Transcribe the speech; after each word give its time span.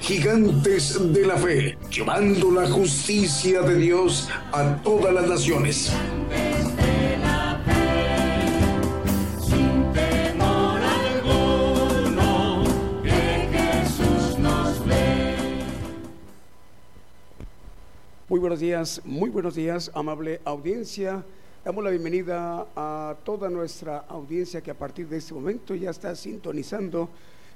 Gigantes 0.00 1.12
de 1.12 1.26
la 1.26 1.36
Fe, 1.36 1.76
llevando 1.90 2.50
la 2.50 2.68
justicia 2.68 3.60
de 3.60 3.76
Dios 3.76 4.28
a 4.50 4.76
todas 4.82 5.12
las 5.12 5.28
naciones. 5.28 5.92
Muy 18.28 18.40
buenos 18.40 18.60
días, 18.60 19.02
muy 19.04 19.28
buenos 19.28 19.54
días, 19.54 19.90
amable 19.94 20.40
audiencia. 20.44 21.22
Damos 21.62 21.84
la 21.84 21.90
bienvenida 21.90 22.66
a 22.74 23.16
toda 23.22 23.50
nuestra 23.50 23.98
audiencia 24.08 24.62
que 24.62 24.70
a 24.70 24.78
partir 24.78 25.08
de 25.08 25.18
este 25.18 25.34
momento 25.34 25.74
ya 25.74 25.90
está 25.90 26.16
sintonizando 26.16 27.10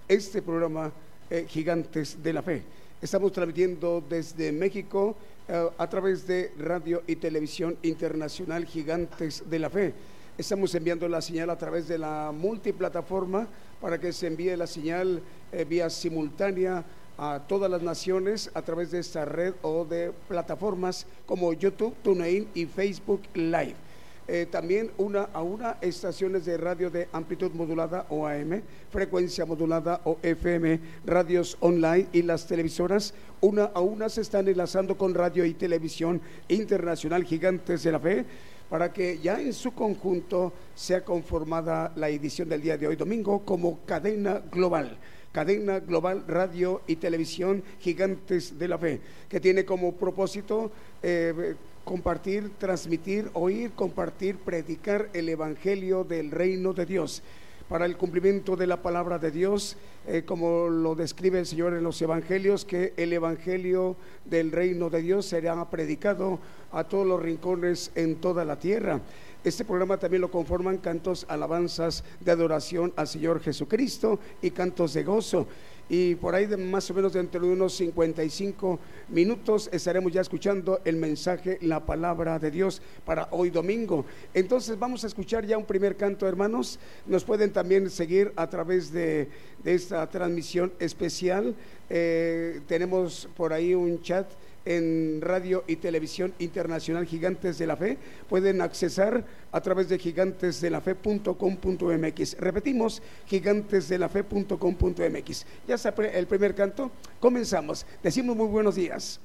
este 0.06 0.42
programa 0.42 0.92
eh, 1.30 1.46
Gigantes 1.48 2.22
de 2.22 2.32
la 2.32 2.42
Fe. 2.42 2.62
Estamos 3.00 3.32
transmitiendo 3.32 4.02
desde 4.08 4.50
México 4.52 5.16
eh, 5.48 5.68
a 5.76 5.88
través 5.88 6.26
de 6.26 6.52
Radio 6.58 7.02
y 7.06 7.16
Televisión 7.16 7.76
Internacional 7.82 8.64
Gigantes 8.64 9.42
de 9.48 9.58
la 9.58 9.68
Fe. 9.68 9.92
Estamos 10.38 10.74
enviando 10.74 11.06
la 11.06 11.20
señal 11.20 11.50
a 11.50 11.58
través 11.58 11.86
de 11.86 11.98
la 11.98 12.32
multiplataforma 12.34 13.46
para 13.80 14.00
que 14.00 14.12
se 14.12 14.26
envíe 14.26 14.56
la 14.56 14.66
señal 14.66 15.22
eh, 15.52 15.64
vía 15.64 15.90
simultánea 15.90 16.84
a 17.18 17.40
todas 17.46 17.70
las 17.70 17.82
naciones 17.82 18.50
a 18.54 18.62
través 18.62 18.90
de 18.90 18.98
esta 18.98 19.24
red 19.24 19.54
o 19.62 19.84
de 19.84 20.12
plataformas 20.26 21.06
como 21.26 21.52
YouTube, 21.52 21.94
TuneIn 22.02 22.48
y 22.54 22.66
Facebook 22.66 23.22
Live. 23.34 23.83
Eh, 24.26 24.46
también 24.50 24.90
una 24.96 25.24
a 25.34 25.42
una 25.42 25.76
estaciones 25.82 26.46
de 26.46 26.56
radio 26.56 26.88
de 26.88 27.08
amplitud 27.12 27.52
modulada 27.52 28.06
o 28.08 28.26
AM, 28.26 28.62
frecuencia 28.90 29.44
modulada 29.44 30.00
o 30.04 30.18
FM, 30.22 30.80
radios 31.04 31.58
online 31.60 32.06
y 32.10 32.22
las 32.22 32.46
televisoras. 32.46 33.12
Una 33.42 33.64
a 33.64 33.80
una 33.80 34.08
se 34.08 34.22
están 34.22 34.48
enlazando 34.48 34.96
con 34.96 35.12
radio 35.12 35.44
y 35.44 35.52
televisión 35.52 36.22
internacional 36.48 37.24
gigantes 37.24 37.82
de 37.82 37.92
la 37.92 38.00
fe 38.00 38.24
para 38.70 38.92
que 38.92 39.18
ya 39.18 39.40
en 39.40 39.52
su 39.52 39.72
conjunto 39.72 40.52
sea 40.74 41.04
conformada 41.04 41.92
la 41.96 42.08
edición 42.08 42.48
del 42.48 42.62
día 42.62 42.78
de 42.78 42.86
hoy 42.86 42.96
domingo 42.96 43.44
como 43.44 43.80
cadena 43.84 44.40
global. 44.50 44.96
Cadena 45.32 45.80
global 45.80 46.24
radio 46.26 46.80
y 46.86 46.96
televisión 46.96 47.62
gigantes 47.78 48.58
de 48.58 48.68
la 48.68 48.78
fe, 48.78 49.00
que 49.28 49.40
tiene 49.40 49.64
como 49.64 49.92
propósito 49.92 50.70
eh, 51.02 51.56
compartir, 51.84 52.50
transmitir, 52.58 53.30
oír, 53.34 53.72
compartir, 53.72 54.38
predicar 54.38 55.10
el 55.12 55.28
Evangelio 55.28 56.04
del 56.04 56.30
reino 56.30 56.72
de 56.72 56.86
Dios 56.86 57.22
para 57.68 57.86
el 57.86 57.96
cumplimiento 57.96 58.56
de 58.56 58.66
la 58.66 58.82
palabra 58.82 59.18
de 59.18 59.30
Dios, 59.30 59.76
eh, 60.06 60.22
como 60.26 60.68
lo 60.68 60.94
describe 60.94 61.38
el 61.38 61.46
Señor 61.46 61.72
en 61.74 61.82
los 61.82 62.00
Evangelios, 62.02 62.64
que 62.64 62.92
el 62.96 63.12
Evangelio 63.12 63.96
del 64.24 64.52
reino 64.52 64.90
de 64.90 65.00
Dios 65.00 65.26
será 65.26 65.70
predicado 65.70 66.40
a 66.72 66.84
todos 66.84 67.06
los 67.06 67.22
rincones 67.22 67.90
en 67.94 68.16
toda 68.16 68.44
la 68.44 68.58
tierra. 68.58 69.00
Este 69.44 69.64
programa 69.64 69.98
también 69.98 70.22
lo 70.22 70.30
conforman 70.30 70.78
cantos, 70.78 71.26
alabanzas 71.28 72.04
de 72.20 72.30
adoración 72.30 72.92
al 72.96 73.08
Señor 73.08 73.40
Jesucristo 73.40 74.18
y 74.42 74.50
cantos 74.50 74.94
de 74.94 75.04
gozo. 75.04 75.46
Y 75.88 76.14
por 76.14 76.34
ahí 76.34 76.46
de 76.46 76.56
más 76.56 76.90
o 76.90 76.94
menos 76.94 77.12
dentro 77.12 77.40
de 77.40 77.52
unos 77.52 77.74
55 77.74 78.78
minutos 79.08 79.68
estaremos 79.72 80.12
ya 80.12 80.22
escuchando 80.22 80.80
el 80.84 80.96
mensaje, 80.96 81.58
la 81.60 81.84
palabra 81.84 82.38
de 82.38 82.50
Dios 82.50 82.80
para 83.04 83.28
hoy 83.30 83.50
domingo. 83.50 84.06
Entonces 84.32 84.78
vamos 84.78 85.04
a 85.04 85.08
escuchar 85.08 85.44
ya 85.44 85.58
un 85.58 85.66
primer 85.66 85.96
canto, 85.96 86.26
hermanos. 86.26 86.78
Nos 87.06 87.24
pueden 87.24 87.52
también 87.52 87.90
seguir 87.90 88.32
a 88.36 88.48
través 88.48 88.92
de, 88.92 89.28
esta 89.64 90.08
transmisión 90.08 90.72
especial. 90.78 91.54
Eh, 91.90 92.60
tenemos 92.66 93.28
por 93.36 93.52
ahí 93.52 93.74
un 93.74 94.00
chat 94.00 94.26
en 94.64 95.20
radio 95.20 95.64
y 95.66 95.74
televisión 95.76 96.32
internacional 96.38 97.04
Gigantes 97.06 97.58
de 97.58 97.66
la 97.66 97.76
Fe. 97.76 97.98
Pueden 98.28 98.60
accesar 98.60 99.24
a 99.52 99.60
través 99.60 99.88
de 99.88 99.98
gigantesdelafe.com.mx. 99.98 102.36
Repetimos, 102.38 103.02
gigantesdelafe.com.mx. 103.26 105.46
Ya 105.68 105.74
está 105.74 105.92
el 106.12 106.26
primer 106.26 106.54
canto. 106.54 106.90
Comenzamos. 107.20 107.84
Decimos 108.02 108.34
muy 108.36 108.48
buenos 108.48 108.74
días. 108.74 109.20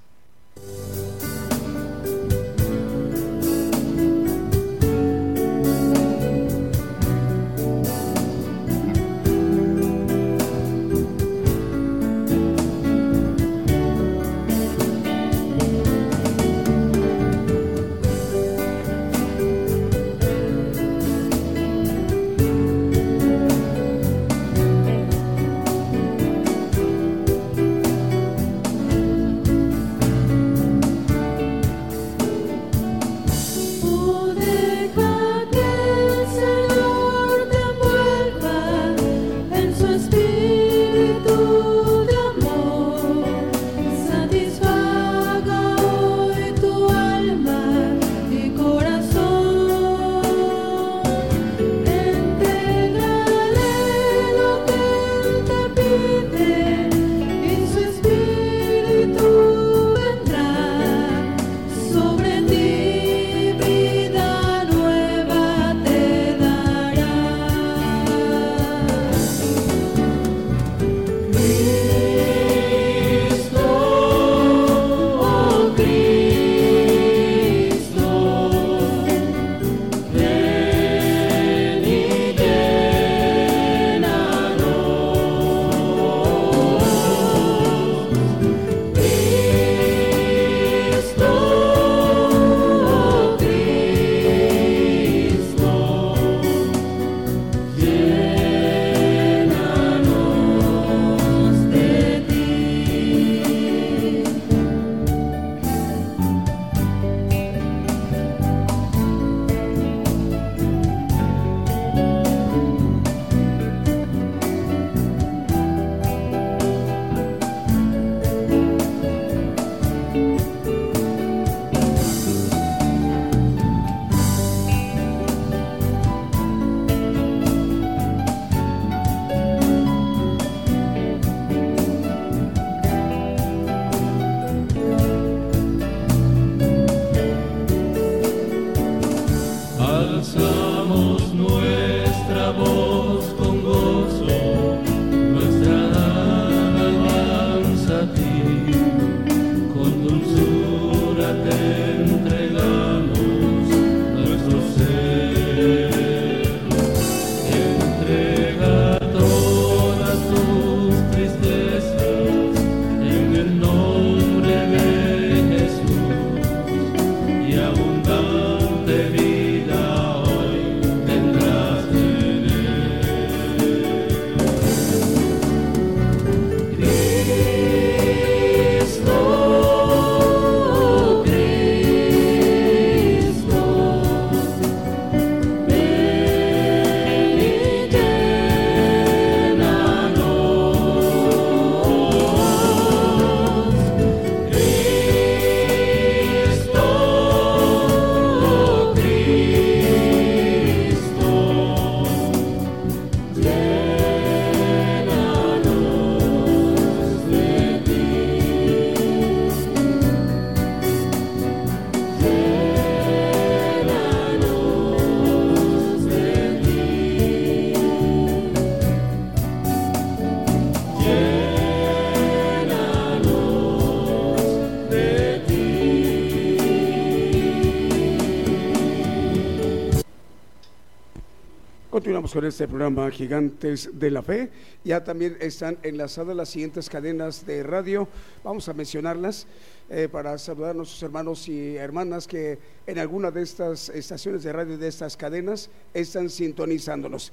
Continuamos 232.10 232.34
con 232.34 232.46
este 232.46 232.68
programa 232.68 233.12
Gigantes 233.12 233.92
de 233.94 234.10
la 234.10 234.24
Fe. 234.24 234.50
Ya 234.84 235.04
también 235.04 235.38
están 235.40 235.78
enlazadas 235.84 236.36
las 236.36 236.50
siguientes 236.50 236.90
cadenas 236.90 237.46
de 237.46 237.62
radio. 237.62 238.08
Vamos 238.44 238.68
a 238.68 238.74
mencionarlas 238.74 239.46
eh, 239.92 240.10
para 240.12 240.36
saludar 240.40 240.72
a 240.72 240.74
nuestros 240.74 241.04
hermanos 241.04 241.48
y 241.48 241.76
hermanas 241.76 242.26
que 242.26 242.58
en 242.88 242.98
alguna 242.98 243.30
de 243.30 243.44
estas 243.44 243.90
estaciones 243.90 244.42
de 244.42 244.52
radio 244.52 244.76
de 244.76 244.88
estas 244.88 245.16
cadenas 245.16 245.70
están 245.94 246.32
sintonizándonos. 246.32 247.32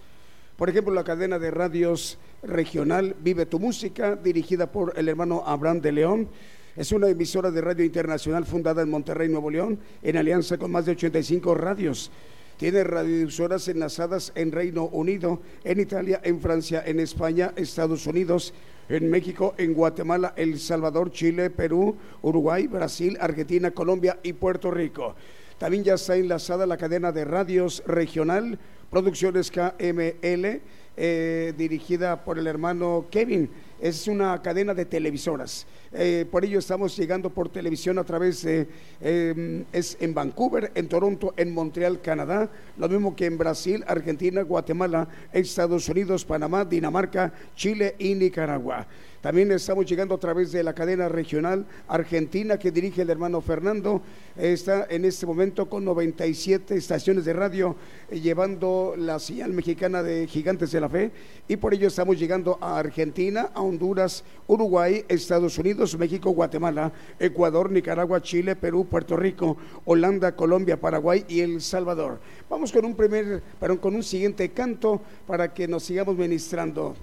Por 0.59 0.69
ejemplo, 0.69 0.93
la 0.93 1.05
cadena 1.05 1.39
de 1.39 1.51
radios 1.51 2.19
regional 2.43 3.17
Vive 3.21 3.47
tu 3.47 3.59
Música, 3.59 4.15
dirigida 4.15 4.71
por 4.71 4.93
el 4.99 5.09
hermano 5.09 5.43
Abraham 5.47 5.81
de 5.81 5.93
León. 5.93 6.29
Es 6.77 6.93
una 6.93 7.09
emisora 7.09 7.51
de 7.51 7.63
radio 7.63 7.83
internacional 7.83 8.45
fundada 8.45 8.83
en 8.83 8.91
Monterrey, 8.91 9.31
Nuevo 9.31 9.49
León, 9.49 9.79
en 10.03 10.19
alianza 10.19 10.59
con 10.59 10.71
más 10.71 10.85
de 10.85 10.93
85 10.93 11.55
radios. 11.55 12.11
Tiene 12.57 12.85
radiodifusoras 12.85 13.69
enlazadas 13.69 14.33
en 14.35 14.51
Reino 14.51 14.85
Unido, 14.87 15.41
en 15.63 15.79
Italia, 15.79 16.21
en 16.25 16.41
Francia, 16.41 16.83
en 16.87 17.01
España, 17.01 17.53
Estados 17.55 18.07
Unidos, 18.07 18.55
en 18.89 19.11
México, 19.11 19.55
en 19.59 19.75
Guatemala, 19.75 20.33
El 20.37 20.59
Salvador, 20.59 21.11
Chile, 21.11 21.51
Perú, 21.51 21.97
Uruguay, 22.23 22.67
Brasil, 22.67 23.19
Argentina, 23.21 23.73
Colombia 23.73 24.19
y 24.23 24.33
Puerto 24.33 24.71
Rico. 24.71 25.15
También 25.59 25.85
ya 25.85 25.95
está 25.95 26.17
enlazada 26.17 26.67
la 26.67 26.77
cadena 26.77 27.13
de 27.13 27.25
radios 27.25 27.83
regional, 27.87 28.59
Producciones 28.91 29.51
KML, 29.51 30.61
eh, 30.97 31.55
dirigida 31.59 32.25
por 32.25 32.39
el 32.39 32.47
hermano 32.47 33.07
Kevin. 33.11 33.51
Es 33.81 34.09
una 34.09 34.41
cadena 34.41 34.73
de 34.73 34.87
televisoras. 34.87 35.67
Eh, 35.93 36.25
por 36.31 36.45
ello 36.45 36.59
estamos 36.59 36.97
llegando 36.97 37.31
por 37.31 37.49
televisión 37.51 37.99
a 37.99 38.05
través 38.05 38.43
de, 38.43 38.67
em, 39.01 39.65
es 39.73 39.97
en 40.01 40.15
Vancouver, 40.15 40.73
en 40.75 40.89
Toronto, 40.89 41.35
en 41.37 41.53
Montreal, 41.53 42.01
Canadá, 42.01 42.51
lo 42.79 42.89
mismo 42.89 43.15
que 43.15 43.27
en 43.27 43.37
Brasil, 43.37 43.85
Argentina, 43.87 44.43
Guatemala, 44.43 45.09
Estados 45.33 45.89
Unidos, 45.89 46.25
Panamá, 46.25 46.65
Dinamarca, 46.65 47.33
Chile 47.55 47.95
y 47.99 48.15
Nicaragua. 48.15 48.87
También 49.27 49.51
estamos 49.51 49.87
llegando 49.87 50.15
a 50.15 50.21
través 50.21 50.53
de 50.53 50.63
la 50.63 50.73
cadena 50.73 51.09
regional 51.09 51.67
argentina 51.89 52.61
que 52.61 52.71
dirige 52.71 53.03
el 53.03 53.11
hermano 53.11 53.41
Fernando. 53.41 54.01
Está 54.37 54.87
en 54.89 55.05
este 55.05 55.27
momento 55.27 55.69
con 55.69 55.85
97 55.85 56.77
estaciones 56.77 57.25
de 57.25 57.33
radio 57.33 57.75
eh, 58.09 58.21
llevando 58.21 58.95
la 58.97 59.19
señal 59.19 59.53
mexicana 59.53 60.05
de 60.05 60.29
Gigantes 60.29 60.71
de 60.71 60.81
la 60.81 60.89
Fe 60.89 61.11
y 61.49 61.57
por 61.57 61.75
ello 61.75 61.89
estamos 61.89 62.21
llegando 62.21 62.57
a 62.61 62.79
Argentina, 62.79 63.51
a 63.53 63.63
Honduras, 63.63 64.23
Uruguay, 64.47 65.05
Estados 65.09 65.59
Unidos, 65.59 65.99
México, 65.99 66.31
Guatemala, 66.31 66.93
Ecuador, 67.19 67.73
Nicaragua, 67.73 68.23
Chile, 68.23 68.55
Perú, 68.55 68.87
Puerto 68.87 69.17
Rico, 69.17 69.57
Holanda, 69.87 70.37
Colombia, 70.37 70.81
Paraguay 70.81 71.25
y 71.27 71.41
El 71.41 71.61
Salvador. 71.63 72.21
Vamos 72.49 72.71
con 72.71 72.85
un 72.85 72.95
primer, 72.95 73.43
perdón, 73.59 73.79
con 73.79 73.97
un 73.97 74.05
siguiente 74.05 74.51
canto 74.51 75.01
para 75.27 75.53
que 75.53 75.67
nos 75.67 75.83
sigamos 75.83 76.17
ministrando. 76.17 76.95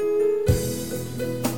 Música 0.00 1.49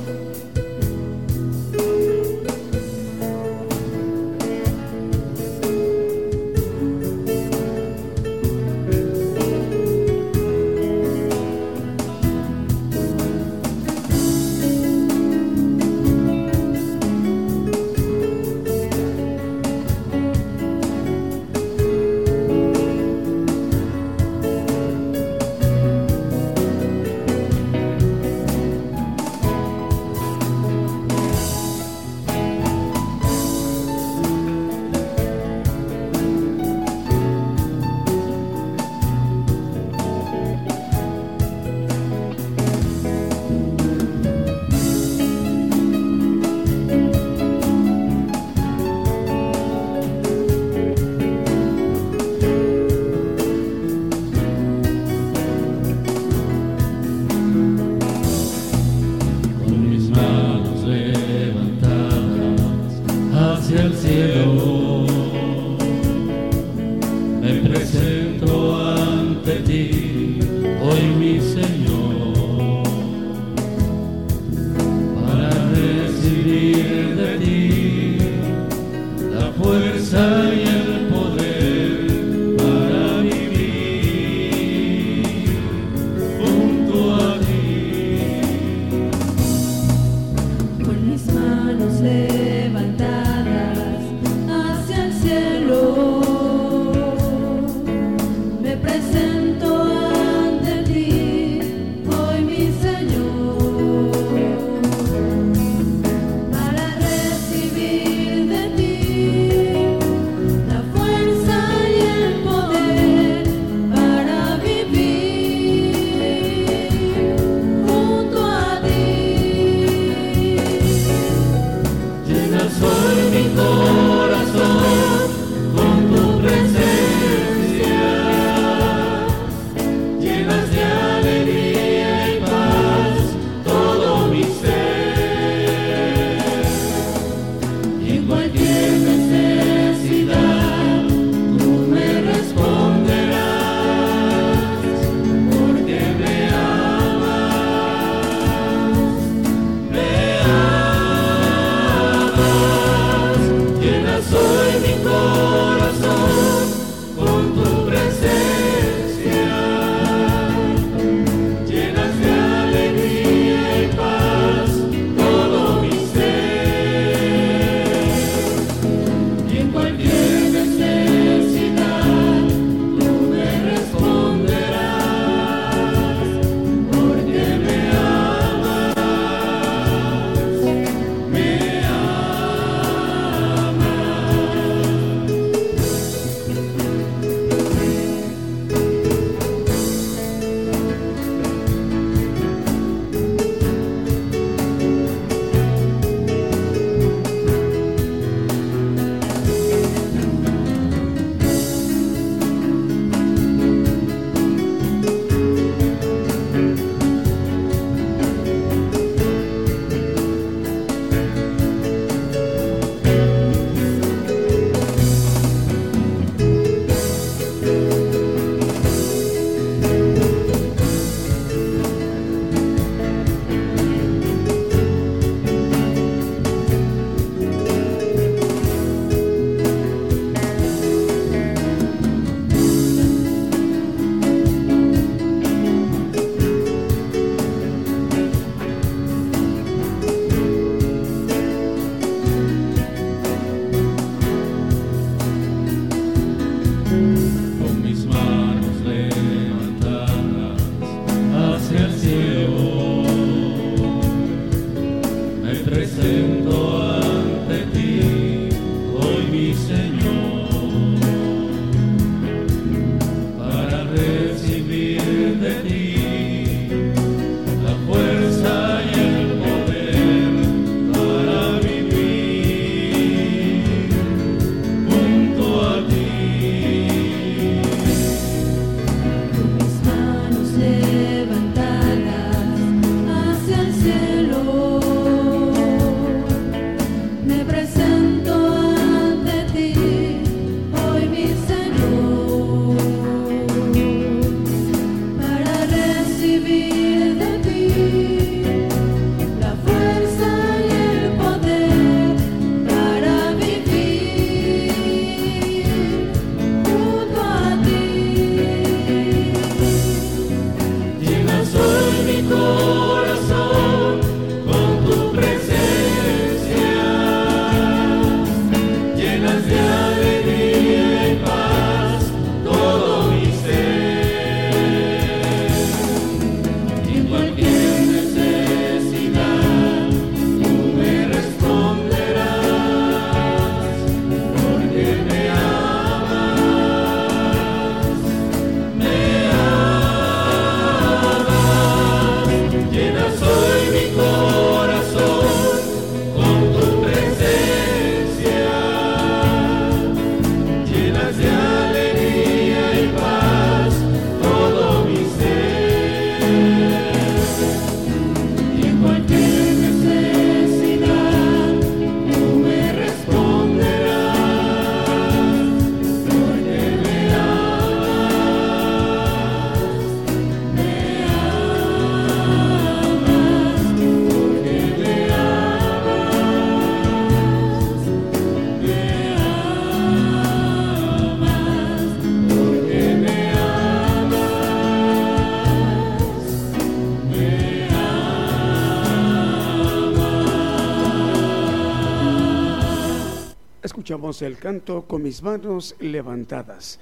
escuchamos 394.13 394.21
el 394.21 394.37
canto 394.37 394.83
con 394.83 395.01
mis 395.01 395.23
manos 395.23 395.75
levantadas. 395.79 396.79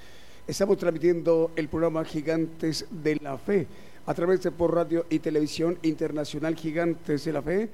Estamos 0.48 0.78
transmitiendo 0.78 1.52
el 1.56 1.70
programa 1.70 2.04
Gigantes 2.04 2.86
de 2.90 3.16
la 3.22 3.38
Fe 3.38 3.68
a 4.06 4.14
través 4.14 4.44
de 4.44 4.52
por 4.52 4.76
radio 4.76 5.06
y 5.10 5.20
televisión 5.20 5.78
internacional 5.84 6.56
Gigantes 6.56 7.24
de 7.24 7.32
la 7.32 7.42
Fe 7.42 7.70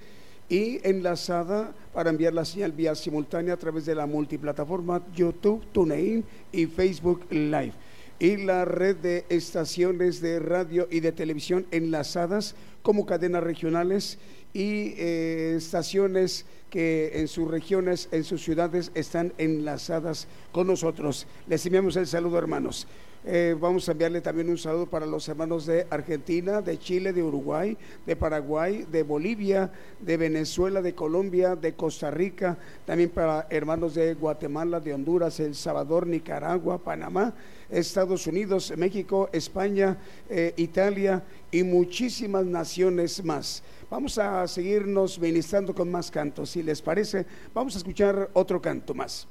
y 0.48 0.80
enlazada 0.88 1.74
para 1.94 2.12
enviar 2.12 2.34
la 2.34 2.46
señal 2.46 2.72
vía 2.72 2.94
simultánea 2.94 3.56
a 3.56 3.58
través 3.58 3.86
de 3.86 3.96
la 3.96 4.06
multiplataforma 4.06 5.02
YouTube, 5.16 5.66
TuneIn 5.72 6.24
y 6.52 6.68
Facebook 6.68 7.26
Live 7.32 7.74
y 8.20 8.38
la 8.38 8.66
red 8.66 8.98
de 8.98 9.26
estaciones 9.30 10.22
de 10.22 10.40
radio 10.40 10.88
y 10.92 11.00
de 11.00 11.12
televisión 11.12 11.66
enlazadas 11.72 12.56
como 12.84 13.06
cadenas 13.06 13.44
regionales 13.44 14.20
y 14.58 14.96
eh, 14.98 15.54
estaciones 15.56 16.48
que 16.72 17.12
en 17.14 17.28
sus 17.28 17.48
regiones, 17.48 18.10
en 18.12 18.24
sus 18.24 18.44
ciudades 18.44 18.92
están 18.96 19.32
enlazadas 19.38 20.28
con 20.52 20.66
nosotros. 20.66 21.28
Les 21.48 21.64
enviamos 21.68 21.96
el 21.96 22.08
saludo, 22.08 22.40
hermanos. 22.40 22.88
Eh, 23.24 23.56
vamos 23.60 23.88
a 23.88 23.92
enviarle 23.92 24.22
también 24.22 24.50
un 24.50 24.58
saludo 24.58 24.88
para 24.88 25.06
los 25.06 25.28
hermanos 25.28 25.66
de 25.66 25.86
Argentina, 25.92 26.62
de 26.62 26.80
Chile, 26.80 27.14
de 27.14 27.22
Uruguay, 27.22 27.78
de 28.06 28.16
Paraguay, 28.16 28.88
de 28.92 29.04
Bolivia, 29.04 29.70
de 30.00 30.18
Venezuela, 30.18 30.82
de 30.82 30.96
Colombia, 30.96 31.56
de 31.56 31.74
Costa 31.74 32.10
Rica, 32.10 32.58
también 32.86 33.10
para 33.10 33.46
hermanos 33.52 33.94
de 33.94 34.16
Guatemala, 34.16 34.80
de 34.80 34.94
Honduras, 34.94 35.40
El 35.40 35.54
Salvador, 35.54 36.08
Nicaragua, 36.08 36.78
Panamá, 36.78 37.34
Estados 37.70 38.26
Unidos, 38.28 38.74
México, 38.78 39.30
España, 39.34 39.98
eh, 40.30 40.54
Italia 40.56 41.22
y 41.52 41.64
muchísimas 41.64 42.46
naciones 42.46 43.24
más. 43.24 43.62
Vamos 43.90 44.18
a 44.18 44.46
seguirnos 44.48 45.18
ministrando 45.18 45.74
con 45.74 45.90
más 45.90 46.12
cantos. 46.12 46.50
Si 46.50 46.62
les 46.62 46.82
parece, 46.82 47.26
vamos 47.54 47.76
a 47.76 47.78
escuchar 47.78 48.30
otro 48.34 48.62
canto 48.62 48.94
más. 48.94 49.28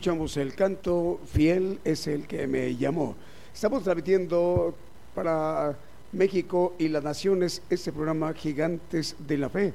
Escuchamos 0.00 0.38
el 0.38 0.54
canto 0.54 1.20
Fiel 1.26 1.78
es 1.84 2.06
el 2.06 2.26
que 2.26 2.46
me 2.46 2.74
llamó. 2.74 3.16
Estamos 3.52 3.82
transmitiendo 3.82 4.74
para 5.14 5.76
México 6.12 6.74
y 6.78 6.88
las 6.88 7.04
naciones 7.04 7.60
este 7.68 7.92
programa 7.92 8.32
Gigantes 8.32 9.14
de 9.18 9.36
la 9.36 9.50
Fe. 9.50 9.74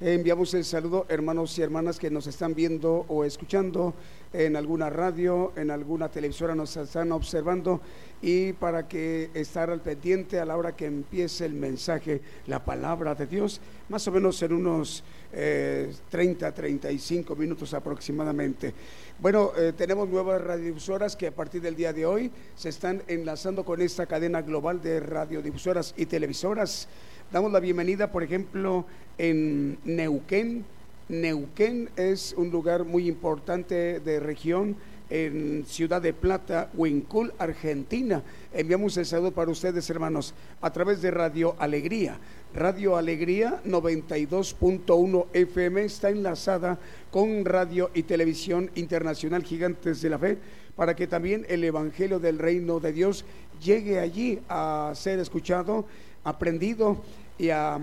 Enviamos 0.00 0.54
el 0.54 0.64
saludo 0.64 1.04
hermanos 1.10 1.58
y 1.58 1.62
hermanas 1.62 1.98
que 1.98 2.08
nos 2.08 2.26
están 2.26 2.54
viendo 2.54 3.04
o 3.06 3.22
escuchando 3.22 3.92
en 4.36 4.54
alguna 4.54 4.90
radio, 4.90 5.52
en 5.56 5.70
alguna 5.70 6.10
televisora 6.10 6.54
nos 6.54 6.76
están 6.76 7.10
observando 7.12 7.80
y 8.20 8.52
para 8.52 8.86
que 8.86 9.30
estar 9.32 9.70
al 9.70 9.80
pendiente 9.80 10.38
a 10.38 10.44
la 10.44 10.56
hora 10.56 10.76
que 10.76 10.84
empiece 10.84 11.46
el 11.46 11.54
mensaje, 11.54 12.20
la 12.46 12.62
palabra 12.62 13.14
de 13.14 13.26
Dios, 13.26 13.62
más 13.88 14.06
o 14.08 14.12
menos 14.12 14.42
en 14.42 14.52
unos 14.52 15.02
30, 15.30 16.48
eh, 16.48 16.52
35 16.52 17.34
minutos 17.34 17.72
aproximadamente. 17.72 18.74
Bueno, 19.18 19.52
eh, 19.56 19.72
tenemos 19.74 20.06
nuevas 20.06 20.42
radiodifusoras 20.42 21.16
que 21.16 21.28
a 21.28 21.34
partir 21.34 21.62
del 21.62 21.74
día 21.74 21.94
de 21.94 22.04
hoy 22.04 22.30
se 22.56 22.68
están 22.68 23.02
enlazando 23.08 23.64
con 23.64 23.80
esta 23.80 24.04
cadena 24.04 24.42
global 24.42 24.82
de 24.82 25.00
radiodifusoras 25.00 25.94
y 25.96 26.04
televisoras. 26.04 26.88
Damos 27.32 27.50
la 27.52 27.60
bienvenida, 27.60 28.12
por 28.12 28.22
ejemplo, 28.22 28.84
en 29.16 29.78
Neuquén. 29.84 30.75
Neuquén 31.08 31.88
es 31.96 32.34
un 32.36 32.50
lugar 32.50 32.84
muy 32.84 33.06
importante 33.06 34.00
de 34.00 34.18
región 34.18 34.76
en 35.08 35.64
Ciudad 35.64 36.02
de 36.02 36.12
Plata, 36.12 36.68
Huincul, 36.74 37.32
Argentina. 37.38 38.24
Enviamos 38.52 38.96
el 38.96 39.06
saludo 39.06 39.30
para 39.30 39.52
ustedes, 39.52 39.88
hermanos, 39.88 40.34
a 40.60 40.72
través 40.72 41.00
de 41.00 41.12
Radio 41.12 41.54
Alegría. 41.58 42.18
Radio 42.54 42.96
Alegría 42.96 43.62
92.1 43.64 45.26
FM 45.32 45.84
está 45.84 46.10
enlazada 46.10 46.78
con 47.12 47.44
Radio 47.44 47.90
y 47.94 48.02
Televisión 48.02 48.70
Internacional 48.74 49.44
Gigantes 49.44 50.02
de 50.02 50.10
la 50.10 50.18
Fe 50.18 50.38
para 50.74 50.96
que 50.96 51.06
también 51.06 51.46
el 51.48 51.62
Evangelio 51.62 52.18
del 52.18 52.38
Reino 52.38 52.80
de 52.80 52.92
Dios 52.92 53.24
llegue 53.62 54.00
allí 54.00 54.40
a 54.48 54.92
ser 54.94 55.20
escuchado, 55.20 55.86
aprendido 56.24 57.02
y 57.38 57.50
a, 57.50 57.78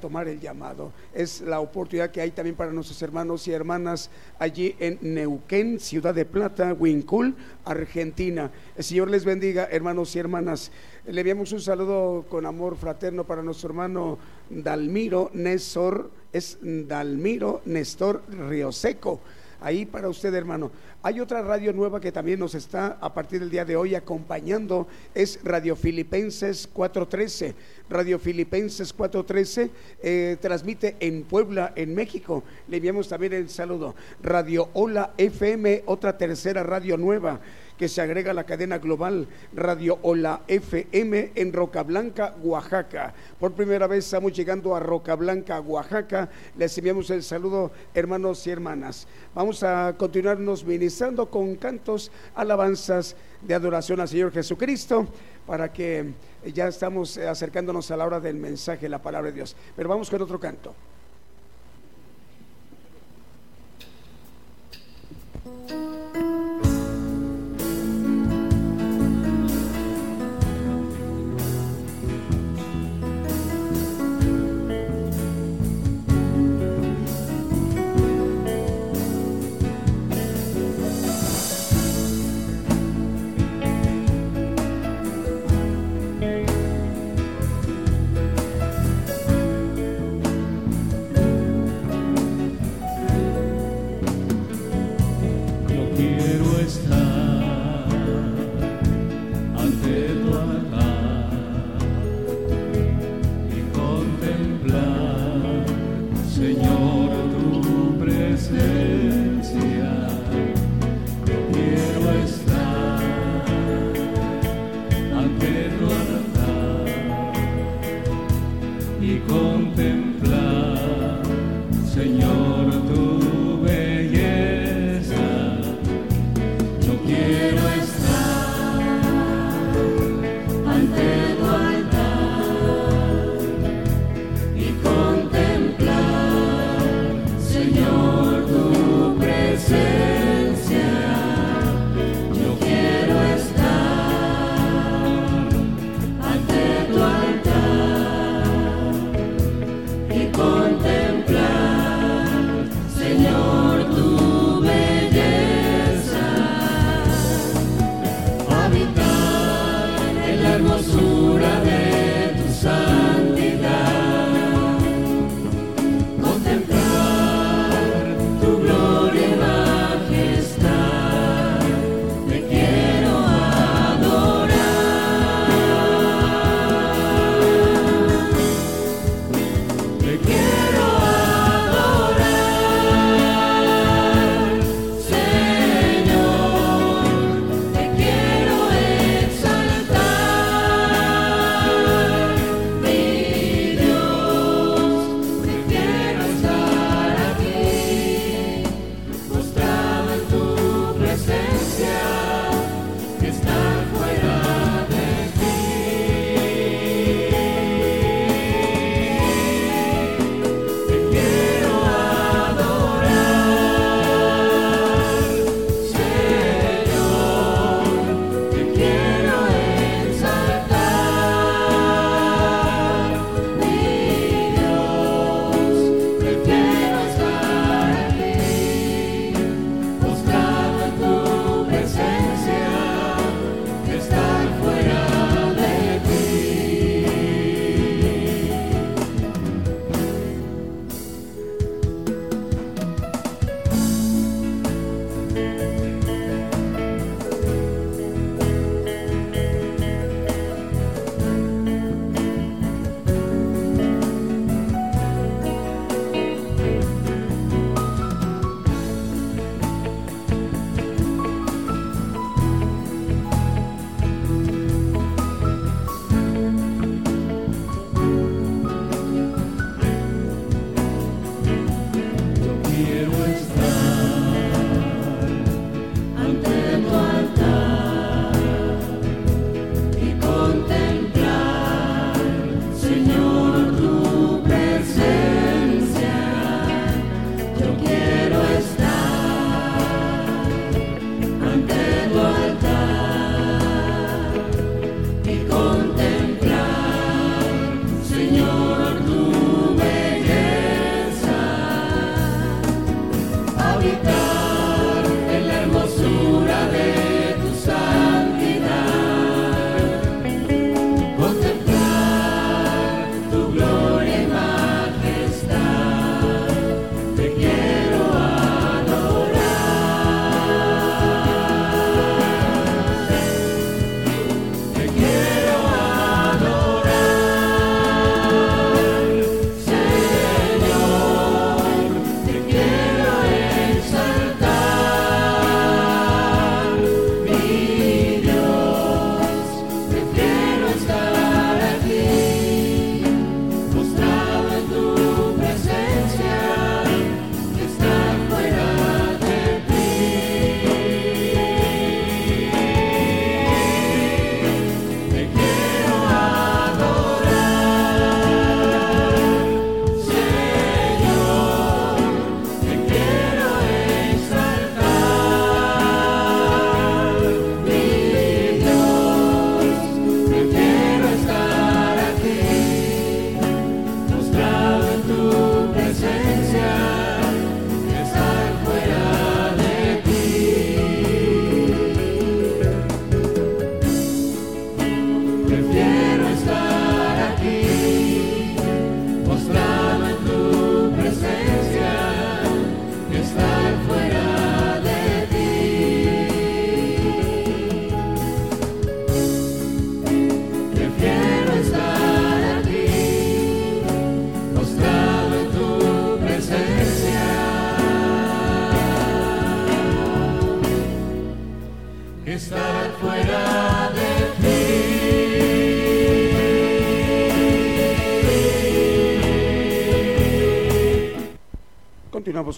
tomar 0.00 0.28
el 0.28 0.40
llamado. 0.40 0.92
Es 1.14 1.40
la 1.40 1.60
oportunidad 1.60 2.10
que 2.10 2.20
hay 2.20 2.30
también 2.30 2.56
para 2.56 2.72
nuestros 2.72 3.00
hermanos 3.02 3.46
y 3.46 3.52
hermanas 3.52 4.10
allí 4.38 4.74
en 4.78 4.98
Neuquén, 5.00 5.78
Ciudad 5.78 6.14
de 6.14 6.24
Plata, 6.24 6.72
Huincul, 6.72 7.34
Argentina. 7.64 8.50
El 8.76 8.84
Señor 8.84 9.10
les 9.10 9.24
bendiga, 9.24 9.68
hermanos 9.70 10.14
y 10.16 10.18
hermanas. 10.18 10.70
Le 11.06 11.20
enviamos 11.20 11.52
un 11.52 11.60
saludo 11.60 12.26
con 12.28 12.46
amor 12.46 12.76
fraterno 12.76 13.24
para 13.24 13.42
nuestro 13.42 13.68
hermano 13.68 14.18
Dalmiro 14.50 15.30
Néstor, 15.34 16.10
es 16.32 16.58
Dalmiro 16.60 17.62
Néstor 17.64 18.22
Rioseco. 18.28 19.20
Ahí 19.60 19.86
para 19.86 20.08
usted, 20.08 20.34
hermano. 20.34 20.70
Hay 21.02 21.20
otra 21.20 21.40
radio 21.42 21.72
nueva 21.72 22.00
que 22.00 22.12
también 22.12 22.40
nos 22.40 22.54
está 22.54 22.98
a 23.00 23.14
partir 23.14 23.40
del 23.40 23.50
día 23.50 23.64
de 23.64 23.76
hoy 23.76 23.94
acompañando, 23.94 24.86
es 25.14 25.40
Radio 25.44 25.76
Filipenses 25.76 26.66
413. 26.66 27.54
Radio 27.88 28.18
Filipenses 28.18 28.92
413 28.92 29.70
eh, 30.02 30.36
transmite 30.40 30.96
en 31.00 31.22
Puebla, 31.24 31.72
en 31.76 31.94
México. 31.94 32.42
Le 32.68 32.78
enviamos 32.78 33.08
también 33.08 33.32
el 33.32 33.48
saludo. 33.48 33.94
Radio 34.22 34.70
Hola 34.72 35.12
FM, 35.16 35.84
otra 35.86 36.18
tercera 36.18 36.62
radio 36.62 36.96
nueva 36.96 37.40
que 37.76 37.88
se 37.88 38.00
agrega 38.00 38.30
a 38.30 38.34
la 38.34 38.44
cadena 38.44 38.78
global 38.78 39.28
Radio 39.54 39.98
Ola 40.02 40.40
FM 40.48 41.32
en 41.34 41.52
Roca 41.52 41.82
Blanca, 41.82 42.34
Oaxaca. 42.42 43.14
Por 43.38 43.52
primera 43.52 43.86
vez 43.86 44.04
estamos 44.04 44.32
llegando 44.32 44.74
a 44.74 44.80
Roca 44.80 45.14
Blanca, 45.14 45.60
Oaxaca. 45.60 46.28
Les 46.56 46.76
enviamos 46.78 47.10
el 47.10 47.22
saludo, 47.22 47.70
hermanos 47.94 48.46
y 48.46 48.50
hermanas. 48.50 49.06
Vamos 49.34 49.62
a 49.62 49.94
continuarnos 49.98 50.64
ministrando 50.64 51.30
con 51.30 51.56
cantos, 51.56 52.10
alabanzas 52.34 53.16
de 53.42 53.54
adoración 53.54 54.00
al 54.00 54.08
Señor 54.08 54.32
Jesucristo 54.32 55.06
para 55.46 55.72
que 55.72 56.12
ya 56.52 56.68
estamos 56.68 57.18
acercándonos 57.18 57.90
a 57.90 57.96
la 57.96 58.06
hora 58.06 58.20
del 58.20 58.36
mensaje, 58.36 58.88
la 58.88 59.02
palabra 59.02 59.30
de 59.30 59.36
Dios. 59.36 59.56
Pero 59.74 59.88
vamos 59.88 60.10
con 60.10 60.22
otro 60.22 60.38
canto. 60.38 60.74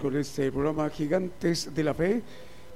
Con 0.02 0.16
este 0.16 0.52
programa 0.52 0.90
Gigantes 0.90 1.74
de 1.74 1.84
la 1.84 1.94
Fe. 1.94 2.20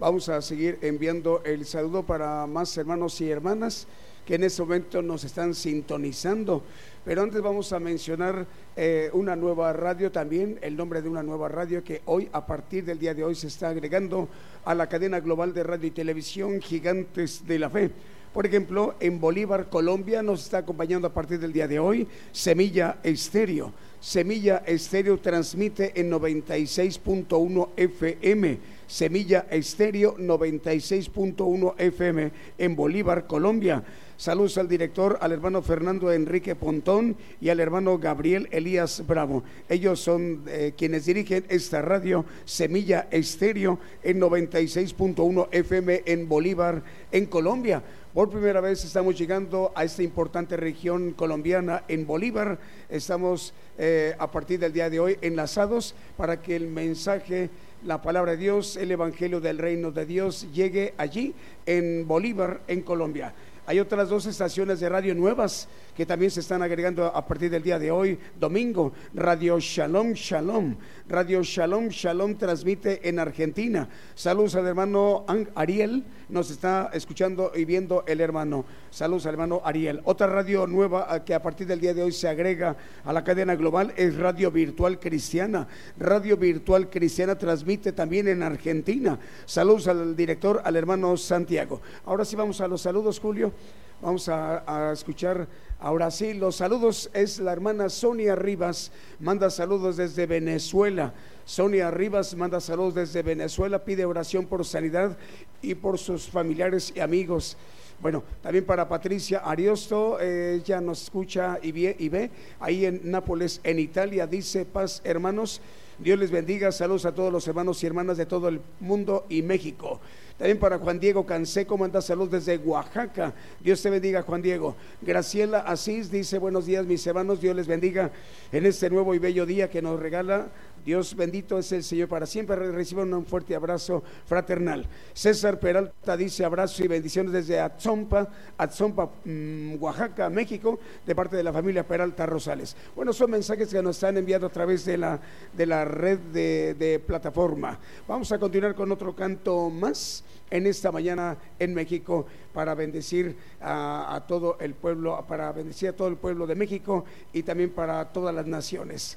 Vamos 0.00 0.28
a 0.28 0.40
seguir 0.40 0.78
enviando 0.82 1.42
el 1.44 1.66
saludo 1.66 2.04
para 2.04 2.46
más 2.46 2.76
hermanos 2.76 3.20
y 3.20 3.28
hermanas 3.30 3.86
que 4.26 4.36
en 4.36 4.44
este 4.44 4.62
momento 4.62 5.02
nos 5.02 5.24
están 5.24 5.54
sintonizando. 5.54 6.62
Pero 7.04 7.22
antes 7.22 7.40
vamos 7.42 7.72
a 7.72 7.80
mencionar 7.80 8.46
eh, 8.76 9.10
una 9.12 9.34
nueva 9.34 9.72
radio 9.72 10.12
también, 10.12 10.58
el 10.62 10.76
nombre 10.76 11.02
de 11.02 11.08
una 11.08 11.22
nueva 11.22 11.48
radio 11.48 11.82
que 11.82 12.02
hoy, 12.04 12.28
a 12.32 12.46
partir 12.46 12.84
del 12.84 12.98
día 12.98 13.14
de 13.14 13.24
hoy, 13.24 13.34
se 13.34 13.48
está 13.48 13.70
agregando 13.70 14.28
a 14.64 14.74
la 14.74 14.88
cadena 14.88 15.18
global 15.20 15.52
de 15.52 15.64
radio 15.64 15.88
y 15.88 15.90
televisión 15.90 16.60
Gigantes 16.60 17.46
de 17.46 17.58
la 17.58 17.70
Fe. 17.70 17.90
Por 18.32 18.46
ejemplo, 18.46 18.94
en 19.00 19.20
Bolívar, 19.20 19.68
Colombia, 19.68 20.22
nos 20.22 20.44
está 20.44 20.58
acompañando 20.58 21.06
a 21.06 21.12
partir 21.12 21.38
del 21.38 21.52
día 21.52 21.68
de 21.68 21.78
hoy 21.78 22.08
Semilla 22.30 22.98
Estéreo. 23.02 23.72
Semilla 24.00 24.62
Estéreo 24.66 25.18
transmite 25.18 26.00
en 26.00 26.10
96.1 26.10 27.68
FM. 27.76 28.58
Semilla 28.92 29.46
Estéreo 29.50 30.18
96.1 30.18 31.74
FM 31.78 32.30
en 32.58 32.76
Bolívar, 32.76 33.26
Colombia. 33.26 33.82
Saludos 34.18 34.58
al 34.58 34.68
director, 34.68 35.16
al 35.22 35.32
hermano 35.32 35.62
Fernando 35.62 36.12
Enrique 36.12 36.54
Pontón 36.54 37.16
y 37.40 37.48
al 37.48 37.60
hermano 37.60 37.96
Gabriel 37.96 38.48
Elías 38.50 39.02
Bravo. 39.06 39.44
Ellos 39.70 39.98
son 39.98 40.42
eh, 40.46 40.74
quienes 40.76 41.06
dirigen 41.06 41.46
esta 41.48 41.80
radio 41.80 42.26
Semilla 42.44 43.08
Estéreo 43.10 43.78
en 44.02 44.20
96.1 44.20 45.48
FM 45.50 46.02
en 46.04 46.28
Bolívar, 46.28 46.82
en 47.10 47.24
Colombia. 47.24 47.82
Por 48.12 48.28
primera 48.28 48.60
vez 48.60 48.84
estamos 48.84 49.18
llegando 49.18 49.72
a 49.74 49.84
esta 49.84 50.02
importante 50.02 50.58
región 50.58 51.12
colombiana 51.12 51.82
en 51.88 52.06
Bolívar. 52.06 52.58
Estamos 52.90 53.54
eh, 53.78 54.14
a 54.18 54.30
partir 54.30 54.60
del 54.60 54.74
día 54.74 54.90
de 54.90 55.00
hoy 55.00 55.16
enlazados 55.22 55.94
para 56.18 56.42
que 56.42 56.54
el 56.54 56.66
mensaje, 56.66 57.48
la 57.84 58.00
palabra 58.00 58.32
de 58.32 58.38
Dios, 58.38 58.76
el 58.76 58.90
Evangelio 58.90 59.40
del 59.40 59.58
Reino 59.58 59.90
de 59.90 60.06
Dios 60.06 60.46
llegue 60.52 60.94
allí 60.96 61.34
en 61.66 62.06
Bolívar, 62.06 62.60
en 62.68 62.82
Colombia. 62.82 63.34
Hay 63.64 63.78
otras 63.78 64.08
dos 64.08 64.26
estaciones 64.26 64.80
de 64.80 64.88
radio 64.88 65.14
nuevas 65.14 65.68
que 65.96 66.04
también 66.04 66.32
se 66.32 66.40
están 66.40 66.62
agregando 66.62 67.06
a 67.06 67.24
partir 67.24 67.48
del 67.48 67.62
día 67.62 67.78
de 67.78 67.92
hoy, 67.92 68.18
domingo. 68.38 68.92
Radio 69.14 69.60
Shalom 69.60 70.14
Shalom. 70.14 70.74
Radio 71.08 71.42
Shalom 71.44 71.88
Shalom 71.88 72.34
transmite 72.36 73.08
en 73.08 73.20
Argentina. 73.20 73.88
Saludos 74.14 74.56
al 74.56 74.66
hermano 74.66 75.24
Ariel, 75.54 76.04
nos 76.32 76.50
está 76.50 76.90
escuchando 76.94 77.52
y 77.54 77.66
viendo 77.66 78.04
el 78.06 78.22
hermano. 78.22 78.64
Saludos 78.90 79.26
al 79.26 79.34
hermano 79.34 79.60
Ariel. 79.64 80.00
Otra 80.04 80.26
radio 80.26 80.66
nueva 80.66 81.22
que 81.24 81.34
a 81.34 81.42
partir 81.42 81.66
del 81.66 81.78
día 81.78 81.92
de 81.92 82.02
hoy 82.02 82.12
se 82.12 82.26
agrega 82.26 82.74
a 83.04 83.12
la 83.12 83.22
cadena 83.22 83.54
global 83.54 83.92
es 83.96 84.16
Radio 84.16 84.50
Virtual 84.50 84.98
Cristiana. 84.98 85.68
Radio 85.98 86.38
Virtual 86.38 86.88
Cristiana 86.88 87.36
transmite 87.36 87.92
también 87.92 88.28
en 88.28 88.42
Argentina. 88.42 89.18
Saludos 89.44 89.88
al 89.88 90.16
director, 90.16 90.62
al 90.64 90.74
hermano 90.74 91.18
Santiago. 91.18 91.82
Ahora 92.06 92.24
sí 92.24 92.34
vamos 92.34 92.62
a 92.62 92.66
los 92.66 92.80
saludos, 92.80 93.20
Julio. 93.20 93.52
Vamos 94.00 94.28
a, 94.28 94.90
escuchar 94.92 95.46
ahora 95.78 96.10
sí 96.10 96.32
los 96.32 96.56
saludos. 96.56 97.10
Es 97.12 97.38
la 97.38 97.52
hermana 97.52 97.90
Sonia 97.90 98.34
Rivas, 98.34 98.90
manda 99.20 99.50
saludos 99.50 99.98
desde 99.98 100.26
Venezuela. 100.26 101.12
Sonia 101.44 101.90
Rivas 101.90 102.34
manda 102.36 102.60
saludos 102.60 102.94
desde 102.94 103.22
Venezuela, 103.22 103.84
pide 103.84 104.04
oración 104.04 104.46
por 104.46 104.64
sanidad 104.64 105.16
y 105.60 105.74
por 105.74 105.98
sus 105.98 106.28
familiares 106.28 106.92
y 106.94 107.00
amigos. 107.00 107.56
Bueno, 108.00 108.24
también 108.42 108.64
para 108.64 108.88
Patricia 108.88 109.38
Ariosto, 109.38 110.20
ella 110.20 110.80
nos 110.80 111.02
escucha 111.02 111.58
y 111.62 111.70
ve, 111.72 111.96
y 111.98 112.08
ve 112.08 112.30
ahí 112.58 112.84
en 112.84 113.00
Nápoles, 113.04 113.60
en 113.62 113.78
Italia, 113.78 114.26
dice 114.26 114.64
paz 114.64 115.00
hermanos. 115.04 115.60
Dios 115.98 116.18
les 116.18 116.32
bendiga, 116.32 116.72
saludos 116.72 117.06
a 117.06 117.14
todos 117.14 117.32
los 117.32 117.46
hermanos 117.46 117.80
y 117.82 117.86
hermanas 117.86 118.16
de 118.16 118.26
todo 118.26 118.48
el 118.48 118.60
mundo 118.80 119.24
y 119.28 119.42
México. 119.42 120.00
También 120.36 120.58
para 120.58 120.78
Juan 120.78 120.98
Diego 120.98 121.24
Canseco, 121.24 121.78
manda 121.78 122.00
salud 122.00 122.28
desde 122.28 122.56
Oaxaca. 122.56 123.32
Dios 123.60 123.80
te 123.80 123.90
bendiga, 123.90 124.22
Juan 124.22 124.42
Diego. 124.42 124.74
Graciela 125.00 125.60
Asís 125.60 126.10
dice, 126.10 126.38
buenos 126.38 126.66
días, 126.66 126.84
mis 126.86 127.06
hermanos, 127.06 127.40
Dios 127.40 127.54
les 127.54 127.68
bendiga 127.68 128.10
en 128.50 128.66
este 128.66 128.90
nuevo 128.90 129.14
y 129.14 129.20
bello 129.20 129.46
día 129.46 129.70
que 129.70 129.80
nos 129.82 130.00
regala 130.00 130.48
Dios 130.84 131.14
bendito 131.14 131.58
es 131.58 131.70
el 131.72 131.84
Señor 131.84 132.08
para 132.08 132.26
siempre. 132.26 132.56
Reciban 132.56 133.12
un 133.14 133.24
fuerte 133.24 133.54
abrazo 133.54 134.02
fraternal. 134.26 134.86
César 135.12 135.60
Peralta 135.60 136.16
dice 136.16 136.44
abrazo 136.44 136.84
y 136.84 136.88
bendiciones 136.88 137.32
desde 137.32 137.60
Atzompa, 137.60 138.28
Atzompa, 138.58 139.10
mm, 139.24 139.76
Oaxaca, 139.80 140.28
México, 140.28 140.78
de 141.06 141.14
parte 141.14 141.36
de 141.36 141.42
la 141.42 141.52
familia 141.52 141.86
Peralta 141.86 142.26
Rosales. 142.26 142.76
Bueno, 142.96 143.12
son 143.12 143.30
mensajes 143.30 143.68
que 143.68 143.82
nos 143.82 143.96
están 143.96 144.16
enviando 144.16 144.46
a 144.46 144.50
través 144.50 144.84
de 144.84 144.98
la, 144.98 145.20
de 145.52 145.66
la 145.66 145.84
red 145.84 146.18
de, 146.18 147.02
plataforma. 147.06 147.78
Vamos 148.06 148.30
a 148.32 148.38
continuar 148.38 148.74
con 148.74 148.90
otro 148.92 149.14
canto 149.14 149.70
más 149.70 150.24
en 150.50 150.66
esta 150.66 150.92
mañana 150.92 151.36
en 151.58 151.74
México 151.74 152.26
para 152.52 152.74
bendecir 152.74 153.36
a, 153.60 154.22
todo 154.28 154.56
el 154.60 154.74
pueblo, 154.74 155.24
para 155.26 155.52
bendecir 155.52 155.90
a 155.90 155.92
todo 155.92 156.08
el 156.08 156.16
pueblo 156.16 156.46
de 156.46 156.54
México 156.54 157.04
y 157.32 157.42
también 157.42 157.70
para 157.70 158.12
todas 158.12 158.34
las 158.34 158.46
naciones. 158.46 159.16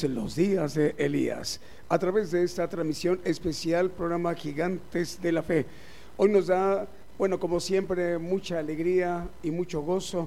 escuchamos 0.00 0.24
los 0.24 0.36
días 0.36 0.74
de 0.74 0.94
Elías 0.96 1.60
a 1.88 1.98
través 1.98 2.30
de 2.30 2.42
esta 2.42 2.68
transmisión 2.68 3.20
especial, 3.24 3.90
programa 3.90 4.34
Gigantes 4.34 5.20
de 5.20 5.32
la 5.32 5.42
Fe. 5.42 5.66
Hoy 6.16 6.30
nos 6.30 6.46
da, 6.46 6.88
bueno, 7.18 7.38
como 7.38 7.60
siempre, 7.60 8.16
mucha 8.16 8.58
alegría 8.58 9.28
y 9.42 9.50
mucho 9.50 9.82
gozo. 9.82 10.26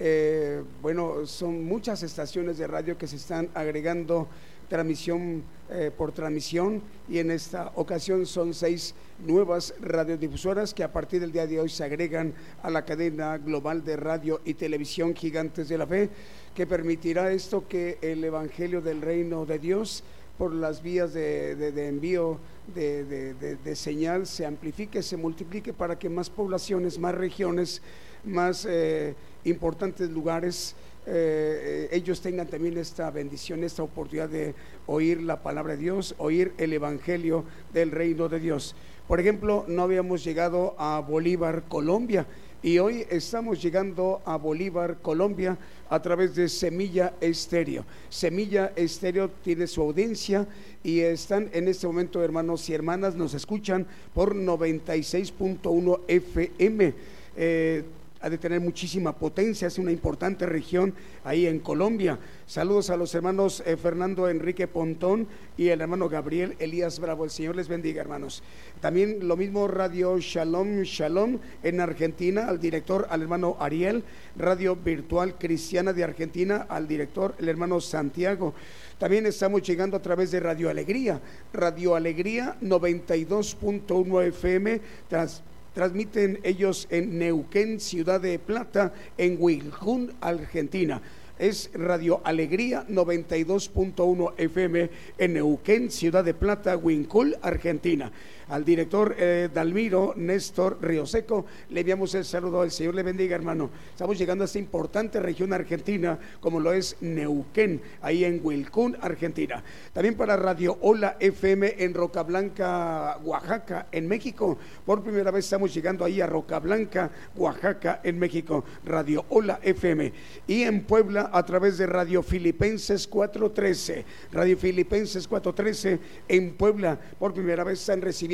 Eh, 0.00 0.62
bueno, 0.82 1.26
son 1.26 1.64
muchas 1.64 2.02
estaciones 2.02 2.58
de 2.58 2.66
radio 2.66 2.98
que 2.98 3.06
se 3.06 3.16
están 3.16 3.48
agregando 3.54 4.26
transmisión 4.68 5.42
eh, 5.70 5.90
por 5.96 6.12
transmisión 6.12 6.82
y 7.08 7.18
en 7.18 7.30
esta 7.30 7.72
ocasión 7.76 8.26
son 8.26 8.52
seis 8.52 8.94
nuevas 9.26 9.74
radiodifusoras 9.80 10.74
que 10.74 10.84
a 10.84 10.92
partir 10.92 11.20
del 11.20 11.32
día 11.32 11.46
de 11.46 11.58
hoy 11.58 11.68
se 11.68 11.84
agregan 11.84 12.34
a 12.62 12.68
la 12.70 12.84
cadena 12.84 13.38
global 13.38 13.82
de 13.82 13.96
radio 13.96 14.40
y 14.44 14.54
televisión 14.54 15.14
Gigantes 15.14 15.68
de 15.68 15.78
la 15.78 15.86
Fe, 15.86 16.10
que 16.54 16.66
permitirá 16.66 17.32
esto 17.32 17.66
que 17.66 17.98
el 18.02 18.22
Evangelio 18.22 18.82
del 18.82 19.00
Reino 19.00 19.46
de 19.46 19.58
Dios 19.58 20.04
por 20.36 20.52
las 20.52 20.82
vías 20.82 21.14
de, 21.14 21.88
envío 21.88 22.38
de, 22.74 23.76
señal 23.76 24.26
se 24.26 24.44
amplifique, 24.44 25.02
se 25.02 25.16
multiplique 25.16 25.72
para 25.72 25.98
que 25.98 26.08
más 26.08 26.28
poblaciones, 26.28 26.98
más 26.98 27.14
regiones, 27.14 27.80
más 28.24 28.66
eh, 28.68 29.14
importantes 29.44 30.10
lugares 30.10 30.74
eh, 31.06 31.88
ellos 31.92 32.20
tengan 32.20 32.46
también 32.46 32.78
esta 32.78 33.10
bendición, 33.10 33.64
esta 33.64 33.82
oportunidad 33.82 34.28
de 34.28 34.54
oír 34.86 35.22
la 35.22 35.42
palabra 35.42 35.74
de 35.76 35.82
Dios, 35.82 36.14
oír 36.18 36.52
el 36.58 36.72
Evangelio 36.72 37.44
del 37.72 37.90
reino 37.90 38.28
de 38.28 38.40
Dios. 38.40 38.74
Por 39.06 39.20
ejemplo, 39.20 39.64
no 39.68 39.82
habíamos 39.82 40.24
llegado 40.24 40.74
a 40.78 41.00
Bolívar, 41.00 41.64
Colombia, 41.68 42.26
y 42.62 42.78
hoy 42.78 43.04
estamos 43.10 43.62
llegando 43.62 44.22
a 44.24 44.38
Bolívar, 44.38 44.96
Colombia, 45.02 45.58
a 45.90 46.00
través 46.00 46.34
de 46.34 46.48
Semilla 46.48 47.12
Estéreo. 47.20 47.84
Semilla 48.08 48.72
Estéreo 48.74 49.28
tiene 49.28 49.66
su 49.66 49.82
audiencia 49.82 50.48
y 50.82 51.00
están 51.00 51.50
en 51.52 51.68
este 51.68 51.86
momento, 51.86 52.24
hermanos 52.24 52.66
y 52.70 52.72
hermanas, 52.72 53.14
nos 53.14 53.34
escuchan 53.34 53.86
por 54.14 54.34
96.1 54.34 56.00
FM. 56.08 56.94
Eh, 57.36 57.84
ha 58.24 58.30
de 58.30 58.38
tener 58.38 58.58
muchísima 58.58 59.12
potencia, 59.14 59.68
es 59.68 59.78
una 59.78 59.92
importante 59.92 60.46
región 60.46 60.94
ahí 61.24 61.46
en 61.46 61.58
Colombia. 61.58 62.18
Saludos 62.46 62.88
a 62.88 62.96
los 62.96 63.14
hermanos 63.14 63.62
eh, 63.66 63.76
Fernando 63.76 64.30
Enrique 64.30 64.66
Pontón 64.66 65.28
y 65.58 65.68
el 65.68 65.82
hermano 65.82 66.08
Gabriel 66.08 66.56
Elías 66.58 67.00
Bravo. 67.00 67.24
El 67.24 67.30
Señor 67.30 67.54
les 67.54 67.68
bendiga, 67.68 68.00
hermanos. 68.00 68.42
También 68.80 69.28
lo 69.28 69.36
mismo 69.36 69.68
Radio 69.68 70.18
Shalom 70.18 70.84
Shalom 70.84 71.38
en 71.62 71.80
Argentina, 71.80 72.48
al 72.48 72.58
director, 72.58 73.06
al 73.10 73.20
hermano 73.20 73.58
Ariel. 73.60 74.02
Radio 74.38 74.74
Virtual 74.74 75.36
Cristiana 75.36 75.92
de 75.92 76.04
Argentina, 76.04 76.64
al 76.70 76.88
director, 76.88 77.34
el 77.38 77.50
hermano 77.50 77.78
Santiago. 77.78 78.54
También 78.98 79.26
estamos 79.26 79.60
llegando 79.60 79.98
a 79.98 80.02
través 80.02 80.30
de 80.30 80.40
Radio 80.40 80.70
Alegría, 80.70 81.20
Radio 81.52 81.94
Alegría 81.94 82.56
92.1 82.62 84.22
FM, 84.28 84.80
tras 85.10 85.42
Transmiten 85.74 86.38
ellos 86.44 86.86
en 86.90 87.18
Neuquén, 87.18 87.80
Ciudad 87.80 88.20
de 88.20 88.38
Plata, 88.38 88.92
en 89.18 89.36
Huiljún, 89.40 90.12
Argentina. 90.20 91.02
Es 91.36 91.68
Radio 91.74 92.20
Alegría 92.22 92.86
92.1 92.88 94.34
FM 94.38 94.90
en 95.18 95.32
Neuquén, 95.32 95.90
Ciudad 95.90 96.24
de 96.24 96.32
Plata, 96.32 96.76
Huincul, 96.76 97.36
Argentina 97.42 98.12
al 98.48 98.64
director 98.64 99.14
eh, 99.18 99.48
Dalmiro 99.52 100.14
Néstor 100.16 100.78
Rioseco. 100.80 101.46
Le 101.70 101.80
enviamos 101.80 102.14
el 102.14 102.24
saludo. 102.24 102.62
al 102.62 102.70
Señor 102.70 102.94
le 102.94 103.02
bendiga, 103.02 103.34
hermano. 103.34 103.70
Estamos 103.90 104.18
llegando 104.18 104.44
a 104.44 104.46
esta 104.46 104.58
importante 104.58 105.20
región 105.20 105.52
argentina, 105.52 106.18
como 106.40 106.60
lo 106.60 106.72
es 106.72 106.96
Neuquén, 107.00 107.80
ahí 108.02 108.24
en 108.24 108.40
Huilcún, 108.42 108.96
Argentina. 109.00 109.62
También 109.92 110.16
para 110.16 110.36
Radio 110.36 110.78
Hola 110.80 111.16
FM 111.20 111.76
en 111.78 111.94
Roca 111.94 112.22
Blanca, 112.22 113.18
Oaxaca, 113.24 113.86
en 113.92 114.08
México. 114.08 114.58
Por 114.84 115.02
primera 115.02 115.30
vez 115.30 115.44
estamos 115.44 115.72
llegando 115.72 116.04
ahí 116.04 116.20
a 116.20 116.26
Roca 116.26 116.58
Blanca, 116.58 117.10
Oaxaca, 117.36 118.00
en 118.02 118.18
México. 118.18 118.64
Radio 118.84 119.24
Hola 119.28 119.58
FM. 119.62 120.12
Y 120.46 120.62
en 120.62 120.84
Puebla, 120.84 121.30
a 121.32 121.44
través 121.44 121.78
de 121.78 121.86
Radio 121.86 122.22
Filipenses 122.22 123.06
413. 123.06 124.04
Radio 124.32 124.56
Filipenses 124.58 125.26
413 125.26 125.98
en 126.28 126.54
Puebla. 126.54 126.98
Por 127.18 127.32
primera 127.32 127.64
vez 127.64 127.80
están 127.80 128.02
recibiendo 128.02 128.33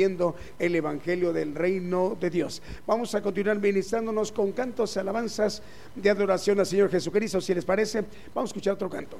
el 0.59 0.75
Evangelio 0.75 1.33
del 1.33 1.53
Reino 1.55 2.17
de 2.19 2.29
Dios. 2.29 2.61
Vamos 2.87 3.13
a 3.15 3.21
continuar 3.21 3.59
ministrándonos 3.59 4.31
con 4.31 4.51
cantos 4.51 4.97
alabanzas 4.97 5.61
de 5.95 6.09
adoración 6.09 6.59
al 6.59 6.65
Señor 6.65 6.89
Jesucristo. 6.89 7.41
Si 7.41 7.53
les 7.53 7.65
parece, 7.65 8.03
vamos 8.33 8.49
a 8.49 8.51
escuchar 8.51 8.73
otro 8.73 8.89
canto. 8.89 9.17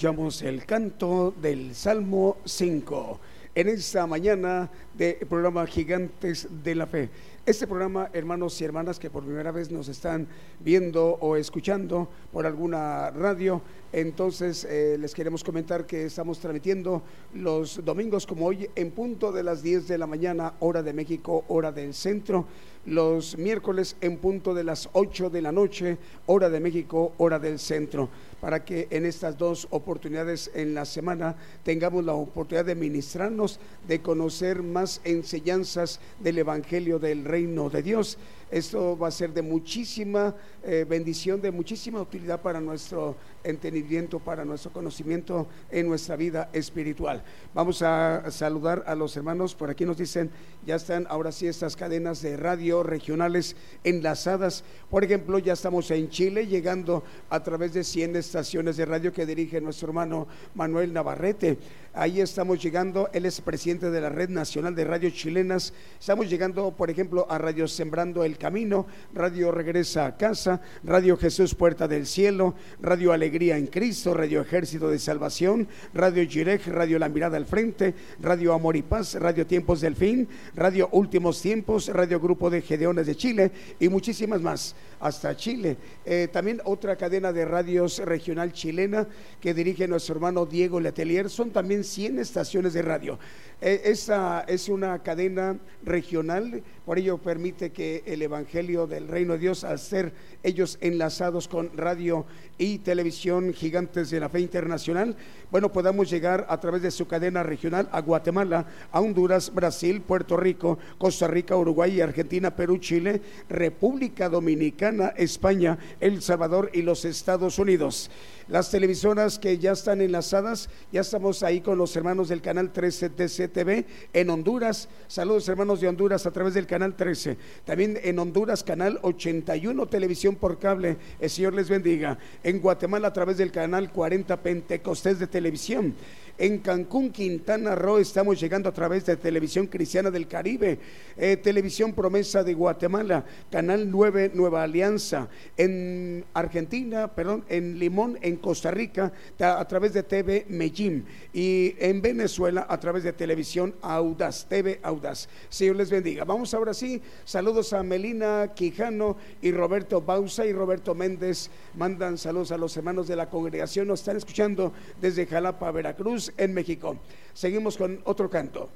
Escuchamos 0.00 0.40
el 0.40 0.64
canto 0.64 1.34
del 1.42 1.74
Salmo 1.74 2.38
5 2.46 3.20
en 3.54 3.68
esta 3.68 4.06
mañana 4.06 4.70
del 4.96 5.26
programa 5.28 5.66
Gigantes 5.66 6.48
de 6.64 6.74
la 6.74 6.86
Fe. 6.86 7.10
Este 7.44 7.66
programa, 7.66 8.08
hermanos 8.14 8.58
y 8.58 8.64
hermanas 8.64 8.98
que 8.98 9.10
por 9.10 9.24
primera 9.24 9.52
vez 9.52 9.70
nos 9.70 9.88
están 9.88 10.26
viendo 10.58 11.18
o 11.20 11.36
escuchando 11.36 12.08
por 12.32 12.46
alguna 12.46 13.10
radio, 13.10 13.60
entonces 13.92 14.64
eh, 14.64 14.96
les 14.98 15.14
queremos 15.14 15.44
comentar 15.44 15.84
que 15.84 16.06
estamos 16.06 16.38
transmitiendo 16.38 17.02
los 17.34 17.84
domingos 17.84 18.26
como 18.26 18.46
hoy 18.46 18.70
en 18.76 18.92
punto 18.92 19.32
de 19.32 19.42
las 19.42 19.62
10 19.62 19.86
de 19.86 19.98
la 19.98 20.06
mañana, 20.06 20.54
hora 20.60 20.82
de 20.82 20.94
México, 20.94 21.44
hora 21.48 21.72
del 21.72 21.92
centro 21.92 22.46
los 22.86 23.36
miércoles 23.36 23.96
en 24.00 24.16
punto 24.16 24.54
de 24.54 24.64
las 24.64 24.88
8 24.92 25.30
de 25.30 25.42
la 25.42 25.52
noche, 25.52 25.98
hora 26.26 26.48
de 26.48 26.60
México, 26.60 27.12
hora 27.18 27.38
del 27.38 27.58
centro, 27.58 28.08
para 28.40 28.64
que 28.64 28.88
en 28.90 29.06
estas 29.06 29.36
dos 29.36 29.68
oportunidades 29.70 30.50
en 30.54 30.74
la 30.74 30.84
semana 30.84 31.36
tengamos 31.62 32.04
la 32.04 32.14
oportunidad 32.14 32.64
de 32.64 32.74
ministrarnos, 32.74 33.60
de 33.86 34.00
conocer 34.00 34.62
más 34.62 35.00
enseñanzas 35.04 36.00
del 36.20 36.38
Evangelio 36.38 36.98
del 36.98 37.24
Reino 37.24 37.70
de 37.70 37.82
Dios. 37.82 38.18
Esto 38.50 38.98
va 38.98 39.08
a 39.08 39.12
ser 39.12 39.32
de 39.32 39.42
muchísima 39.42 40.34
eh, 40.64 40.84
bendición, 40.88 41.40
de 41.40 41.52
muchísima 41.52 42.00
utilidad 42.00 42.40
para 42.40 42.60
nuestro 42.60 43.16
entendimiento, 43.44 44.18
para 44.18 44.44
nuestro 44.44 44.72
conocimiento 44.72 45.46
en 45.70 45.88
nuestra 45.88 46.16
vida 46.16 46.50
espiritual. 46.52 47.22
Vamos 47.54 47.80
a 47.82 48.30
saludar 48.30 48.82
a 48.86 48.94
los 48.94 49.16
hermanos, 49.16 49.54
por 49.54 49.70
aquí 49.70 49.84
nos 49.84 49.98
dicen, 49.98 50.30
ya 50.66 50.74
están 50.74 51.06
ahora 51.08 51.30
sí 51.30 51.46
estas 51.46 51.76
cadenas 51.76 52.22
de 52.22 52.36
radio 52.36 52.82
regionales 52.82 53.54
enlazadas. 53.84 54.64
Por 54.90 55.04
ejemplo, 55.04 55.38
ya 55.38 55.52
estamos 55.52 55.90
en 55.92 56.08
Chile, 56.10 56.46
llegando 56.46 57.04
a 57.30 57.42
través 57.42 57.72
de 57.72 57.84
100 57.84 58.16
estaciones 58.16 58.76
de 58.76 58.84
radio 58.84 59.12
que 59.12 59.26
dirige 59.26 59.60
nuestro 59.60 59.88
hermano 59.88 60.26
Manuel 60.54 60.92
Navarrete. 60.92 61.58
Ahí 61.92 62.20
estamos 62.20 62.62
llegando, 62.62 63.10
él 63.12 63.26
es 63.26 63.40
presidente 63.40 63.90
de 63.90 64.00
la 64.00 64.10
Red 64.10 64.28
Nacional 64.28 64.76
de 64.76 64.84
Radio 64.84 65.10
Chilenas. 65.10 65.72
Estamos 65.98 66.30
llegando, 66.30 66.70
por 66.70 66.88
ejemplo, 66.88 67.26
a 67.28 67.36
Radio 67.36 67.66
Sembrando 67.66 68.22
el 68.22 68.38
Camino, 68.38 68.86
Radio 69.12 69.50
Regresa 69.50 70.06
a 70.06 70.16
Casa, 70.16 70.60
Radio 70.84 71.16
Jesús 71.16 71.56
Puerta 71.56 71.88
del 71.88 72.06
Cielo, 72.06 72.54
Radio 72.80 73.12
Alegría 73.12 73.56
en 73.56 73.66
Cristo, 73.66 74.14
Radio 74.14 74.40
Ejército 74.40 74.88
de 74.88 75.00
Salvación, 75.00 75.66
Radio 75.92 76.22
Jirech, 76.22 76.68
Radio 76.68 76.96
La 77.00 77.08
Mirada 77.08 77.36
al 77.36 77.46
Frente, 77.46 77.92
Radio 78.20 78.52
Amor 78.54 78.76
y 78.76 78.82
Paz, 78.82 79.14
Radio 79.14 79.44
Tiempos 79.44 79.80
del 79.80 79.96
Fin, 79.96 80.28
Radio 80.54 80.88
Últimos 80.92 81.42
Tiempos, 81.42 81.88
Radio 81.88 82.20
Grupo 82.20 82.50
de 82.50 82.62
Gedeones 82.62 83.08
de 83.08 83.16
Chile 83.16 83.50
y 83.80 83.88
muchísimas 83.88 84.40
más 84.40 84.76
hasta 85.00 85.36
Chile. 85.36 85.76
Eh, 86.04 86.28
también 86.32 86.60
otra 86.64 86.96
cadena 86.96 87.32
de 87.32 87.44
radios 87.44 87.98
regional 87.98 88.52
chilena 88.52 89.08
que 89.40 89.54
dirige 89.54 89.88
nuestro 89.88 90.14
hermano 90.14 90.46
Diego 90.46 90.78
Letelier. 90.78 91.28
Son 91.28 91.50
también 91.50 91.82
100 91.82 92.18
estaciones 92.18 92.74
de 92.74 92.82
radio. 92.82 93.18
Eh, 93.62 93.82
esa 93.84 94.40
es 94.48 94.70
una 94.70 95.02
cadena 95.02 95.58
regional, 95.84 96.62
por 96.86 96.98
ello 96.98 97.18
permite 97.18 97.72
que 97.72 98.02
el 98.06 98.22
Evangelio 98.22 98.86
del 98.86 99.06
Reino 99.06 99.34
de 99.34 99.38
Dios, 99.38 99.64
al 99.64 99.78
ser 99.78 100.14
ellos 100.42 100.78
enlazados 100.80 101.46
con 101.46 101.76
radio 101.76 102.24
y 102.56 102.78
televisión 102.78 103.52
gigantes 103.52 104.08
de 104.08 104.18
la 104.18 104.30
fe 104.30 104.40
internacional, 104.40 105.14
bueno, 105.50 105.70
podamos 105.70 106.08
llegar 106.08 106.46
a 106.48 106.58
través 106.58 106.80
de 106.80 106.90
su 106.90 107.06
cadena 107.06 107.42
regional 107.42 107.86
a 107.92 108.00
Guatemala, 108.00 108.66
a 108.92 109.00
Honduras, 109.00 109.52
Brasil, 109.54 110.00
Puerto 110.00 110.38
Rico, 110.38 110.78
Costa 110.96 111.26
Rica, 111.28 111.54
Uruguay, 111.54 112.00
Argentina, 112.00 112.56
Perú, 112.56 112.78
Chile, 112.78 113.20
República 113.50 114.30
Dominicana, 114.30 114.89
España, 115.16 115.78
El 116.00 116.22
Salvador 116.22 116.70
y 116.74 116.82
los 116.82 117.04
Estados 117.04 117.58
Unidos. 117.58 118.10
Las 118.48 118.70
televisoras 118.70 119.38
que 119.38 119.58
ya 119.58 119.72
están 119.72 120.00
enlazadas, 120.00 120.68
ya 120.90 121.02
estamos 121.02 121.44
ahí 121.44 121.60
con 121.60 121.78
los 121.78 121.94
hermanos 121.94 122.28
del 122.28 122.42
canal 122.42 122.72
13 122.72 123.10
TCTV 123.10 123.84
en 124.12 124.30
Honduras. 124.30 124.88
Saludos 125.06 125.48
hermanos 125.48 125.80
de 125.80 125.86
Honduras 125.86 126.26
a 126.26 126.32
través 126.32 126.54
del 126.54 126.66
canal 126.66 126.96
13. 126.96 127.36
También 127.64 127.98
en 128.02 128.18
Honduras, 128.18 128.64
canal 128.64 128.98
81 129.02 129.86
televisión 129.86 130.34
por 130.34 130.58
cable. 130.58 130.96
El 131.20 131.30
Señor 131.30 131.54
les 131.54 131.68
bendiga. 131.68 132.18
En 132.42 132.60
Guatemala 132.60 133.08
a 133.08 133.12
través 133.12 133.36
del 133.36 133.52
canal 133.52 133.92
40 133.92 134.42
Pentecostés 134.42 135.20
de 135.20 135.28
televisión. 135.28 135.94
En 136.40 136.60
Cancún, 136.60 137.10
Quintana 137.10 137.74
Roo, 137.74 137.98
estamos 137.98 138.40
llegando 138.40 138.70
a 138.70 138.72
través 138.72 139.04
de 139.04 139.14
Televisión 139.18 139.66
Cristiana 139.66 140.10
del 140.10 140.26
Caribe, 140.26 140.78
eh, 141.18 141.36
Televisión 141.36 141.92
Promesa 141.92 142.42
de 142.42 142.54
Guatemala, 142.54 143.26
Canal 143.50 143.90
9 143.90 144.30
Nueva 144.32 144.62
Alianza. 144.62 145.28
En 145.58 146.24
Argentina, 146.32 147.14
perdón, 147.14 147.44
en 147.50 147.78
Limón, 147.78 148.18
en 148.22 148.36
Costa 148.36 148.70
Rica, 148.70 149.12
a 149.38 149.68
través 149.68 149.92
de 149.92 150.02
TV 150.02 150.46
Medellín. 150.48 151.04
Y 151.34 151.74
en 151.78 152.00
Venezuela, 152.00 152.64
a 152.70 152.80
través 152.80 153.04
de 153.04 153.12
Televisión 153.12 153.74
Audaz, 153.82 154.46
TV 154.48 154.80
Audaz. 154.82 155.28
Señor 155.50 155.76
les 155.76 155.90
bendiga. 155.90 156.24
Vamos 156.24 156.54
ahora 156.54 156.72
sí. 156.72 157.02
Saludos 157.26 157.74
a 157.74 157.82
Melina 157.82 158.52
Quijano 158.54 159.18
y 159.42 159.52
Roberto 159.52 160.00
Bausa 160.00 160.46
y 160.46 160.54
Roberto 160.54 160.94
Méndez. 160.94 161.50
Mandan 161.76 162.16
saludos 162.16 162.50
a 162.50 162.56
los 162.56 162.74
hermanos 162.78 163.08
de 163.08 163.16
la 163.16 163.28
congregación. 163.28 163.86
Nos 163.86 164.00
están 164.00 164.16
escuchando 164.16 164.72
desde 165.02 165.26
Jalapa, 165.26 165.70
Veracruz 165.70 166.29
en 166.36 166.54
México. 166.54 166.96
Seguimos 167.34 167.76
con 167.76 168.00
otro 168.04 168.28
canto. 168.28 168.68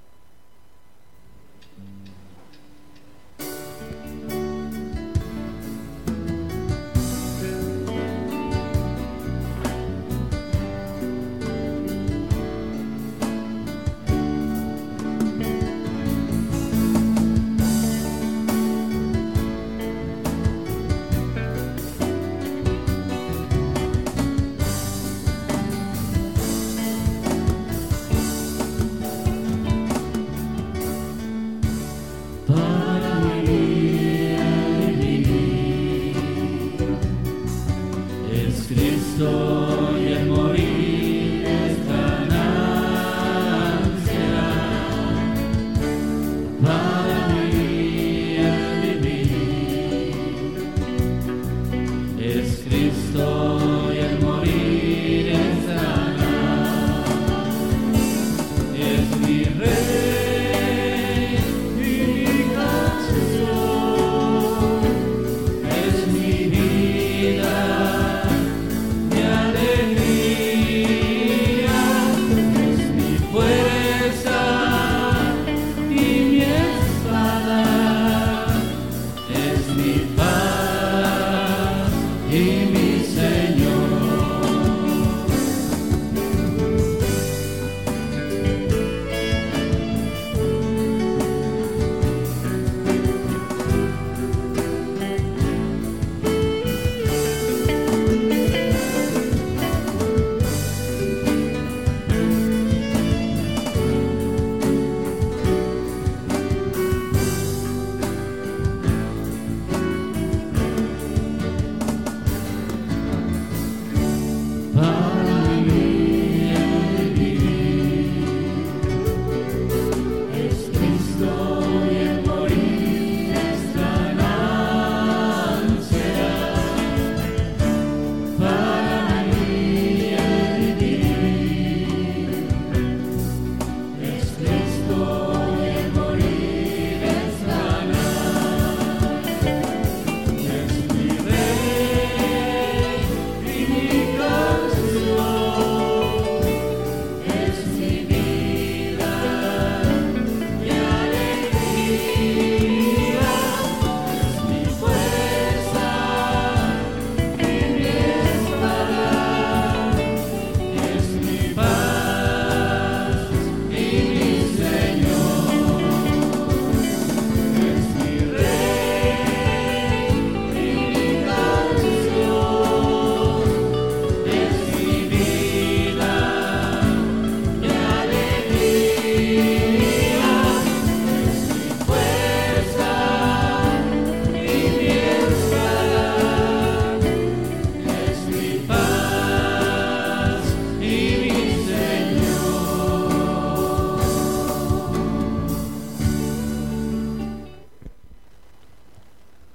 So. 39.17 39.64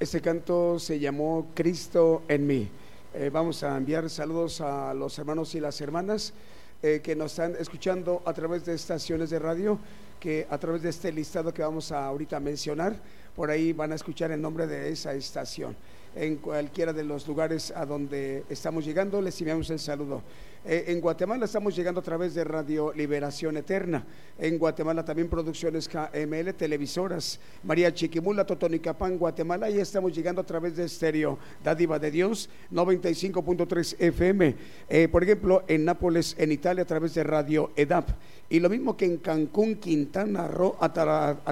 Este 0.09 0.21
canto 0.21 0.79
se 0.79 0.97
llamó 0.97 1.49
Cristo 1.53 2.23
en 2.27 2.47
mí. 2.47 2.67
Eh, 3.13 3.29
vamos 3.31 3.61
a 3.61 3.77
enviar 3.77 4.09
saludos 4.09 4.59
a 4.59 4.91
los 4.95 5.19
hermanos 5.19 5.53
y 5.53 5.59
las 5.59 5.79
hermanas 5.81 6.33
eh, 6.81 7.01
que 7.03 7.15
nos 7.15 7.33
están 7.33 7.55
escuchando 7.59 8.23
a 8.25 8.33
través 8.33 8.65
de 8.65 8.73
estaciones 8.73 9.29
de 9.29 9.37
radio, 9.37 9.77
que 10.19 10.45
a 10.49 10.57
través 10.57 10.81
de 10.81 10.89
este 10.89 11.11
listado 11.11 11.53
que 11.53 11.61
vamos 11.61 11.91
a 11.91 12.05
ahorita 12.05 12.39
mencionar, 12.39 12.95
por 13.35 13.49
ahí 13.49 13.73
van 13.73 13.91
a 13.91 13.95
escuchar 13.95 14.31
el 14.31 14.41
nombre 14.41 14.67
de 14.67 14.91
esa 14.91 15.13
estación. 15.13 15.75
En 16.15 16.37
cualquiera 16.37 16.91
de 16.91 17.03
los 17.03 17.27
lugares 17.27 17.71
a 17.75 17.85
donde 17.85 18.43
estamos 18.49 18.83
llegando, 18.83 19.21
les 19.21 19.39
enviamos 19.39 19.69
el 19.69 19.79
saludo. 19.79 20.23
Eh, 20.65 20.85
en 20.87 20.99
Guatemala 20.99 21.45
estamos 21.45 21.73
llegando 21.73 22.01
a 22.01 22.03
través 22.03 22.33
de 22.33 22.43
Radio 22.43 22.91
Liberación 22.93 23.55
Eterna. 23.55 24.05
En 24.37 24.57
Guatemala 24.57 25.05
también 25.05 25.29
producciones 25.29 25.87
KML, 25.87 26.53
televisoras. 26.53 27.39
María 27.63 27.93
Chiquimula, 27.93 28.45
Totonicapán, 28.45 29.17
Guatemala. 29.17 29.69
Y 29.69 29.79
estamos 29.79 30.13
llegando 30.13 30.41
a 30.41 30.45
través 30.45 30.75
de 30.75 30.85
estéreo 30.85 31.37
Dádiva 31.63 31.97
de 31.97 32.11
Dios, 32.11 32.49
95.3 32.73 33.95
FM. 33.99 34.55
Eh, 34.89 35.07
por 35.07 35.23
ejemplo, 35.23 35.63
en 35.67 35.85
Nápoles, 35.85 36.35
en 36.37 36.51
Italia, 36.51 36.83
a 36.83 36.87
través 36.87 37.13
de 37.13 37.23
Radio 37.23 37.71
EDAP. 37.77 38.09
Y 38.49 38.59
lo 38.59 38.69
mismo 38.69 38.97
que 38.97 39.05
en 39.05 39.17
Cancún, 39.17 39.75
Quintana 39.75 40.47
Roo, 40.47 40.75
a 40.79 40.91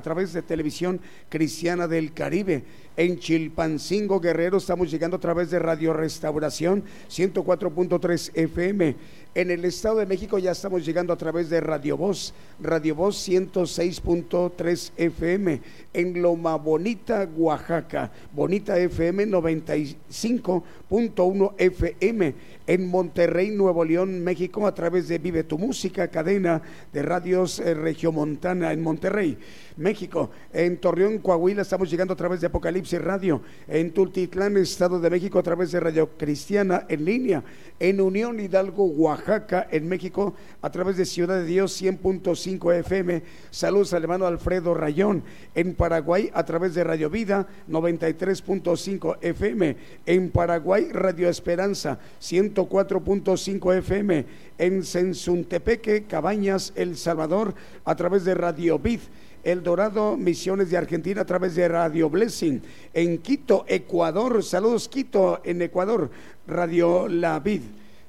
través 0.01 0.33
de 0.33 0.41
televisión 0.41 0.99
cristiana 1.29 1.87
del 1.87 2.13
Caribe. 2.13 2.63
En 2.97 3.17
Chilpancingo, 3.19 4.19
Guerrero, 4.19 4.57
estamos 4.57 4.89
llegando 4.89 5.17
a 5.17 5.19
través 5.19 5.51
de 5.51 5.59
Radio 5.59 5.93
Restauración 5.93 6.83
104.3 7.07 8.31
FM. 8.33 8.95
En 9.35 9.51
el 9.51 9.65
Estado 9.65 9.97
de 9.97 10.07
México 10.07 10.39
ya 10.39 10.49
estamos 10.49 10.83
llegando 10.83 11.13
a 11.13 11.15
través 11.15 11.51
de 11.51 11.61
Radio 11.61 11.95
Voz, 11.95 12.33
Radio 12.59 12.95
Voz 12.95 13.29
106.3 13.29 14.93
FM. 14.97 15.61
En 15.93 16.23
Loma 16.23 16.55
Bonita, 16.55 17.29
Oaxaca, 17.37 18.11
Bonita 18.33 18.75
FM 18.79 19.27
95.1 19.27 21.53
FM. 21.55 22.33
En 22.65 22.87
Monterrey, 22.87 23.51
Nuevo 23.51 23.85
León, 23.85 24.23
México, 24.23 24.65
a 24.65 24.73
través 24.73 25.07
de 25.07 25.19
Vive 25.19 25.43
tu 25.43 25.59
Música, 25.59 26.07
cadena 26.07 26.63
de 26.91 27.03
radios 27.03 27.59
eh, 27.59 27.75
Regiomontana 27.75 28.73
en 28.73 28.81
Monterrey. 28.81 29.37
México. 29.77 30.29
En 30.51 30.77
Torreón, 30.77 31.19
Coahuila, 31.19 31.61
estamos 31.61 31.89
llegando 31.89 32.13
a 32.13 32.17
través 32.17 32.41
de 32.41 32.47
Apocalipsis 32.47 33.01
Radio. 33.01 33.41
En 33.67 33.91
Tultitlán, 33.91 34.57
Estado 34.57 34.99
de 34.99 35.09
México, 35.09 35.39
a 35.39 35.43
través 35.43 35.71
de 35.71 35.79
Radio 35.79 36.09
Cristiana 36.17 36.85
en 36.89 37.05
línea. 37.05 37.43
En 37.79 38.01
Unión 38.01 38.39
Hidalgo, 38.39 38.85
Oaxaca, 38.85 39.67
en 39.71 39.87
México, 39.87 40.33
a 40.61 40.71
través 40.71 40.97
de 40.97 41.05
Ciudad 41.05 41.35
de 41.35 41.45
Dios 41.45 41.81
100.5 41.81 42.73
FM. 42.79 43.23
Saludos 43.51 43.93
al 43.93 44.03
hermano 44.03 44.25
Alfredo 44.25 44.73
Rayón. 44.73 45.23
En 45.55 45.75
Paraguay, 45.75 46.29
a 46.33 46.43
través 46.43 46.73
de 46.73 46.83
Radio 46.83 47.09
Vida 47.09 47.47
93.5 47.69 49.17
FM. 49.21 49.77
En 50.05 50.31
Paraguay, 50.31 50.89
Radio 50.91 51.29
Esperanza 51.29 51.99
104.5 52.19 53.77
FM. 53.77 54.25
En 54.57 54.83
Sensuntepeque, 54.83 56.05
Cabañas, 56.05 56.73
El 56.75 56.97
Salvador, 56.97 57.53
a 57.85 57.95
través 57.95 58.25
de 58.25 58.33
Radio 58.33 58.79
Vid 58.79 59.01
el 59.47 59.63
Dorado, 59.63 60.17
Misiones 60.17 60.69
de 60.69 60.75
Argentina 60.75 61.21
a 61.21 61.25
través 61.25 61.55
de 61.55 61.69
Radio 61.69 62.09
Blessing. 62.09 62.61
En 62.93 63.19
Quito, 63.19 63.63
Ecuador, 63.69 64.43
saludos 64.43 64.89
Quito, 64.89 65.39
en 65.45 65.61
Ecuador, 65.61 66.11
Radio 66.47 67.07
La 67.07 67.39
Vid. 67.39 67.61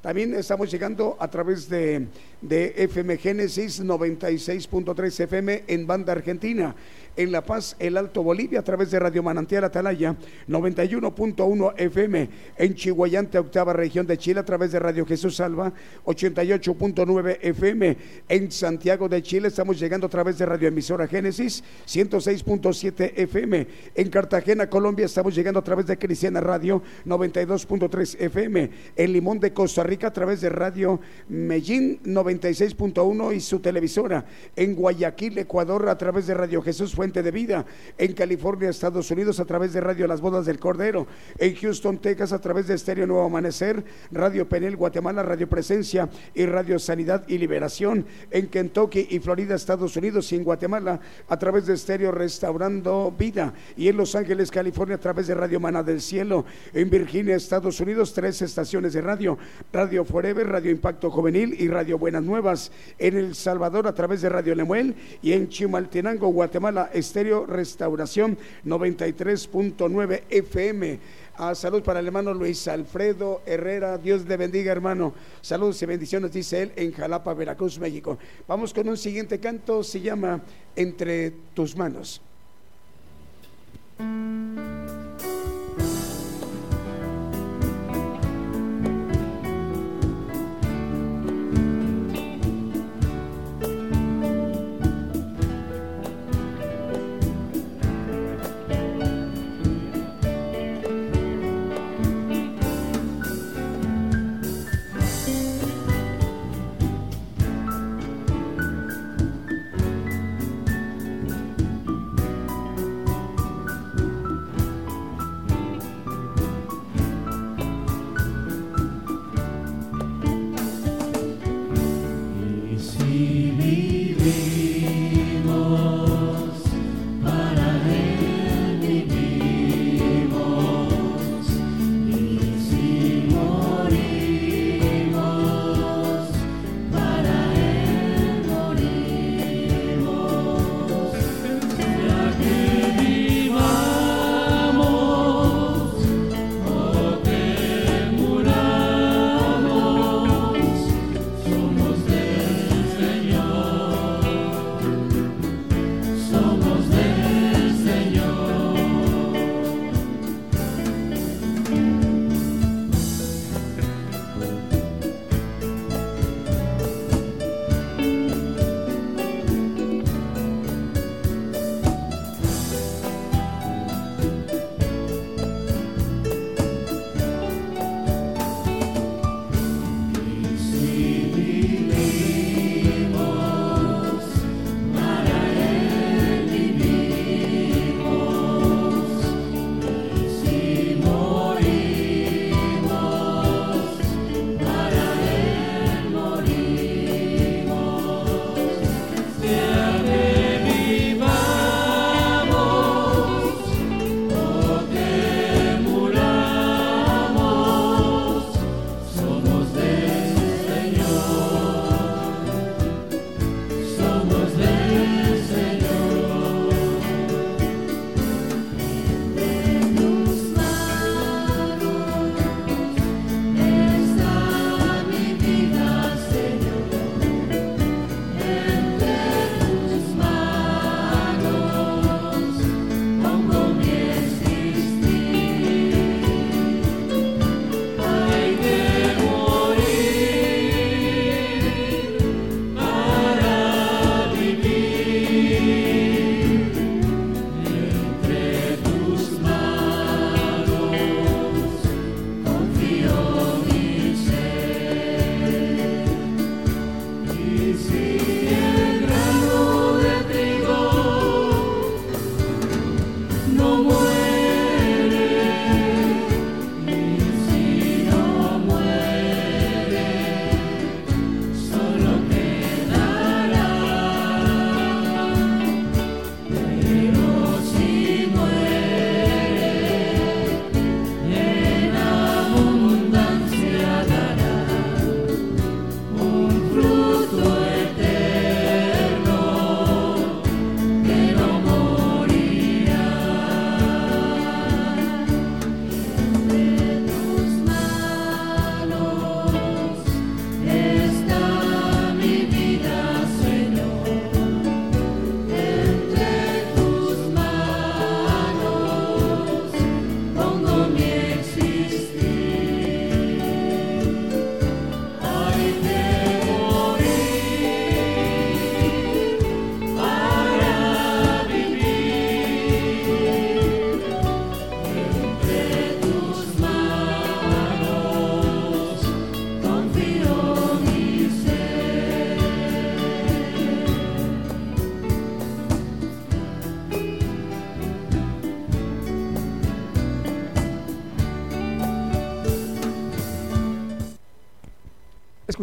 También 0.09 0.33
estamos 0.33 0.71
llegando 0.71 1.19
a 1.21 1.29
través 1.29 1.69
de, 1.69 2.09
FM 2.41 3.19
Génesis 3.19 3.85
96.3 3.85 5.21
FM 5.21 5.65
en 5.67 5.87
banda 5.87 6.13
argentina 6.13 6.75
en 7.19 7.33
La 7.33 7.45
Paz, 7.45 7.75
El 7.81 7.97
Alto 7.97 8.23
Bolivia, 8.23 8.61
a 8.61 8.63
través 8.63 8.93
de 8.93 9.01
Radio 9.01 9.25
Manantial 9.25 9.65
Atalaya, 9.65 10.15
91.1 10.49 11.75
FM, 11.77 12.31
en 12.57 12.75
Chihuayante, 12.77 13.39
octava 13.41 13.73
región 13.73 14.07
de 14.07 14.17
Chile, 14.17 14.39
a 14.39 14.45
través 14.45 14.71
de 14.71 14.79
Radio 14.79 15.05
Jesús 15.05 15.35
Salva, 15.35 15.73
88.9 16.05 17.39
FM, 17.43 17.97
en 18.29 18.53
Santiago 18.53 19.09
de 19.09 19.21
Chile, 19.21 19.49
estamos 19.49 19.81
llegando 19.81 20.07
a 20.07 20.11
través 20.11 20.39
de 20.39 20.47
Radio 20.47 20.69
Emisora 20.69 21.09
Génesis, 21.09 21.65
106.7 21.89 23.13
FM, 23.17 23.67
en 23.97 24.11
Cartagena, 24.11 24.71
Colombia, 24.71 25.07
estamos 25.07 25.35
llegando 25.35 25.59
a 25.59 25.65
través 25.65 25.87
de 25.87 25.99
Cristiana 25.99 26.41
Radio, 26.41 26.81
92.3 27.05 28.17
FM, 28.21 28.71
en 28.95 29.13
Limón 29.13 29.41
de 29.41 29.53
Costa 29.53 29.83
Rica, 29.83 29.97
a 30.07 30.12
través 30.12 30.40
de 30.40 30.49
Radio 30.49 31.01
Medellín, 31.28 32.01
96.1 32.05 33.34
y 33.34 33.40
su 33.40 33.61
televisora, 33.61 34.24
en 34.57 34.74
Guayaquil, 34.74 35.38
Ecuador, 35.38 35.88
a 35.88 35.99
través 35.99 36.26
de 36.26 36.34
Radio 36.34 36.62
Jesús 36.62 36.94
Fuente 36.94 37.22
de 37.22 37.30
vida. 37.30 37.66
En 37.96 38.12
California, 38.12 38.70
Estados 38.70 39.11
Unidos, 39.11 39.40
a 39.40 39.44
través 39.44 39.72
de 39.72 39.80
Radio 39.80 40.07
Las 40.07 40.20
Bodas 40.20 40.46
del 40.46 40.59
Cordero. 40.59 41.07
En 41.38 41.55
Houston, 41.55 41.99
Texas, 41.99 42.32
a 42.32 42.40
través 42.40 42.66
de 42.66 42.74
Estéreo 42.74 43.07
Nuevo 43.07 43.24
Amanecer. 43.24 43.84
Radio 44.11 44.49
Penel, 44.49 44.76
Guatemala, 44.76 45.22
Radio 45.22 45.49
Presencia 45.49 46.09
y 46.34 46.46
Radio 46.46 46.78
Sanidad 46.78 47.24
y 47.28 47.38
Liberación. 47.38 48.07
En 48.30 48.49
Kentucky 48.49 49.07
y 49.11 49.18
Florida, 49.20 49.55
Estados 49.55 49.96
Unidos 49.96 50.30
y 50.32 50.36
en 50.36 50.44
Guatemala, 50.44 51.01
a 51.28 51.38
través 51.38 51.66
de 51.66 51.74
Estéreo 51.74 52.12
Restaurando 52.12 53.14
Vida. 53.16 53.53
Y 53.76 53.88
en 53.88 53.96
Los 53.96 54.14
Ángeles, 54.14 54.51
California, 54.51 54.96
a 54.96 55.01
través 55.01 55.26
de 55.26 55.34
Radio 55.34 55.61
Mana 55.61 55.82
del 55.82 56.01
Cielo. 56.01 56.44
En 56.72 56.90
Virginia, 56.90 57.36
Estados 57.36 57.80
Unidos, 57.80 58.12
tres 58.12 58.42
estaciones 58.42 58.92
de 58.92 59.01
radio. 59.01 59.38
Radio 59.72 59.88
Forever, 59.89 60.47
Radio 60.47 60.70
Impacto 60.70 61.11
Juvenil 61.11 61.57
y 61.59 61.68
Radio 61.68 61.99
Buenas 61.99 62.22
Nuevas. 62.22 62.70
En 62.99 63.16
El 63.16 63.34
Salvador, 63.34 63.86
a 63.86 63.95
través 63.95 64.20
de 64.20 64.28
Radio 64.28 64.55
Lemuel. 64.55 64.95
Y 65.22 65.32
en 65.32 65.49
Chimaltenango, 65.49 66.28
Guatemala, 66.28 66.91
Estéreo 66.93 67.47
Restauración 67.47 68.36
93.9 68.66 70.22
FM. 70.28 70.99
A 71.36 71.55
salud 71.55 71.82
para 71.82 72.01
el 72.01 72.07
hermano 72.07 72.34
Luis 72.34 72.68
Alfredo 72.68 73.41
Herrera. 73.47 73.97
Dios 73.97 74.26
le 74.26 74.36
bendiga, 74.36 74.72
hermano. 74.72 75.14
Saludos 75.41 75.80
y 75.82 75.86
bendiciones, 75.86 76.32
dice 76.32 76.62
él, 76.62 76.72
en 76.76 76.93
Jalapa, 76.93 77.32
Veracruz, 77.32 77.78
México. 77.78 78.18
Vamos 78.47 78.74
con 78.74 78.89
un 78.89 78.97
siguiente 78.97 79.41
canto, 79.41 79.82
se 79.82 80.01
llama 80.01 80.43
Entre 80.76 81.32
tus 81.55 81.76
manos. 81.76 82.20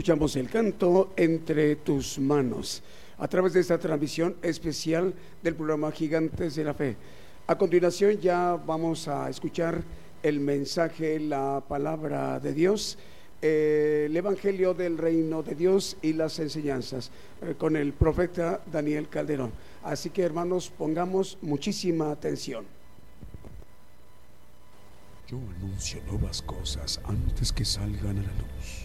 Escuchamos 0.05 0.35
el 0.35 0.51
canto 0.51 1.13
Entre 1.15 1.77
tus 1.77 2.19
manos 2.19 2.83
a 3.17 3.27
través 3.27 3.53
de 3.53 3.61
esta 3.61 3.79
transmisión 3.79 4.35
especial 4.43 5.11
del 5.41 5.55
programa 5.55 5.91
Gigantes 5.91 6.53
de 6.53 6.63
la 6.63 6.75
Fe. 6.75 6.95
A 7.47 7.57
continuación 7.57 8.19
ya 8.19 8.53
vamos 8.53 9.07
a 9.07 9.27
escuchar 9.31 9.81
el 10.21 10.39
mensaje, 10.41 11.19
la 11.19 11.63
palabra 11.67 12.39
de 12.39 12.53
Dios, 12.53 12.99
eh, 13.41 14.03
el 14.05 14.15
Evangelio 14.15 14.75
del 14.75 14.99
Reino 14.99 15.41
de 15.41 15.55
Dios 15.55 15.97
y 16.03 16.13
las 16.13 16.37
enseñanzas 16.37 17.09
eh, 17.41 17.55
con 17.57 17.75
el 17.75 17.91
profeta 17.91 18.61
Daniel 18.71 19.09
Calderón. 19.09 19.53
Así 19.83 20.11
que 20.11 20.21
hermanos, 20.21 20.71
pongamos 20.77 21.35
muchísima 21.41 22.11
atención. 22.11 22.63
Yo 25.27 25.39
anuncio 25.57 25.99
nuevas 26.07 26.43
cosas 26.43 27.01
antes 27.05 27.51
que 27.51 27.65
salgan 27.65 28.19
a 28.19 28.21
la 28.21 28.33
luz. 28.33 28.84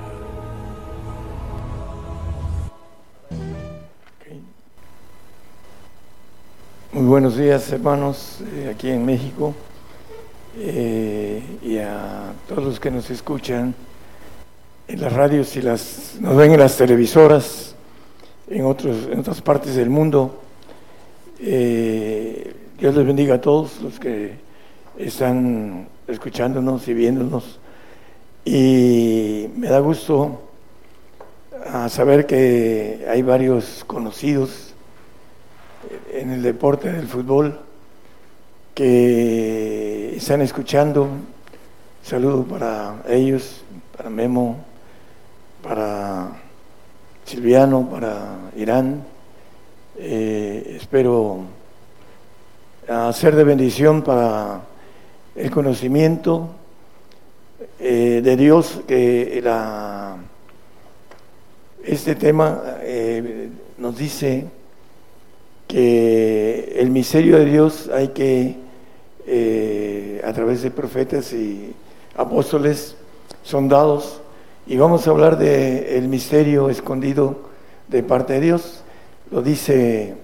Muy 6.93 7.05
buenos 7.05 7.37
días 7.37 7.71
hermanos 7.71 8.39
eh, 8.53 8.69
aquí 8.75 8.89
en 8.89 9.05
México 9.05 9.53
eh, 10.57 11.41
y 11.63 11.77
a 11.77 12.33
todos 12.49 12.65
los 12.65 12.79
que 12.81 12.91
nos 12.91 13.09
escuchan 13.09 13.73
en 14.89 14.99
las 14.99 15.13
radios 15.13 15.55
y 15.55 15.61
las 15.61 16.17
nos 16.19 16.35
ven 16.35 16.51
en 16.51 16.59
las 16.59 16.75
televisoras 16.75 17.75
en 18.49 18.65
otros 18.65 19.07
en 19.09 19.19
otras 19.21 19.41
partes 19.41 19.75
del 19.75 19.89
mundo. 19.89 20.41
Eh, 21.39 22.53
Dios 22.77 22.93
les 22.93 23.07
bendiga 23.07 23.35
a 23.35 23.41
todos 23.41 23.81
los 23.81 23.97
que 23.97 24.33
están 24.97 25.87
escuchándonos 26.09 26.85
y 26.89 26.93
viéndonos. 26.93 27.57
Y 28.43 29.47
me 29.55 29.69
da 29.69 29.79
gusto 29.79 30.41
a 31.71 31.87
saber 31.87 32.25
que 32.25 33.05
hay 33.09 33.21
varios 33.21 33.85
conocidos 33.87 34.70
en 36.13 36.31
el 36.31 36.41
deporte 36.41 36.91
del 36.91 37.07
fútbol 37.07 37.59
que 38.73 40.15
están 40.15 40.41
escuchando. 40.41 41.09
Saludo 42.03 42.43
para 42.43 43.03
ellos, 43.07 43.63
para 43.95 44.09
Memo, 44.09 44.57
para 45.63 46.29
Silviano, 47.25 47.89
para 47.89 48.51
Irán. 48.55 49.03
Eh, 49.97 50.77
espero 50.81 51.45
ser 53.13 53.35
de 53.35 53.43
bendición 53.43 54.01
para 54.01 54.61
el 55.35 55.51
conocimiento 55.51 56.49
eh, 57.79 58.21
de 58.23 58.35
Dios, 58.35 58.81
que 58.87 59.41
este 61.83 62.15
tema 62.15 62.61
eh, 62.81 63.49
nos 63.77 63.97
dice 63.97 64.45
que 65.71 66.73
el 66.75 66.91
misterio 66.91 67.37
de 67.37 67.45
Dios 67.45 67.89
hay 67.93 68.09
que, 68.09 68.57
eh, 69.25 70.21
a 70.25 70.33
través 70.33 70.63
de 70.63 70.69
profetas 70.69 71.31
y 71.31 71.73
apóstoles, 72.17 72.97
son 73.41 73.69
dados, 73.69 74.19
y 74.67 74.75
vamos 74.75 75.07
a 75.07 75.11
hablar 75.11 75.37
del 75.37 76.09
misterio 76.09 76.69
escondido 76.69 77.39
de 77.87 78.03
parte 78.03 78.33
de 78.33 78.41
Dios. 78.41 78.83
Lo 79.31 79.41
dice 79.41 80.15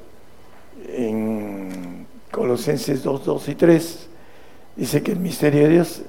en 0.90 2.06
Colosenses 2.30 3.02
2, 3.04 3.24
2 3.24 3.48
y 3.48 3.56
3 3.56 4.08
Dice 4.76 5.02
que 5.02 5.14
el 5.14 5.20
misterio 5.20 5.64
de 5.64 5.70
Dios, 5.70 6.02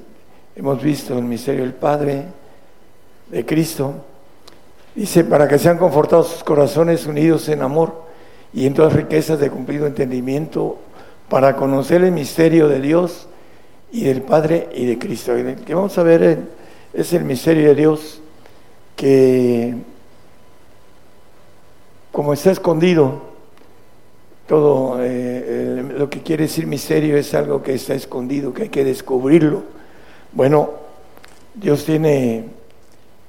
hemos 0.56 0.82
visto 0.82 1.16
el 1.16 1.24
misterio 1.24 1.62
del 1.62 1.74
Padre, 1.74 2.24
de 3.30 3.46
Cristo, 3.46 3.94
dice, 4.96 5.22
para 5.22 5.46
que 5.46 5.58
sean 5.58 5.78
confortados 5.78 6.28
sus 6.28 6.44
corazones 6.44 7.06
unidos 7.06 7.48
en 7.48 7.62
amor 7.62 8.07
y 8.52 8.66
en 8.66 8.74
todas 8.74 8.92
riquezas 8.92 9.38
de 9.40 9.50
cumplido 9.50 9.86
entendimiento, 9.86 10.78
para 11.28 11.56
conocer 11.56 12.02
el 12.02 12.12
misterio 12.12 12.68
de 12.68 12.80
Dios 12.80 13.28
y 13.92 14.04
del 14.04 14.22
Padre 14.22 14.68
y 14.74 14.86
de 14.86 14.98
Cristo. 14.98 15.34
El 15.34 15.56
que 15.56 15.74
vamos 15.74 15.96
a 15.98 16.02
ver 16.02 16.38
es 16.92 17.12
el 17.12 17.24
misterio 17.24 17.68
de 17.68 17.74
Dios 17.74 18.20
que, 18.96 19.74
como 22.10 22.32
está 22.32 22.50
escondido, 22.50 23.28
todo 24.46 24.96
eh, 25.00 25.84
lo 25.96 26.08
que 26.08 26.22
quiere 26.22 26.44
decir 26.44 26.66
misterio 26.66 27.18
es 27.18 27.34
algo 27.34 27.62
que 27.62 27.74
está 27.74 27.94
escondido, 27.94 28.54
que 28.54 28.62
hay 28.62 28.68
que 28.70 28.84
descubrirlo. 28.84 29.62
Bueno, 30.32 30.70
Dios 31.54 31.84
tiene 31.84 32.46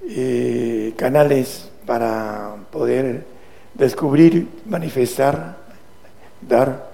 eh, 0.07 0.93
canales 0.95 1.69
para 1.85 2.55
poder 2.71 3.25
descubrir, 3.79 4.47
manifestar, 4.65 5.57
dar 6.41 6.89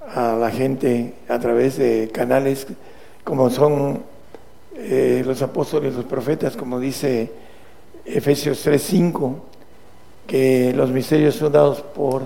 a 0.00 0.32
la 0.32 0.50
gente 0.50 1.14
a 1.28 1.38
través 1.38 1.76
de 1.76 2.10
canales 2.12 2.66
como 3.22 3.50
son 3.50 4.02
eh, 4.76 5.22
los 5.24 5.42
apóstoles, 5.42 5.94
los 5.94 6.06
profetas, 6.06 6.56
como 6.56 6.80
dice 6.80 7.30
Efesios 8.04 8.66
3:5, 8.66 9.36
que 10.26 10.72
los 10.74 10.90
misterios 10.90 11.34
son 11.36 11.52
dados 11.52 11.82
por 11.82 12.22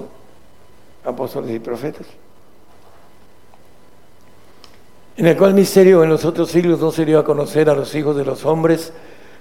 apóstoles 1.05 1.51
y 1.51 1.59
profetas. 1.59 2.07
En 5.17 5.27
el 5.27 5.37
cual 5.37 5.55
misterio 5.55 6.05
en 6.05 6.11
los 6.11 6.25
otros 6.25 6.51
siglos 6.51 6.79
no 6.79 6.93
se 6.93 7.05
dio 7.05 7.19
a 7.19 7.25
conocer 7.25 7.69
a 7.69 7.75
los 7.75 7.93
hijos 7.97 8.17
de 8.17 8.25
los 8.25 8.45
hombres, 8.45 8.93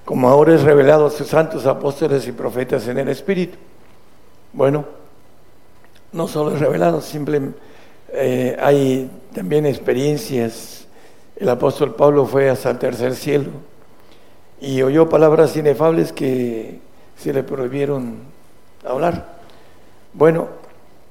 como 0.05 0.27
ahora 0.29 0.55
es 0.55 0.63
revelado 0.63 1.05
a 1.05 1.11
sus 1.11 1.27
santos 1.27 1.67
apóstoles 1.67 2.27
y 2.27 2.31
profetas 2.31 2.87
en 2.87 2.97
el 2.97 3.09
Espíritu. 3.09 3.57
Bueno, 4.53 4.85
no 6.11 6.27
solo 6.27 6.53
es 6.53 6.59
revelado, 6.59 7.01
simplemente 7.01 7.57
eh, 8.09 8.55
hay 8.59 9.09
también 9.33 9.65
experiencias. 9.65 10.87
El 11.35 11.49
apóstol 11.49 11.95
Pablo 11.95 12.25
fue 12.25 12.49
hasta 12.49 12.71
el 12.71 12.79
tercer 12.79 13.15
cielo 13.15 13.51
y 14.59 14.81
oyó 14.81 15.07
palabras 15.07 15.55
inefables 15.55 16.11
que 16.11 16.79
se 17.17 17.33
le 17.33 17.43
prohibieron 17.43 18.17
hablar. 18.85 19.37
Bueno, 20.13 20.47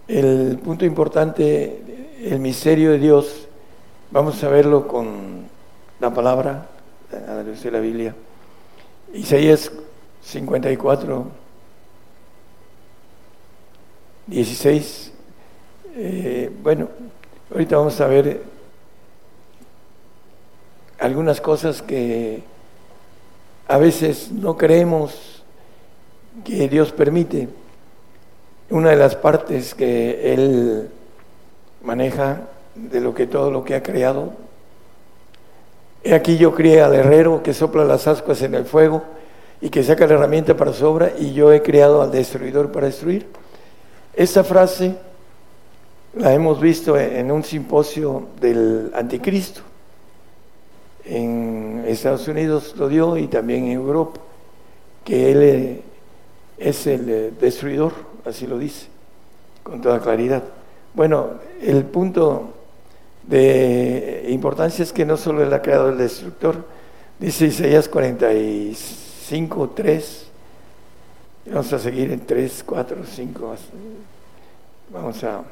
el 0.08 0.58
punto 0.58 0.84
importante, 0.84 1.80
el 2.24 2.40
misterio 2.40 2.92
de 2.92 2.98
Dios, 2.98 3.46
vamos 4.10 4.42
a 4.42 4.48
verlo 4.48 4.88
con 4.88 5.44
la 6.00 6.12
palabra, 6.12 6.66
a 7.12 7.34
la 7.34 7.42
luz 7.42 7.62
de 7.62 7.70
la 7.70 7.78
Biblia. 7.78 8.14
Isaías 9.12 9.70
54, 10.22 11.26
16. 14.26 15.12
Eh, 15.96 16.50
bueno, 16.62 16.88
ahorita 17.50 17.76
vamos 17.76 18.00
a 18.00 18.06
ver 18.06 18.42
algunas 20.98 21.40
cosas 21.40 21.82
que 21.82 22.42
a 23.68 23.78
veces 23.78 24.30
no 24.32 24.56
creemos 24.56 25.42
que 26.44 26.68
Dios 26.68 26.92
permite 26.92 27.48
una 28.70 28.90
de 28.90 28.96
las 28.96 29.14
partes 29.14 29.74
que 29.74 30.32
él 30.34 30.88
maneja 31.82 32.42
de 32.74 33.00
lo 33.00 33.14
que 33.14 33.26
todo 33.26 33.50
lo 33.50 33.64
que 33.64 33.74
ha 33.74 33.82
creado. 33.82 34.32
He 36.02 36.14
aquí 36.14 36.36
yo 36.36 36.54
crié 36.54 36.82
al 36.82 36.94
herrero 36.94 37.42
que 37.42 37.54
sopla 37.54 37.84
las 37.84 38.06
ascuas 38.06 38.42
en 38.42 38.54
el 38.54 38.64
fuego 38.64 39.02
y 39.60 39.70
que 39.70 39.82
saca 39.82 40.06
la 40.06 40.14
herramienta 40.14 40.56
para 40.56 40.72
su 40.72 40.86
obra 40.86 41.12
y 41.18 41.32
yo 41.32 41.52
he 41.52 41.62
creado 41.62 42.02
al 42.02 42.10
destruidor 42.10 42.70
para 42.72 42.86
destruir. 42.86 43.26
Esta 44.16 44.42
frase 44.42 44.96
la 46.14 46.32
hemos 46.32 46.58
visto 46.58 46.98
en 46.98 47.30
un 47.30 47.44
simposio 47.44 48.28
del 48.40 48.90
anticristo. 48.94 49.60
En 51.04 51.84
Estados 51.86 52.26
Unidos 52.26 52.74
lo 52.78 52.88
dio 52.88 53.18
y 53.18 53.26
también 53.26 53.66
en 53.66 53.72
Europa, 53.72 54.18
que 55.04 55.32
él 55.32 55.82
es 56.56 56.86
el 56.86 57.36
destruidor 57.38 57.92
así 58.24 58.46
lo 58.46 58.58
dice, 58.58 58.86
con 59.62 59.82
toda 59.82 60.00
claridad. 60.00 60.42
Bueno, 60.94 61.32
el 61.60 61.84
punto 61.84 62.54
de 63.22 64.26
importancia 64.30 64.82
es 64.82 64.94
que 64.94 65.04
no 65.04 65.18
solo 65.18 65.42
él 65.42 65.52
ha 65.52 65.60
creado 65.60 65.90
el 65.90 65.98
destructor, 65.98 66.64
dice 67.20 67.46
Isaías 67.46 67.86
45, 67.86 69.70
3, 69.76 70.26
Vamos 71.48 71.72
a 71.72 71.78
seguir 71.78 72.10
en 72.10 72.26
3, 72.26 72.64
4, 72.66 72.96
5. 73.04 73.56
Vamos 74.90 75.22
a... 75.24 75.42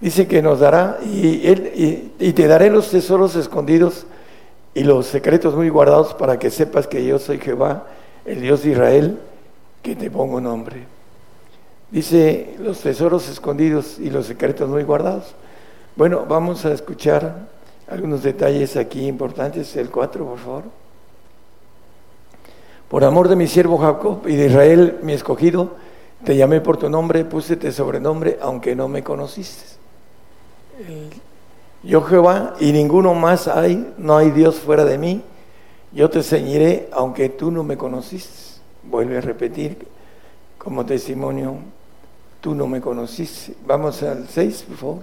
Dice 0.00 0.26
que 0.26 0.40
nos 0.40 0.60
dará 0.60 0.98
y, 1.04 1.46
él, 1.46 2.12
y, 2.18 2.32
te 2.32 2.46
daré 2.46 2.70
los 2.70 2.90
tesoros 2.90 3.36
escondidos 3.36 4.06
y 4.72 4.82
los 4.82 5.06
secretos 5.06 5.54
muy 5.54 5.68
guardados 5.68 6.14
para 6.14 6.38
que 6.38 6.50
sepas 6.50 6.86
que 6.86 7.04
yo 7.04 7.18
soy 7.18 7.38
Jehová, 7.38 7.86
el 8.24 8.40
Dios 8.40 8.62
de 8.62 8.70
Israel, 8.70 9.18
que 9.82 9.96
te 9.96 10.10
pongo 10.10 10.40
nombre. 10.40 10.86
Dice 11.90 12.54
los 12.60 12.80
tesoros 12.80 13.28
escondidos 13.28 13.98
y 13.98 14.10
los 14.10 14.26
secretos 14.26 14.70
muy 14.70 14.84
guardados. 14.84 15.34
Bueno, 15.96 16.24
vamos 16.26 16.64
a 16.64 16.72
escuchar 16.72 17.48
algunos 17.88 18.22
detalles 18.22 18.76
aquí 18.76 19.06
importantes. 19.06 19.76
El 19.76 19.90
4, 19.90 20.24
por 20.24 20.38
favor. 20.38 20.62
Por 22.88 23.04
amor 23.04 23.28
de 23.28 23.36
mi 23.36 23.46
siervo 23.46 23.76
Jacob 23.76 24.26
y 24.26 24.36
de 24.36 24.46
Israel, 24.46 24.98
mi 25.02 25.12
escogido, 25.12 25.72
te 26.24 26.36
llamé 26.36 26.60
por 26.60 26.76
tu 26.76 26.88
nombre, 26.90 27.24
púsete 27.24 27.72
sobrenombre, 27.72 28.38
aunque 28.40 28.74
no 28.74 28.88
me 28.88 29.02
conociste. 29.02 29.64
Yo 31.82 32.02
Jehová 32.02 32.54
y 32.60 32.72
ninguno 32.72 33.14
más 33.14 33.48
hay, 33.48 33.94
no 33.96 34.16
hay 34.16 34.30
Dios 34.30 34.56
fuera 34.56 34.84
de 34.84 34.98
mí. 34.98 35.22
Yo 35.92 36.10
te 36.10 36.22
ceñiré, 36.22 36.88
aunque 36.92 37.30
tú 37.30 37.50
no 37.50 37.64
me 37.64 37.76
conociste. 37.76 38.60
Vuelve 38.82 39.18
a 39.18 39.20
repetir 39.20 39.78
como 40.58 40.84
testimonio, 40.84 41.56
tú 42.40 42.54
no 42.54 42.66
me 42.66 42.80
conociste. 42.80 43.54
Vamos 43.66 44.02
al 44.02 44.28
6, 44.28 44.64
por 44.68 44.76
favor. 44.76 44.98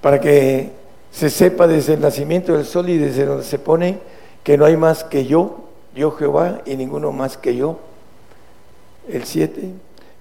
Para 0.00 0.20
que 0.20 0.72
se 1.12 1.30
sepa 1.30 1.66
desde 1.66 1.94
el 1.94 2.00
nacimiento 2.00 2.54
del 2.54 2.66
sol 2.66 2.88
y 2.88 2.98
desde 2.98 3.24
donde 3.24 3.44
se 3.44 3.58
pone 3.58 3.98
que 4.42 4.58
no 4.58 4.64
hay 4.64 4.76
más 4.76 5.04
que 5.04 5.26
yo, 5.26 5.64
yo 5.94 6.10
Jehová, 6.12 6.60
y 6.64 6.76
ninguno 6.76 7.12
más 7.12 7.36
que 7.36 7.56
yo. 7.56 7.78
El 9.08 9.24
7, 9.24 9.72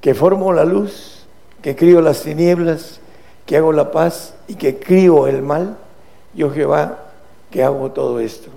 que 0.01 0.13
formo 0.13 0.53
la 0.53 0.65
luz, 0.65 1.25
que 1.61 1.75
crío 1.75 2.01
las 2.01 2.23
tinieblas, 2.23 2.99
que 3.45 3.57
hago 3.57 3.71
la 3.71 3.91
paz 3.91 4.35
y 4.47 4.55
que 4.55 4.77
crío 4.77 5.27
el 5.27 5.41
mal, 5.41 5.77
yo 6.33 6.51
Jehová, 6.51 6.99
que 7.49 7.63
hago 7.63 7.91
todo 7.91 8.19
esto. 8.19 8.49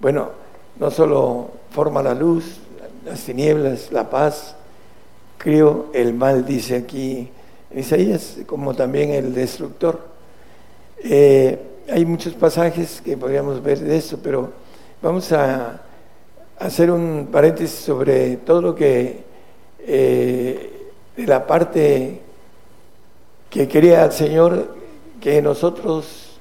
Bueno, 0.00 0.30
no 0.78 0.90
solo 0.90 1.50
forma 1.70 2.02
la 2.02 2.14
luz, 2.14 2.58
las 3.04 3.20
tinieblas, 3.24 3.92
la 3.92 4.10
paz, 4.10 4.56
crío 5.38 5.86
el 5.94 6.14
mal, 6.14 6.44
dice 6.44 6.76
aquí 6.76 7.28
en 7.70 7.78
Isaías, 7.78 8.38
como 8.46 8.74
también 8.74 9.10
el 9.10 9.34
destructor. 9.34 10.00
Eh, 11.02 11.58
hay 11.90 12.04
muchos 12.04 12.34
pasajes 12.34 13.00
que 13.04 13.16
podríamos 13.16 13.62
ver 13.62 13.78
de 13.78 13.96
eso, 13.96 14.18
pero 14.22 14.50
vamos 15.02 15.30
a 15.32 15.82
hacer 16.58 16.90
un 16.90 17.28
paréntesis 17.30 17.78
sobre 17.78 18.36
todo 18.38 18.62
lo 18.62 18.74
que 18.74 19.22
eh, 19.80 20.73
de 21.16 21.26
la 21.26 21.46
parte 21.46 22.20
que 23.50 23.68
quería 23.68 24.04
el 24.04 24.12
Señor 24.12 24.74
que 25.20 25.40
nosotros 25.40 26.38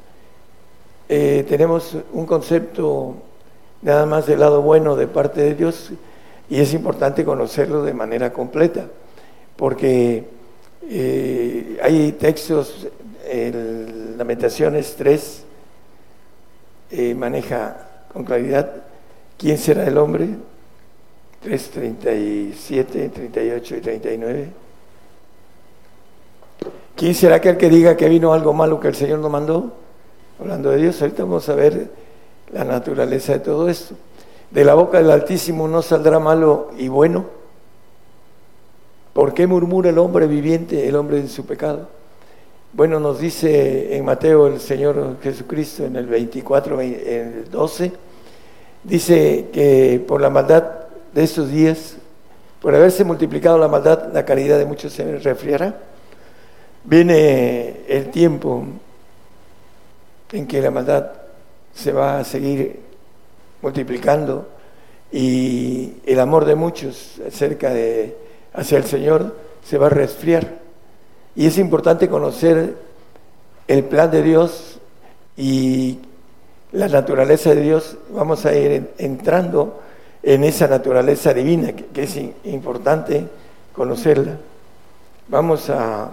eh, 1.10 1.46
tenemos 1.48 1.96
un 2.12 2.26
concepto 2.26 3.16
nada 3.82 4.06
más 4.06 4.26
del 4.26 4.40
lado 4.40 4.62
bueno 4.62 4.96
de 4.96 5.08
parte 5.08 5.42
de 5.42 5.56
Dios 5.56 5.92
y 6.50 6.60
es 6.60 6.74
importante 6.74 7.24
conocerlo 7.24 7.84
de 7.84 7.94
manera 7.94 8.34
completa, 8.34 8.88
porque 9.56 10.26
eh, 10.90 11.80
hay 11.82 12.14
textos, 12.14 12.88
el 13.30 14.18
Lamentaciones 14.18 14.96
3 14.98 15.44
eh, 16.92 17.16
maneja 17.16 17.88
con 18.12 18.24
claridad 18.24 18.72
quién 19.38 19.58
será 19.58 19.88
el 19.88 19.98
hombre, 19.98 20.30
3, 21.44 21.70
37, 21.72 23.10
38 23.10 23.76
y 23.76 23.82
39. 23.82 24.48
¿Quién 26.96 27.14
será 27.14 27.36
aquel 27.36 27.58
que 27.58 27.70
diga 27.70 27.98
que 27.98 28.08
vino 28.08 28.34
algo 28.34 28.54
malo 28.54 28.80
que 28.80 28.88
el 28.88 28.96
Señor 28.96 29.20
nos 29.20 29.30
mandó? 29.30 29.74
Hablando 30.40 30.70
de 30.70 30.78
Dios, 30.78 31.02
ahorita 31.02 31.24
vamos 31.24 31.50
a 31.50 31.56
ver 31.56 31.90
la 32.54 32.64
naturaleza 32.64 33.34
de 33.34 33.40
todo 33.40 33.68
esto. 33.68 33.96
De 34.52 34.64
la 34.64 34.74
boca 34.74 35.00
del 35.00 35.12
Altísimo 35.12 35.68
no 35.68 35.82
saldrá 35.82 36.18
malo 36.20 36.72
y 36.78 36.88
bueno. 36.88 37.26
¿Por 39.12 39.34
qué 39.34 39.46
murmura 39.46 39.90
el 39.90 39.98
hombre 39.98 40.28
viviente, 40.28 40.88
el 40.88 40.96
hombre 40.96 41.20
en 41.20 41.28
su 41.28 41.46
pecado? 41.46 41.90
Bueno, 42.72 43.02
nos 43.02 43.20
dice 43.20 43.98
en 43.98 44.06
Mateo 44.06 44.48
el 44.48 44.62
Señor 44.62 45.18
Jesucristo 45.22 45.84
en 45.84 45.98
el 45.98 46.08
24, 46.08 46.82
en 46.82 47.44
el 47.44 47.52
12, 47.52 47.92
dice 48.84 49.50
que 49.52 50.04
por 50.08 50.22
la 50.22 50.30
maldad 50.30 50.83
de 51.14 51.24
estos 51.24 51.50
días, 51.50 51.96
por 52.62 52.74
haberse 52.74 53.04
multiplicado 53.04 53.58
la 53.58 53.68
maldad, 53.68 54.12
la 54.14 54.26
caridad 54.26 54.58
de 54.58 54.66
muchos 54.66 54.94
se 54.94 55.20
refriará. 55.20 55.76
Viene 56.84 57.82
el 57.88 58.10
tiempo 58.10 58.66
en 60.32 60.48
que 60.48 60.62
la 60.62 60.72
maldad 60.72 61.12
se 61.74 61.92
va 61.92 62.20
a 62.20 62.24
seguir 62.24 62.80
multiplicando 63.62 64.48
y 65.12 65.94
el 66.06 66.20
amor 66.20 66.46
de 66.46 66.56
muchos 66.56 67.22
acerca 67.26 67.70
de 67.70 68.18
hacia 68.54 68.78
el 68.78 68.84
Señor 68.84 69.36
se 69.64 69.78
va 69.78 69.88
a 69.88 69.90
resfriar. 69.90 70.60
Y 71.36 71.48
es 71.48 71.58
importante 71.58 72.10
conocer 72.10 72.76
el 73.68 73.84
plan 73.86 74.12
de 74.12 74.22
Dios 74.22 74.80
y 75.38 76.00
la 76.72 76.88
naturaleza 76.88 77.54
de 77.54 77.62
Dios. 77.62 77.98
Vamos 78.10 78.46
a 78.46 78.56
ir 78.56 78.94
entrando 78.98 79.80
en 80.24 80.44
esa 80.46 80.68
naturaleza 80.68 81.34
divina, 81.34 81.74
que, 81.74 82.04
es 82.04 82.18
importante 82.46 83.28
conocerla. 83.74 84.38
Vamos 85.28 85.70
a 85.70 86.10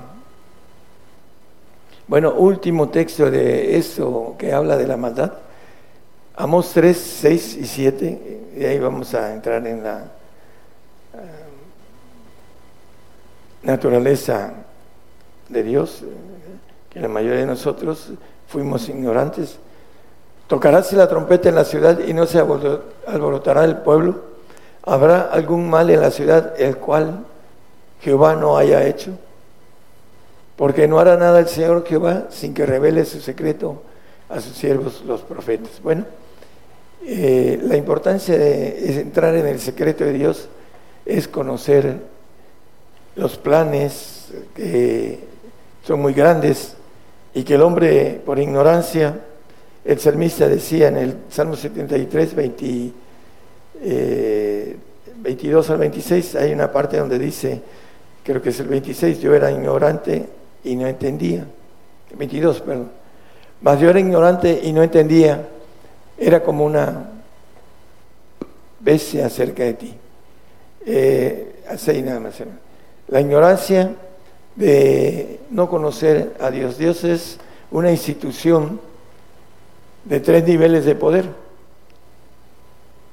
bueno, 2.11 2.34
último 2.34 2.88
texto 2.88 3.30
de 3.30 3.76
eso 3.76 4.34
que 4.36 4.52
habla 4.52 4.76
de 4.76 4.88
la 4.88 4.96
maldad. 4.96 5.32
Amos 6.34 6.72
3, 6.72 6.96
6 6.96 7.56
y 7.58 7.64
7, 7.66 8.40
y 8.56 8.64
ahí 8.64 8.80
vamos 8.80 9.14
a 9.14 9.32
entrar 9.32 9.64
en 9.64 9.84
la 9.84 9.98
eh, 10.00 11.18
naturaleza 13.62 14.54
de 15.48 15.62
Dios, 15.62 16.02
que 16.90 16.98
la 16.98 17.06
mayoría 17.06 17.42
de 17.42 17.46
nosotros 17.46 18.11
fuimos 18.48 18.88
ignorantes. 18.88 19.61
Tocarás 20.51 20.92
la 20.92 21.09
trompeta 21.09 21.48
en 21.48 21.55
la 21.55 21.64
ciudad 21.64 21.98
y 22.01 22.12
no 22.12 22.26
se 22.26 22.38
alborotará 22.38 23.64
el 23.64 23.78
pueblo. 23.78 24.16
¿Habrá 24.82 25.22
algún 25.22 25.70
mal 25.70 25.88
en 25.88 26.03
la 26.03 26.11
ciudad 26.11 26.61
el 26.61 26.76
cual 26.76 27.24
Jehová 28.03 28.34
no 28.34 28.59
haya 28.59 28.86
hecho? 28.86 29.12
porque 30.61 30.86
no 30.86 30.98
hará 31.01 31.16
nada 31.16 31.38
el 31.40 31.48
Señor 31.48 31.86
Jehová 31.86 32.26
sin 32.28 32.53
que 32.53 32.66
revele 32.66 33.07
su 33.07 33.18
secreto 33.22 33.80
a 34.28 34.42
sus 34.42 34.53
siervos 34.59 35.03
los 35.07 35.22
profetas. 35.22 35.80
Bueno, 35.82 36.05
eh, 37.03 37.59
la 37.62 37.78
importancia 37.78 38.36
de 38.36 39.01
entrar 39.01 39.34
en 39.36 39.46
el 39.46 39.59
secreto 39.59 40.05
de 40.05 40.12
Dios 40.12 40.51
es 41.07 41.28
conocer 41.28 41.96
los 43.16 43.38
planes 43.38 44.28
que 44.55 45.20
son 45.82 46.03
muy 46.03 46.12
grandes 46.12 46.74
y 47.32 47.42
que 47.44 47.55
el 47.55 47.62
hombre 47.62 48.20
por 48.26 48.38
ignorancia, 48.38 49.18
el 49.93 49.99
salmista 49.99 50.49
decía 50.49 50.88
en 50.88 50.97
el 50.97 51.16
Salmo 51.30 51.57
73, 51.57 52.34
22 52.34 52.93
eh, 53.82 54.76
al 55.68 55.78
26, 55.78 56.36
hay 56.36 56.53
una 56.53 56.70
parte 56.70 56.97
donde 56.97 57.18
dice, 57.18 57.61
creo 58.22 58.41
que 58.41 58.51
es 58.51 58.61
el 58.61 58.68
26, 58.68 59.20
yo 59.20 59.34
era 59.34 59.51
ignorante 59.51 60.28
y 60.62 60.76
no 60.76 60.86
entendía. 60.86 61.45
22, 62.16 62.61
perdón. 62.61 62.91
Mas 63.62 63.80
yo 63.80 63.91
era 63.91 63.99
ignorante 63.99 64.61
y 64.62 64.72
no 64.72 64.82
entendía. 64.82 65.49
Era 66.16 66.43
como 66.43 66.64
una 66.64 67.11
bestia 68.78 69.26
acerca 69.26 69.64
de 69.64 69.74
ti. 69.74 69.95
Eh, 70.86 71.62
nada 72.05 72.20
más. 72.20 72.34
La 73.09 73.20
ignorancia 73.20 73.93
de 74.55 75.41
no 75.51 75.68
conocer 75.68 76.36
a 76.41 76.51
Dios. 76.51 76.78
Dios 76.78 77.05
es 77.05 77.38
una 77.70 77.91
institución 77.91 78.80
de 80.05 80.20
tres 80.20 80.44
niveles 80.44 80.84
de 80.84 80.94
poder. 80.94 81.26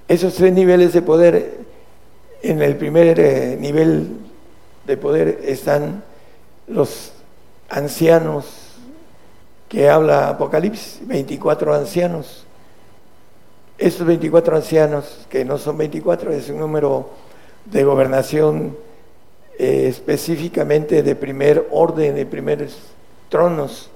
Esos 0.07 0.35
tres 0.35 0.53
niveles 0.53 0.93
de 0.93 1.01
poder, 1.01 1.57
en 2.41 2.61
el 2.61 2.75
primer 2.77 3.19
eh, 3.19 3.57
nivel 3.59 4.09
de 4.85 4.97
poder 4.97 5.41
están 5.43 6.03
los 6.67 7.11
ancianos 7.69 8.45
que 9.67 9.89
habla 9.89 10.29
Apocalipsis, 10.29 10.99
24 11.05 11.73
ancianos. 11.73 12.45
Estos 13.77 14.07
24 14.07 14.55
ancianos, 14.55 15.27
que 15.29 15.45
no 15.45 15.57
son 15.57 15.77
24, 15.77 16.31
es 16.31 16.49
un 16.49 16.59
número 16.59 17.09
de 17.65 17.83
gobernación 17.83 18.77
eh, 19.59 19.87
específicamente 19.87 21.03
de 21.03 21.15
primer 21.15 21.67
orden, 21.71 22.15
de 22.15 22.25
primeros 22.25 22.77
tronos, 23.29 23.89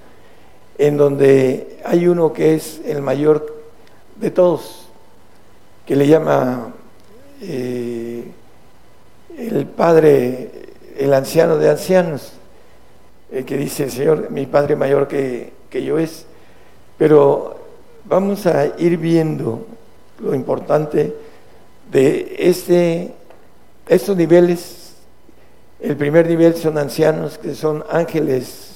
en 0.78 0.96
donde 0.96 1.78
hay 1.84 2.06
uno 2.06 2.32
que 2.32 2.54
es 2.54 2.80
el 2.84 3.02
mayor 3.02 3.62
de 4.16 4.30
todos, 4.30 4.86
que 5.86 5.96
le 5.96 6.06
llama 6.06 6.72
eh, 7.40 8.24
el 9.36 9.66
padre, 9.66 10.50
el 10.96 11.12
anciano 11.12 11.56
de 11.56 11.70
ancianos, 11.70 12.32
el 13.30 13.44
que 13.44 13.56
dice, 13.56 13.90
Señor, 13.90 14.30
mi 14.30 14.46
padre 14.46 14.76
mayor 14.76 15.08
que, 15.08 15.52
que 15.70 15.82
yo 15.82 15.98
es. 15.98 16.26
Pero 16.98 17.56
vamos 18.04 18.46
a 18.46 18.66
ir 18.78 18.98
viendo 18.98 19.66
lo 20.18 20.34
importante 20.34 21.14
de 21.90 22.36
este, 22.38 23.12
estos 23.88 24.16
niveles. 24.16 24.94
El 25.80 25.96
primer 25.96 26.28
nivel 26.28 26.54
son 26.54 26.78
ancianos, 26.78 27.38
que 27.38 27.54
son 27.54 27.84
ángeles 27.90 28.71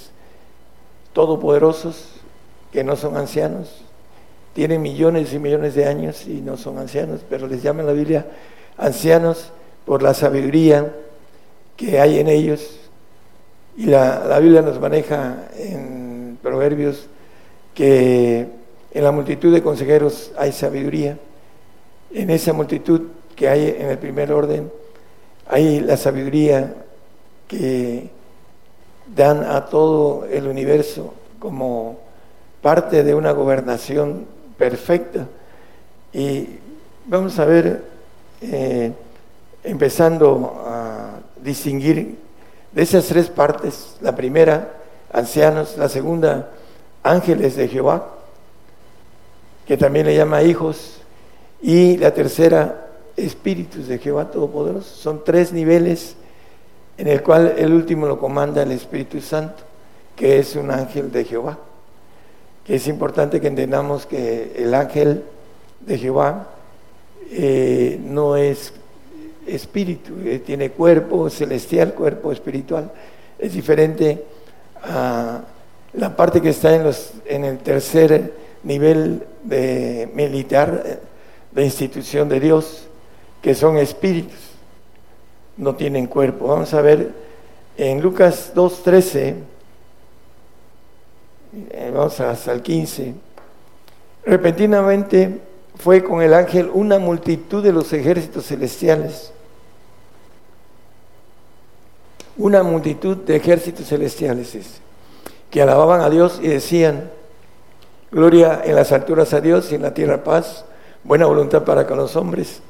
todopoderosos, 1.17 2.11
que 2.71 2.85
no 2.85 2.95
son 2.95 3.17
ancianos. 3.17 3.81
Tienen 4.53 4.83
millones 4.83 5.33
y 5.33 5.39
millones 5.39 5.75
de 5.75 5.87
años 5.87 6.27
y 6.27 6.43
no 6.43 6.59
son 6.59 6.77
ancianos, 6.77 7.23
pero 7.27 7.47
les 7.47 7.63
llama 7.63 7.83
la 7.83 7.95
Biblia 7.95 8.27
ancianos 8.77 9.51
por 9.87 10.03
la 10.03 10.13
sabiduría 10.13 10.93
que 11.75 12.01
hay 12.01 12.19
en 12.19 12.29
ellos. 12.29 12.81
Y 13.79 13.87
la, 13.87 14.27
la 14.27 14.39
Biblia 14.41 14.61
nos 14.61 14.79
maneja 14.79 15.49
en 15.57 16.39
Proverbios 16.43 17.07
que 17.75 18.47
en 18.93 19.03
la 19.03 19.11
multitud 19.11 19.55
de 19.55 19.63
consejeros 19.63 20.33
hay 20.37 20.53
sabiduría. 20.53 21.17
En 22.13 22.29
esa 22.29 22.53
multitud 22.53 23.01
que 23.35 23.49
hay 23.49 23.75
en 23.79 23.89
el 23.89 23.97
primer 23.97 24.33
orden, 24.33 24.71
hay 25.49 25.81
la 25.81 25.97
sabiduría 25.97 26.75
que 27.49 28.11
dan 29.15 29.45
a 29.45 29.67
todo 29.67 30.27
el 30.27 30.47
universo 30.47 31.15
como 31.39 31.99
parte 32.63 33.05
de 33.05 33.15
una 33.15 33.33
gobernación 33.33 34.27
perfecta. 34.59 35.27
Y 36.13 36.59
vamos 37.07 37.39
a 37.39 37.45
ver, 37.45 37.85
eh, 38.41 38.93
empezando 39.63 40.63
a 40.67 41.21
distinguir 41.43 42.19
de 42.73 42.83
esas 42.83 43.07
tres 43.07 43.29
partes, 43.29 43.97
la 44.01 44.15
primera, 44.15 44.73
ancianos, 45.13 45.77
la 45.79 45.89
segunda, 45.89 46.51
ángeles 47.03 47.57
de 47.57 47.69
Jehová, 47.69 48.09
que 49.67 49.77
también 49.77 50.07
le 50.07 50.17
llama 50.17 50.43
hijos, 50.43 50.99
y 51.63 51.97
la 51.97 52.13
tercera, 52.13 52.87
espíritus 53.17 53.89
de 53.89 53.99
Jehová 53.99 54.31
Todopoderoso. 54.31 54.95
Son 54.95 55.25
tres 55.25 55.53
niveles 55.53 56.17
en 56.99 57.09
el 57.09 57.23
cual 57.23 57.55
el 57.59 57.73
último 57.73 58.07
lo 58.07 58.19
comanda 58.19 58.63
el 58.63 58.73
Espíritu 58.73 59.21
Santo, 59.21 59.63
que 60.15 60.39
es 60.39 60.57
un 60.57 60.71
ángel 60.71 61.13
de 61.13 61.25
Jehová. 61.25 61.59
Que 62.65 62.77
es 62.77 62.89
importante 62.89 63.41
que 63.41 63.47
entendamos 63.47 64.07
que 64.07 64.55
el 64.57 64.75
ángel 64.75 65.23
de 65.81 65.99
Jehová 65.99 66.49
eh, 67.31 68.01
no 68.03 68.37
es 68.37 68.73
espíritu, 69.47 70.15
eh, 70.25 70.41
tiene 70.45 70.71
cuerpo 70.71 71.31
celestial, 71.31 71.95
cuerpo 71.95 72.33
espiritual. 72.33 72.91
Es 73.39 73.53
diferente 73.53 74.25
a 74.83 75.43
la 75.93 76.17
parte 76.17 76.41
que 76.41 76.51
está 76.51 76.75
en, 76.75 76.85
los, 76.85 77.13
en 77.27 77.45
el 77.45 77.59
tercer 77.59 78.33
nivel 78.65 79.23
de 79.45 80.11
militar 80.15 81.01
de 81.53 81.65
institución 81.65 82.29
de 82.29 82.41
Dios, 82.41 82.87
que 83.41 83.55
son 83.55 83.77
espíritus, 83.77 84.46
no 85.57 85.75
tienen 85.75 86.07
cuerpo. 86.07 86.49
Vamos 86.49 86.73
a 86.75 86.83
ver 86.83 87.13
en 87.77 88.01
Lucas 88.01 88.53
2.13, 88.55 89.35
eh, 91.71 91.91
vamos 91.95 92.21
hasta 92.21 92.53
el 92.53 92.63
15, 92.63 93.15
repentinamente 94.25 95.41
fue 95.79 96.03
con 96.03 96.23
el 96.23 96.33
ángel 96.33 96.71
una 96.73 96.99
multitud 96.99 97.63
de 97.63 97.73
los 97.73 97.93
ejércitos 97.93 98.47
celestiales, 98.47 99.33
una 102.39 102.63
multitud 102.63 103.17
de 103.17 103.37
ejércitos 103.37 103.87
celestiales 103.87 104.81
que 105.51 105.63
alababan 105.63 106.01
a 106.01 106.11
Dios 106.11 106.39
y 106.43 106.49
decían, 106.49 107.11
Gloria 108.11 108.63
en 108.65 108.77
las 108.77 108.93
alturas 108.93 109.35
a 109.35 109.41
Dios 109.41 109.73
y 109.73 109.75
en 109.75 109.83
la 109.83 109.93
tierra 109.93 110.23
paz, 110.23 110.65
buena 111.03 111.27
voluntad 111.27 111.65
para 111.65 111.87
con 111.87 111.99
los 111.99 112.17
hombres. 112.17 112.61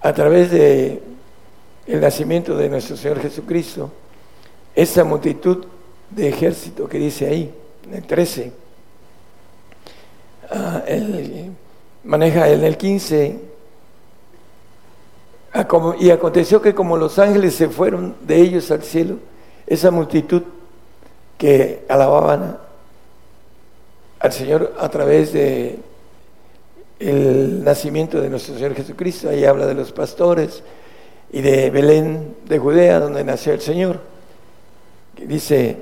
A 0.00 0.12
través 0.12 0.50
de 0.50 1.02
el 1.88 2.00
nacimiento 2.00 2.54
de 2.56 2.68
nuestro 2.68 2.96
Señor 2.96 3.18
Jesucristo, 3.20 3.90
esa 4.74 5.04
multitud 5.04 5.64
de 6.10 6.28
ejército 6.28 6.86
que 6.86 6.98
dice 6.98 7.26
ahí, 7.26 7.54
en 7.86 7.94
el 7.94 8.06
13, 8.06 8.52
ah, 10.50 10.82
maneja 12.04 12.48
en 12.50 12.62
el 12.62 12.76
15, 12.76 13.40
y 15.98 16.10
aconteció 16.10 16.60
que 16.60 16.74
como 16.74 16.98
los 16.98 17.18
ángeles 17.18 17.54
se 17.54 17.70
fueron 17.70 18.16
de 18.20 18.36
ellos 18.36 18.70
al 18.70 18.82
cielo, 18.82 19.16
esa 19.66 19.90
multitud 19.90 20.42
que 21.38 21.84
alababan 21.88 22.58
al 24.20 24.32
Señor 24.32 24.74
a 24.78 24.88
través 24.90 25.32
de 25.32 25.78
el 26.98 27.64
nacimiento 27.64 28.20
de 28.20 28.28
nuestro 28.28 28.54
Señor 28.54 28.74
Jesucristo. 28.74 29.28
Ahí 29.30 29.44
habla 29.44 29.66
de 29.66 29.74
los 29.74 29.92
pastores 29.92 30.62
y 31.30 31.40
de 31.40 31.70
Belén 31.70 32.36
de 32.46 32.58
Judea, 32.58 33.00
donde 33.00 33.24
nació 33.24 33.52
el 33.52 33.60
Señor. 33.60 34.00
Dice 35.16 35.76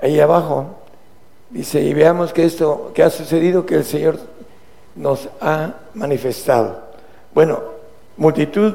ahí 0.00 0.20
abajo, 0.20 0.76
dice, 1.50 1.80
y 1.82 1.92
veamos 1.92 2.32
que 2.32 2.44
esto 2.44 2.92
que 2.94 3.02
ha 3.02 3.10
sucedido, 3.10 3.66
que 3.66 3.76
el 3.76 3.84
Señor 3.84 4.18
nos 4.94 5.28
ha 5.40 5.74
manifestado. 5.94 6.80
Bueno, 7.34 7.60
multitud 8.16 8.74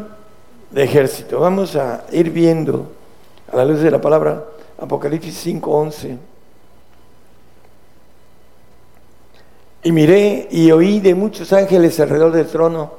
de 0.70 0.84
ejército. 0.84 1.40
Vamos 1.40 1.76
a 1.76 2.06
ir 2.12 2.30
viendo 2.30 2.92
a 3.52 3.58
la 3.58 3.66
luz 3.66 3.80
de 3.80 3.92
la 3.92 4.00
palabra 4.00 4.46
Apocalipsis 4.80 5.46
5:11. 5.46 6.18
Y 9.84 9.92
miré 9.92 10.48
y 10.52 10.72
oí 10.72 11.00
de 11.00 11.16
muchos 11.16 11.52
ángeles 11.54 12.00
alrededor 12.00 12.32
del 12.32 12.48
trono 12.48 12.92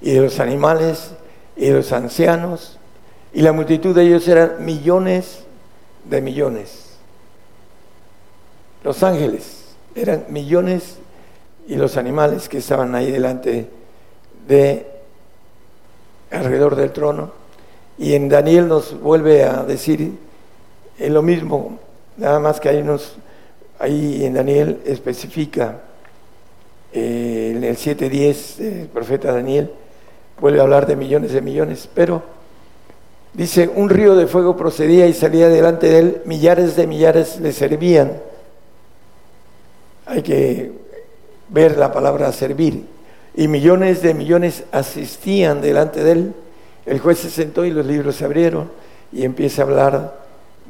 y 0.00 0.12
de 0.12 0.20
los 0.20 0.38
animales 0.38 1.10
y 1.60 1.68
los 1.68 1.92
ancianos, 1.92 2.78
y 3.34 3.42
la 3.42 3.52
multitud 3.52 3.94
de 3.94 4.04
ellos 4.04 4.26
eran 4.26 4.64
millones 4.64 5.40
de 6.08 6.22
millones. 6.22 6.96
Los 8.82 9.02
ángeles 9.02 9.66
eran 9.94 10.24
millones 10.30 10.96
y 11.68 11.74
los 11.74 11.98
animales 11.98 12.48
que 12.48 12.58
estaban 12.58 12.94
ahí 12.94 13.10
delante 13.10 13.68
de 14.48 14.86
alrededor 16.30 16.76
del 16.76 16.92
trono. 16.92 17.30
Y 17.98 18.14
en 18.14 18.30
Daniel 18.30 18.66
nos 18.66 18.98
vuelve 18.98 19.44
a 19.44 19.62
decir 19.62 20.12
lo 20.98 21.20
mismo, 21.20 21.78
nada 22.16 22.40
más 22.40 22.58
que 22.58 22.70
hay 22.70 22.78
unos, 22.78 23.16
ahí 23.78 24.24
en 24.24 24.32
Daniel 24.32 24.80
especifica 24.86 25.82
eh, 26.94 27.52
en 27.54 27.64
el 27.64 27.76
7.10 27.76 28.60
el 28.60 28.88
profeta 28.88 29.30
Daniel 29.30 29.70
vuelve 30.40 30.60
a 30.60 30.62
hablar 30.62 30.86
de 30.86 30.96
millones 30.96 31.32
de 31.32 31.40
millones, 31.40 31.88
pero 31.94 32.22
dice, 33.34 33.70
un 33.74 33.88
río 33.88 34.14
de 34.16 34.26
fuego 34.26 34.56
procedía 34.56 35.06
y 35.06 35.14
salía 35.14 35.48
delante 35.48 35.88
de 35.88 35.98
él, 35.98 36.22
millares 36.24 36.76
de 36.76 36.86
millares 36.86 37.40
le 37.40 37.52
servían. 37.52 38.12
Hay 40.06 40.22
que 40.22 40.72
ver 41.48 41.76
la 41.76 41.92
palabra 41.92 42.32
servir. 42.32 42.84
Y 43.34 43.48
millones 43.48 44.02
de 44.02 44.14
millones 44.14 44.64
asistían 44.72 45.60
delante 45.60 46.02
de 46.02 46.12
él. 46.12 46.34
El 46.86 46.98
juez 46.98 47.18
se 47.18 47.30
sentó 47.30 47.64
y 47.64 47.70
los 47.70 47.86
libros 47.86 48.16
se 48.16 48.24
abrieron 48.24 48.70
y 49.12 49.24
empieza 49.24 49.62
a 49.62 49.64
hablar 49.66 50.20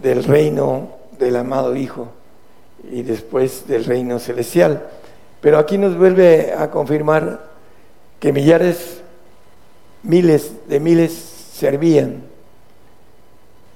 del 0.03 0.25
reino 0.25 0.89
del 1.19 1.37
amado 1.37 1.75
Hijo 1.77 2.09
y 2.91 3.03
después 3.03 3.67
del 3.67 3.85
reino 3.85 4.19
celestial. 4.19 4.87
Pero 5.41 5.59
aquí 5.59 5.79
nos 5.79 5.97
vuelve 5.97 6.53
a 6.53 6.71
confirmar 6.71 7.49
que 8.19 8.33
millares, 8.33 9.00
miles 10.03 10.53
de 10.69 10.81
miles 10.81 11.13
servían 11.53 12.23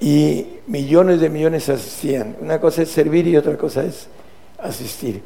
y 0.01 0.47
millones 0.67 1.21
de 1.21 1.31
millones 1.31 1.69
asistían. 1.69 2.37
Una 2.41 2.61
cosa 2.61 2.83
es 2.83 2.91
servir 2.91 3.27
y 3.27 3.37
otra 3.37 3.57
cosa 3.57 3.85
es 3.85 4.07
asistir. 4.59 5.23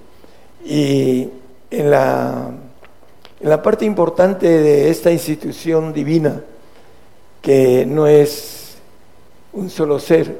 Y 0.64 1.28
en 1.70 1.90
la, 1.90 2.50
en 3.40 3.48
la 3.48 3.62
parte 3.62 3.84
importante 3.84 4.46
de 4.46 4.90
esta 4.90 5.10
institución 5.10 5.92
divina, 5.92 6.42
que 7.42 7.86
no 7.86 8.06
es 8.06 8.76
un 9.52 9.70
solo 9.70 9.98
ser, 9.98 10.38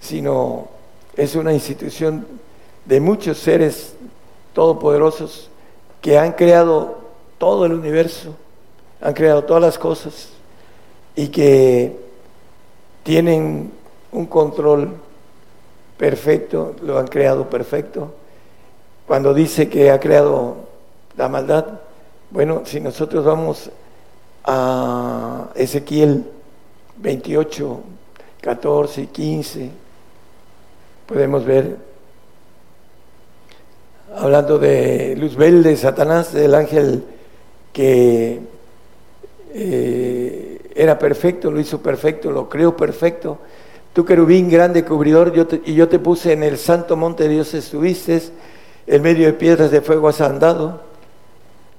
sino 0.00 0.68
es 1.16 1.34
una 1.34 1.52
institución 1.52 2.26
de 2.84 3.00
muchos 3.00 3.38
seres 3.38 3.94
todopoderosos 4.52 5.50
que 6.00 6.18
han 6.18 6.32
creado 6.32 6.98
todo 7.38 7.66
el 7.66 7.72
universo, 7.72 8.34
han 9.00 9.14
creado 9.14 9.44
todas 9.44 9.62
las 9.62 9.78
cosas 9.78 10.30
y 11.14 11.28
que 11.28 11.96
tienen 13.02 13.72
un 14.12 14.26
control 14.26 14.90
perfecto, 15.96 16.74
lo 16.82 16.98
han 16.98 17.06
creado 17.06 17.48
perfecto. 17.48 18.14
Cuando 19.06 19.32
dice 19.34 19.68
que 19.68 19.90
ha 19.90 19.98
creado 19.98 20.56
la 21.16 21.28
maldad, 21.28 21.80
bueno, 22.30 22.62
si 22.64 22.80
nosotros 22.80 23.24
vamos 23.24 23.70
a 24.44 25.48
Ezequiel 25.54 26.24
28, 26.98 27.80
14 28.40 29.02
y 29.02 29.06
15, 29.06 29.70
podemos 31.06 31.44
ver, 31.44 31.76
hablando 34.16 34.58
de 34.58 35.16
Luzbel, 35.16 35.62
de 35.62 35.76
Satanás, 35.76 36.32
del 36.32 36.54
ángel 36.54 37.04
que 37.72 38.40
eh, 39.60 40.70
era 40.74 40.98
perfecto, 40.98 41.50
lo 41.50 41.58
hizo 41.58 41.82
perfecto, 41.82 42.30
lo 42.30 42.48
creó 42.48 42.76
perfecto. 42.76 43.38
Tú, 43.92 44.04
querubín 44.04 44.48
grande 44.48 44.84
cubridor, 44.84 45.32
y 45.64 45.74
yo 45.74 45.88
te 45.88 45.98
puse 45.98 46.32
en 46.32 46.44
el 46.44 46.58
santo 46.58 46.96
monte 46.96 47.24
de 47.24 47.30
Dios 47.30 47.52
estuviste, 47.54 48.22
en 48.86 49.02
medio 49.02 49.26
de 49.26 49.32
piedras 49.32 49.72
de 49.72 49.80
fuego 49.80 50.08
has 50.08 50.20
andado. 50.20 50.82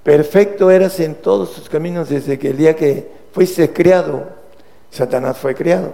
Perfecto 0.04 0.70
eras 0.70 1.00
en 1.00 1.16
todos 1.16 1.54
tus 1.54 1.70
caminos 1.70 2.10
desde 2.10 2.38
que 2.38 2.50
el 2.50 2.58
día 2.58 2.76
que 2.76 3.10
fuiste 3.32 3.72
creado, 3.72 4.28
Satanás 4.92 5.38
fue 5.38 5.56
creado 5.56 5.94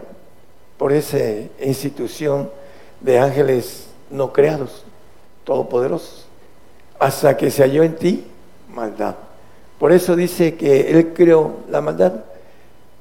por 0.77 0.91
esa 0.91 1.19
institución 1.61 2.49
de 3.01 3.19
ángeles 3.19 3.87
no 4.09 4.33
creados, 4.33 4.83
todopoderosos, 5.43 6.25
hasta 6.97 7.37
que 7.37 7.51
se 7.51 7.61
halló 7.61 7.83
en 7.83 7.95
ti 7.95 8.25
maldad. 8.73 9.15
Por 9.85 9.93
eso 9.93 10.15
dice 10.15 10.55
que 10.55 10.89
Él 10.89 11.13
creó 11.13 11.57
la 11.69 11.79
maldad, 11.79 12.23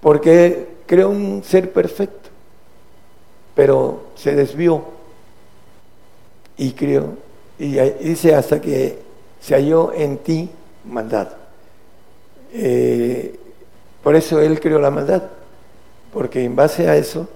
porque 0.02 0.68
creó 0.84 1.08
un 1.08 1.42
ser 1.42 1.72
perfecto, 1.72 2.28
pero 3.54 4.08
se 4.16 4.34
desvió 4.34 4.84
y 6.58 6.72
creó, 6.72 7.14
y 7.58 7.78
dice 7.78 8.34
hasta 8.34 8.60
que 8.60 8.98
se 9.40 9.54
halló 9.54 9.94
en 9.94 10.18
ti 10.18 10.50
maldad. 10.84 11.28
Eh, 12.52 13.34
por 14.02 14.14
eso 14.14 14.42
Él 14.42 14.60
creó 14.60 14.78
la 14.78 14.90
maldad, 14.90 15.22
porque 16.12 16.44
en 16.44 16.54
base 16.54 16.86
a 16.86 16.98
eso 16.98 17.26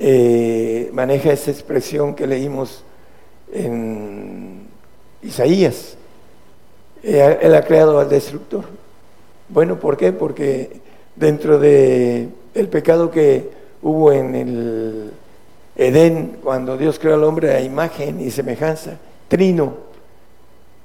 eh, 0.00 0.90
maneja 0.92 1.30
esa 1.32 1.52
expresión 1.52 2.12
que 2.12 2.26
leímos 2.26 2.82
en 3.52 4.66
Isaías. 5.22 5.97
Eh, 7.02 7.38
él 7.42 7.54
ha 7.54 7.62
creado 7.62 7.98
al 7.98 8.08
destructor. 8.08 8.64
Bueno, 9.48 9.78
¿por 9.78 9.96
qué? 9.96 10.12
Porque 10.12 10.80
dentro 11.16 11.58
de 11.58 12.28
el 12.54 12.68
pecado 12.68 13.10
que 13.10 13.50
hubo 13.82 14.12
en 14.12 14.34
el 14.34 15.10
Edén, 15.76 16.38
cuando 16.42 16.76
Dios 16.76 16.98
creó 16.98 17.14
al 17.14 17.24
hombre 17.24 17.54
a 17.54 17.60
imagen 17.60 18.20
y 18.20 18.30
semejanza, 18.30 18.98
trino, 19.28 19.74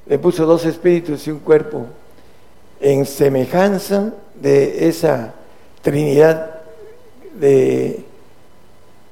le 0.06 0.20
puso 0.20 0.46
dos 0.46 0.66
espíritus 0.66 1.28
y 1.28 1.32
un 1.32 1.40
cuerpo, 1.40 1.86
en 2.80 3.06
semejanza 3.06 4.14
de 4.36 4.88
esa 4.88 5.34
Trinidad 5.82 6.62
de 7.38 8.06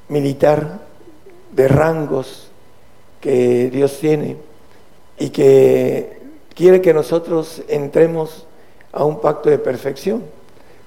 militar 0.08 0.80
de 1.52 1.68
rangos 1.68 2.48
que 3.20 3.70
Dios 3.70 4.00
tiene 4.00 4.38
y 5.20 5.32
que 5.32 6.21
quiere 6.54 6.82
que 6.82 6.94
nosotros 6.94 7.62
entremos 7.68 8.46
a 8.92 9.04
un 9.04 9.20
pacto 9.20 9.50
de 9.50 9.58
perfección. 9.58 10.24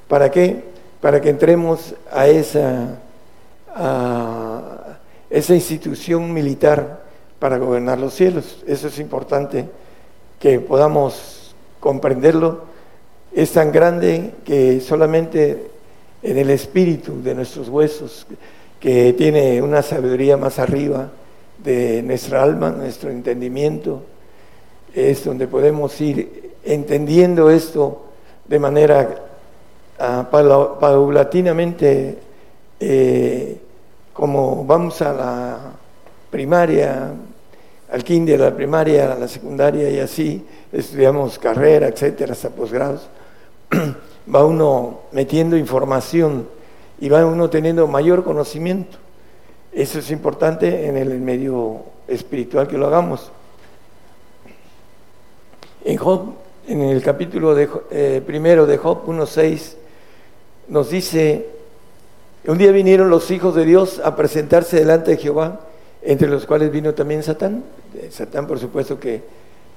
¿Para 0.09 0.31
qué? 0.31 0.65
Para 1.01 1.21
que 1.21 1.31
entremos 1.31 1.95
a 2.11 2.29
esa, 2.29 2.99
a 3.75 4.99
esa 5.31 5.55
institución 5.55 6.33
militar 6.33 7.05
para 7.39 7.59
gobernar 7.59 7.99
los 7.99 8.15
cielos. 8.15 8.63
Eso 8.67 8.89
es 8.89 8.99
importante 8.99 9.69
que 10.39 10.61
podamos 10.61 11.55
comprenderlo. 11.81 12.63
Es 13.33 13.53
tan 13.53 13.73
grande 13.73 14.35
que 14.45 14.81
solamente 14.81 15.71
en 16.23 16.39
el 16.39 16.51
espíritu 16.51 17.23
de 17.23 17.35
nuestros 17.35 17.69
huesos, 17.69 18.27
que 18.81 19.13
tiene 19.15 19.61
una 19.61 19.83
sabiduría 19.83 20.37
más 20.37 20.59
arriba 20.59 21.11
de 21.63 22.03
nuestra 22.03 22.43
alma, 22.43 22.71
nuestro 22.71 23.11
entendimiento, 23.11 24.03
es 24.95 25.25
donde 25.25 25.49
podemos 25.49 26.01
ir 26.01 26.53
entendiendo 26.65 27.51
esto 27.51 28.03
de 28.47 28.59
manera 28.59 29.09
uh, 29.99 30.25
paulatinamente, 30.31 32.19
eh, 32.79 33.61
como 34.13 34.65
vamos 34.65 35.03
a 35.03 35.13
la 35.13 35.59
primaria, 36.31 37.13
al 37.91 38.05
kinder, 38.05 38.41
a 38.41 38.51
la 38.51 38.57
primaria, 38.57 39.13
a 39.13 39.19
la 39.19 39.29
secundaria 39.29 39.91
y 39.91 39.99
así, 39.99 40.47
estudiamos 40.73 41.39
carrera, 41.39 41.89
etcétera, 41.89 42.33
hasta 42.33 42.51
posgrados, 42.51 43.09
va 44.35 44.45
uno 44.45 45.01
metiendo 45.13 45.57
información 45.57 46.49
y 47.01 47.09
va 47.09 47.27
uno 47.27 47.51
teniendo 47.51 47.87
mayor 47.89 48.23
conocimiento. 48.23 48.99
Eso 49.73 49.99
es 49.99 50.11
importante 50.13 50.87
en 50.87 50.97
el 50.97 51.19
medio 51.21 51.81
espiritual 52.07 52.69
que 52.69 52.79
lo 52.79 52.87
hagamos. 52.87 53.33
En 55.85 55.99
Job, 55.99 56.35
en 56.67 56.81
el 56.81 57.03
capítulo 57.03 57.55
eh, 57.59 58.23
primero 58.27 58.67
de 58.67 58.79
Job 58.79 59.05
1.6, 59.07 59.75
nos 60.69 60.89
dice, 60.89 61.47
un 62.47 62.57
día 62.57 62.73
vinieron 62.73 63.11
los 63.11 63.31
hijos 63.31 63.55
de 63.55 63.67
Dios 63.67 64.01
a 64.03 64.17
presentarse 64.17 64.79
delante 64.79 65.13
de 65.13 65.17
Jehová, 65.19 65.61
entre 66.03 66.29
los 66.29 66.47
cuales 66.47 66.71
vino 66.71 66.95
también 66.95 67.23
Satán. 67.23 67.65
Satán, 68.11 68.47
por 68.47 68.59
supuesto, 68.59 68.99
que 68.99 69.23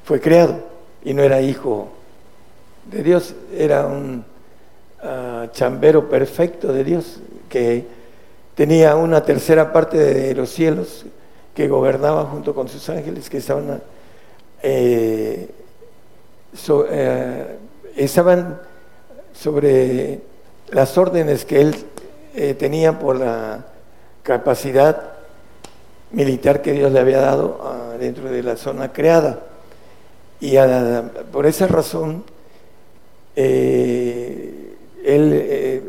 fue 0.06 0.22
creado 0.22 0.60
y 1.04 1.14
no 1.14 1.24
era 1.24 1.42
hijo 1.42 1.90
de 2.90 3.04
Dios, 3.04 3.36
era 3.54 3.86
un 3.86 4.24
chambero 5.52 6.10
perfecto 6.10 6.72
de 6.72 6.84
Dios, 6.84 7.20
que 7.50 7.86
tenía 8.56 8.96
una 8.96 9.24
tercera 9.24 9.72
parte 9.72 9.98
de 9.98 10.34
los 10.34 10.50
cielos 10.50 11.06
que 11.54 11.68
gobernaba 11.68 12.26
junto 12.26 12.56
con 12.56 12.68
sus 12.68 12.90
ángeles 12.90 13.30
que 13.30 13.38
estaban, 13.38 13.82
eh, 14.64 15.50
eh, 16.90 17.58
estaban 17.96 18.60
sobre 19.34 20.22
las 20.70 20.98
órdenes 20.98 21.46
que 21.46 21.62
él 21.62 21.76
eh, 22.36 22.54
tenía 22.54 22.98
por 23.00 23.18
la 23.18 23.66
capacidad 24.24 25.14
militar 26.12 26.62
que 26.62 26.74
Dios 26.74 26.92
le 26.92 27.00
había 27.00 27.20
dado 27.20 27.60
ah, 27.64 27.96
dentro 28.00 28.30
de 28.30 28.44
la 28.44 28.58
zona 28.58 28.92
creada. 28.92 29.44
Y 30.40 30.56
por 31.32 31.46
esa 31.48 31.68
razón, 31.68 32.24
él 33.36 34.68
eh, 35.06 35.82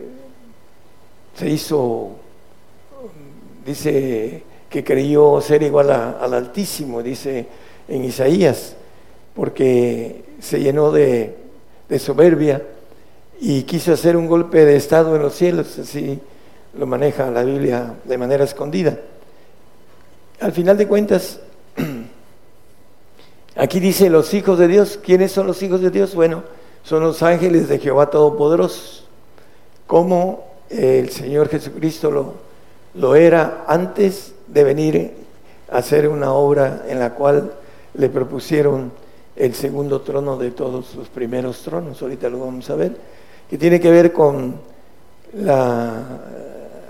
se 1.36 1.51
hizo, 1.51 2.11
dice 3.65 4.43
que 4.70 4.85
creyó 4.85 5.40
ser 5.40 5.62
igual 5.62 5.90
al 5.90 6.35
Altísimo, 6.35 7.03
dice 7.03 7.47
en 7.89 8.05
Isaías, 8.05 8.74
porque 9.35 10.28
se 10.40 10.60
llenó 10.60 10.90
de, 10.93 11.36
soberbia 11.98 12.62
y 13.40 13.62
quiso 13.62 13.93
hacer 13.93 14.16
un 14.16 14.27
golpe 14.27 14.65
de 14.65 14.77
Estado 14.77 15.16
en 15.16 15.23
los 15.23 15.35
cielos, 15.35 15.78
así 15.78 16.20
lo 16.74 16.86
maneja 16.86 17.31
la 17.31 17.43
Biblia 17.44 17.94
de 18.05 18.19
manera 18.19 18.44
escondida. 18.44 18.98
Al 20.40 20.52
final 20.52 20.77
de 20.77 20.86
cuentas, 20.86 21.40
aquí 23.56 23.81
dice 23.81 24.10
los 24.10 24.35
hijos 24.35 24.59
de 24.59 24.69
Dios, 24.69 24.98
¿quiénes 25.02 25.32
son 25.32 25.47
los 25.47 25.62
hijos 25.62 25.81
de 25.81 25.90
Dios? 25.90 26.15
Bueno, 26.15 26.43
son 26.82 27.02
los 27.02 27.23
ángeles 27.23 27.69
de 27.69 27.78
Jehová 27.78 28.10
Todopoderoso 28.10 29.05
como 29.89 30.44
el 30.69 31.09
Señor 31.09 31.48
Jesucristo 31.48 32.10
lo, 32.10 32.35
lo 32.94 33.16
era 33.16 33.65
antes 33.66 34.35
de 34.47 34.62
venir 34.62 35.12
a 35.70 35.78
hacer 35.78 36.09
una 36.09 36.32
obra 36.32 36.85
en 36.89 36.98
la 36.98 37.15
cual 37.15 37.52
le 37.94 38.09
propusieron 38.10 38.93
el 39.39 39.55
segundo 39.55 40.01
trono 40.01 40.36
de 40.36 40.51
todos 40.51 40.94
los 40.97 41.09
primeros 41.09 41.62
tronos, 41.62 42.02
ahorita 42.02 42.28
lo 42.28 42.40
vamos 42.40 42.69
a 42.70 42.74
ver, 42.74 42.97
que 43.48 43.56
tiene 43.56 43.81
que 43.81 43.90
ver 43.90 44.12
con 44.12 44.60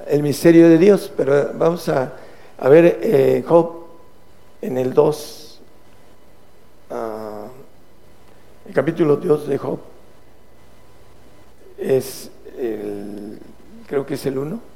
el 0.06 0.22
misterio 0.22 0.68
de 0.68 0.78
Dios, 0.78 1.12
pero 1.14 1.52
vamos 1.54 1.88
a, 1.88 2.14
ver 2.62 2.98
eh, 3.02 3.44
Job 3.46 3.84
en 4.62 4.78
el 4.78 4.94
2, 4.94 5.60
ah, 6.90 7.46
el 8.66 8.74
capítulo 8.74 9.16
2 9.16 9.48
de 9.48 9.58
Job, 9.58 9.78
es 11.76 12.30
creo 13.86 14.04
que 14.04 14.14
es 14.14 14.26
el 14.26 14.38
uno. 14.38 14.67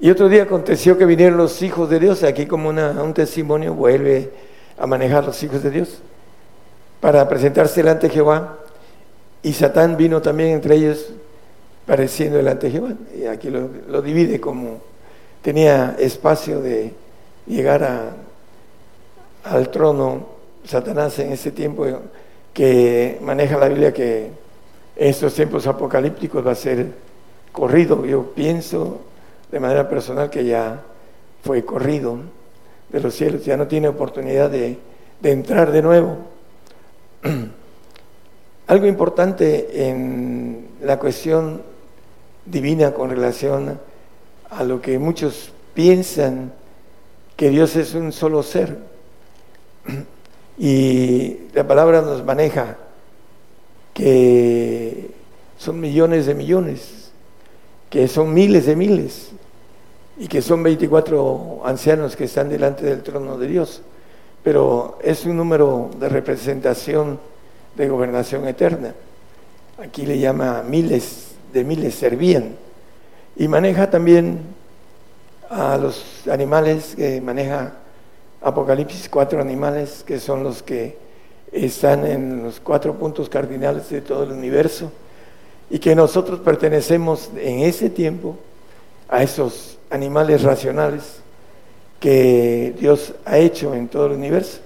Y 0.00 0.10
otro 0.10 0.28
día 0.28 0.44
aconteció 0.44 0.96
que 0.96 1.04
vinieron 1.06 1.36
los 1.36 1.60
hijos 1.62 1.90
de 1.90 1.98
Dios, 1.98 2.22
aquí 2.22 2.46
como 2.46 2.68
un 2.68 3.14
testimonio 3.14 3.74
vuelve 3.74 4.30
a 4.78 4.86
manejar 4.86 5.24
los 5.24 5.42
hijos 5.42 5.62
de 5.62 5.70
Dios, 5.70 5.98
para 7.00 7.28
presentarse 7.28 7.82
delante 7.82 8.08
de 8.08 8.14
Jehová. 8.14 8.58
Y 9.42 9.52
Satán 9.52 9.96
vino 9.96 10.22
también 10.22 10.50
entre 10.50 10.76
ellos, 10.76 11.10
pareciendo 11.84 12.36
delante 12.36 12.66
de 12.66 12.72
Jehová. 12.72 12.92
Y 13.18 13.26
aquí 13.26 13.50
lo, 13.50 13.68
lo 13.88 14.00
divide 14.00 14.40
como 14.40 14.78
tenía 15.42 15.96
espacio 15.98 16.60
de 16.60 16.92
llegar 17.46 17.82
a, 17.82 18.12
al 19.44 19.70
trono 19.70 20.26
Satanás 20.64 21.18
en 21.18 21.32
ese 21.32 21.50
tiempo 21.50 21.86
que 22.52 23.18
maneja 23.22 23.56
la 23.56 23.68
Biblia 23.68 23.92
que 23.92 24.30
estos 24.94 25.34
tiempos 25.34 25.66
apocalípticos 25.66 26.46
va 26.46 26.52
a 26.52 26.56
ser 26.56 26.86
corrido. 27.52 28.04
Yo 28.04 28.32
pienso 28.34 29.00
de 29.50 29.60
manera 29.60 29.88
personal 29.88 30.30
que 30.30 30.44
ya 30.44 30.82
fue 31.42 31.64
corrido 31.64 32.18
de 32.90 33.00
los 33.00 33.14
cielos, 33.14 33.44
ya 33.44 33.56
no 33.56 33.66
tiene 33.66 33.88
oportunidad 33.88 34.50
de, 34.50 34.78
de 35.20 35.30
entrar 35.30 35.72
de 35.72 35.82
nuevo. 35.82 36.18
Algo 38.66 38.86
importante 38.86 39.88
en 39.88 40.68
la 40.82 40.98
cuestión 40.98 41.62
divina 42.44 42.92
con 42.92 43.10
relación 43.10 43.78
a 44.50 44.64
lo 44.64 44.80
que 44.80 44.98
muchos 44.98 45.52
piensan 45.74 46.52
que 47.36 47.50
Dios 47.50 47.76
es 47.76 47.94
un 47.94 48.12
solo 48.12 48.42
ser. 48.42 48.78
Y 50.60 51.36
la 51.54 51.68
palabra 51.68 52.02
nos 52.02 52.24
maneja 52.24 52.76
que 53.94 55.12
son 55.56 55.78
millones 55.78 56.26
de 56.26 56.34
millones, 56.34 57.12
que 57.90 58.08
son 58.08 58.34
miles 58.34 58.66
de 58.66 58.74
miles, 58.74 59.30
y 60.18 60.26
que 60.26 60.42
son 60.42 60.62
24 60.62 61.62
ancianos 61.64 62.16
que 62.16 62.24
están 62.24 62.48
delante 62.48 62.84
del 62.84 63.02
trono 63.02 63.38
de 63.38 63.46
Dios. 63.46 63.82
Pero 64.42 64.98
es 65.02 65.24
un 65.24 65.36
número 65.36 65.90
de 65.98 66.08
representación 66.08 67.20
de 67.76 67.88
gobernación 67.88 68.46
eterna. 68.48 68.94
Aquí 69.78 70.04
le 70.04 70.18
llama 70.18 70.62
miles 70.68 71.28
de 71.52 71.64
miles 71.64 71.94
servían. 71.94 72.56
Y 73.36 73.48
maneja 73.48 73.90
también 73.90 74.40
a 75.48 75.76
los 75.76 76.26
animales, 76.28 76.94
que 76.96 77.20
maneja 77.20 77.74
Apocalipsis 78.40 79.08
cuatro 79.08 79.40
animales, 79.40 80.02
que 80.06 80.18
son 80.18 80.42
los 80.42 80.62
que 80.62 80.98
están 81.52 82.06
en 82.06 82.42
los 82.42 82.60
cuatro 82.60 82.94
puntos 82.94 83.28
cardinales 83.28 83.88
de 83.90 84.00
todo 84.00 84.24
el 84.24 84.32
universo, 84.32 84.92
y 85.70 85.78
que 85.78 85.94
nosotros 85.94 86.40
pertenecemos 86.40 87.30
en 87.36 87.60
ese 87.60 87.90
tiempo 87.90 88.36
a 89.08 89.22
esos 89.22 89.77
animales 89.90 90.42
racionales 90.42 91.20
que 92.00 92.74
Dios 92.78 93.14
ha 93.24 93.38
hecho 93.38 93.74
en 93.74 93.88
todo 93.88 94.06
el 94.06 94.12
universo, 94.12 94.60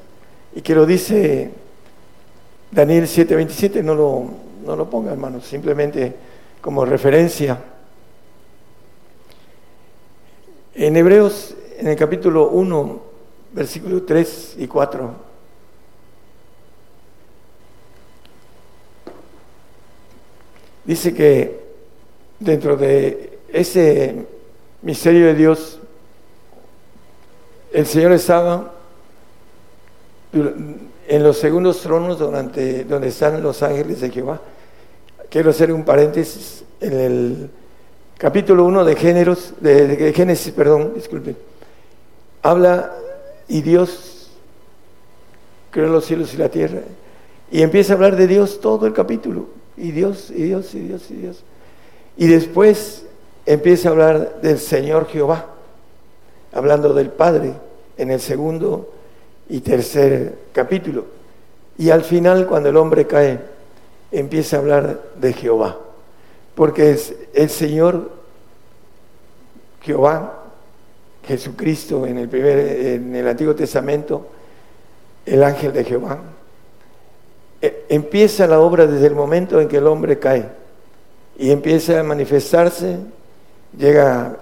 y 0.55 0.61
que 0.61 0.75
lo 0.75 0.85
dice 0.85 1.51
Daniel 2.71 3.05
7:27 3.05 3.83
no 3.83 3.95
lo, 3.95 4.25
no 4.65 4.77
lo 4.77 4.89
ponga, 4.89 5.13
hermanos, 5.13 5.45
simplemente 5.45 6.15
como 6.61 6.85
referencia. 6.85 7.59
En 10.75 10.97
Hebreos, 10.97 11.55
en 11.79 11.89
el 11.89 11.97
capítulo 11.97 12.49
1, 12.49 13.03
versículo 13.53 14.03
3 14.05 14.57
y 14.59 14.67
4, 14.67 15.15
dice 20.85 21.15
que 21.15 21.61
dentro 22.41 22.77
de 22.77 23.39
ese 23.53 24.27
misterio 24.83 25.27
de 25.27 25.35
Dios, 25.35 25.79
el 27.73 27.87
Señor 27.87 28.13
estaba 28.13 28.73
en 30.33 31.23
los 31.23 31.39
segundos 31.39 31.81
tronos 31.81 32.19
durante, 32.19 32.85
donde 32.85 33.09
están 33.09 33.43
los 33.43 33.63
ángeles 33.63 34.01
de 34.01 34.11
Jehová. 34.11 34.41
Quiero 35.31 35.51
hacer 35.51 35.73
un 35.73 35.85
paréntesis 35.85 36.65
en 36.81 36.93
el 36.93 37.51
capítulo 38.19 38.65
1 38.65 38.85
de, 38.85 38.97
géneros, 38.97 39.55
de, 39.61 40.13
Génesis, 40.15 40.53
perdón, 40.53 40.93
disculpen. 40.95 41.37
Habla 42.43 42.93
y 43.49 43.63
Dios 43.63 44.31
creó 45.71 45.89
los 45.89 46.05
cielos 46.05 46.35
y 46.35 46.37
la 46.37 46.49
tierra. 46.49 46.81
Y 47.51 47.63
empieza 47.63 47.93
a 47.93 47.97
hablar 47.97 48.17
de 48.17 48.27
Dios 48.27 48.61
todo 48.61 48.87
el 48.87 48.93
capítulo. 48.93 49.47
Y 49.77 49.93
Dios, 49.93 50.31
y 50.31 50.43
Dios, 50.43 50.75
y 50.75 50.81
Dios, 50.81 51.11
y 51.11 51.15
Dios. 51.15 51.45
Y 52.17 52.27
después 52.27 53.07
empieza 53.47 53.89
a 53.89 53.93
hablar 53.93 54.41
del 54.41 54.59
Señor 54.59 55.07
Jehová, 55.09 55.47
hablando 56.53 56.95
del 56.95 57.11
Padre 57.11 57.55
en 57.97 58.11
el 58.11 58.21
segundo 58.21 58.93
y 59.49 59.61
tercer 59.61 60.39
capítulo. 60.53 61.05
Y 61.79 61.91
al 61.91 62.03
final, 62.03 62.47
cuando 62.47 62.69
el 62.69 62.77
hombre 62.77 63.07
cae, 63.07 63.41
empieza 64.11 64.57
a 64.57 64.61
hablar 64.61 65.01
de 65.21 65.33
Jehová, 65.33 65.79
porque 66.55 66.93
es 66.93 67.15
el 67.35 67.49
Señor 67.49 68.11
Jehová, 69.83 70.39
Jesucristo 71.27 72.07
en 72.07 72.19
el, 72.19 72.29
primer, 72.29 72.59
en 72.59 73.15
el 73.15 73.29
Antiguo 73.29 73.55
Testamento, 73.55 74.27
el 75.25 75.43
ángel 75.43 75.73
de 75.73 75.85
Jehová. 75.85 76.19
E, 77.61 77.87
empieza 77.89 78.47
la 78.47 78.61
obra 78.61 78.87
desde 78.87 79.07
el 79.07 79.15
momento 79.15 79.61
en 79.61 79.69
que 79.69 79.79
el 79.79 79.87
hombre 79.87 80.19
cae 80.19 80.49
y 81.39 81.51
empieza 81.51 82.01
a 82.01 82.03
manifestarse, 82.03 82.99
llega 83.77 84.37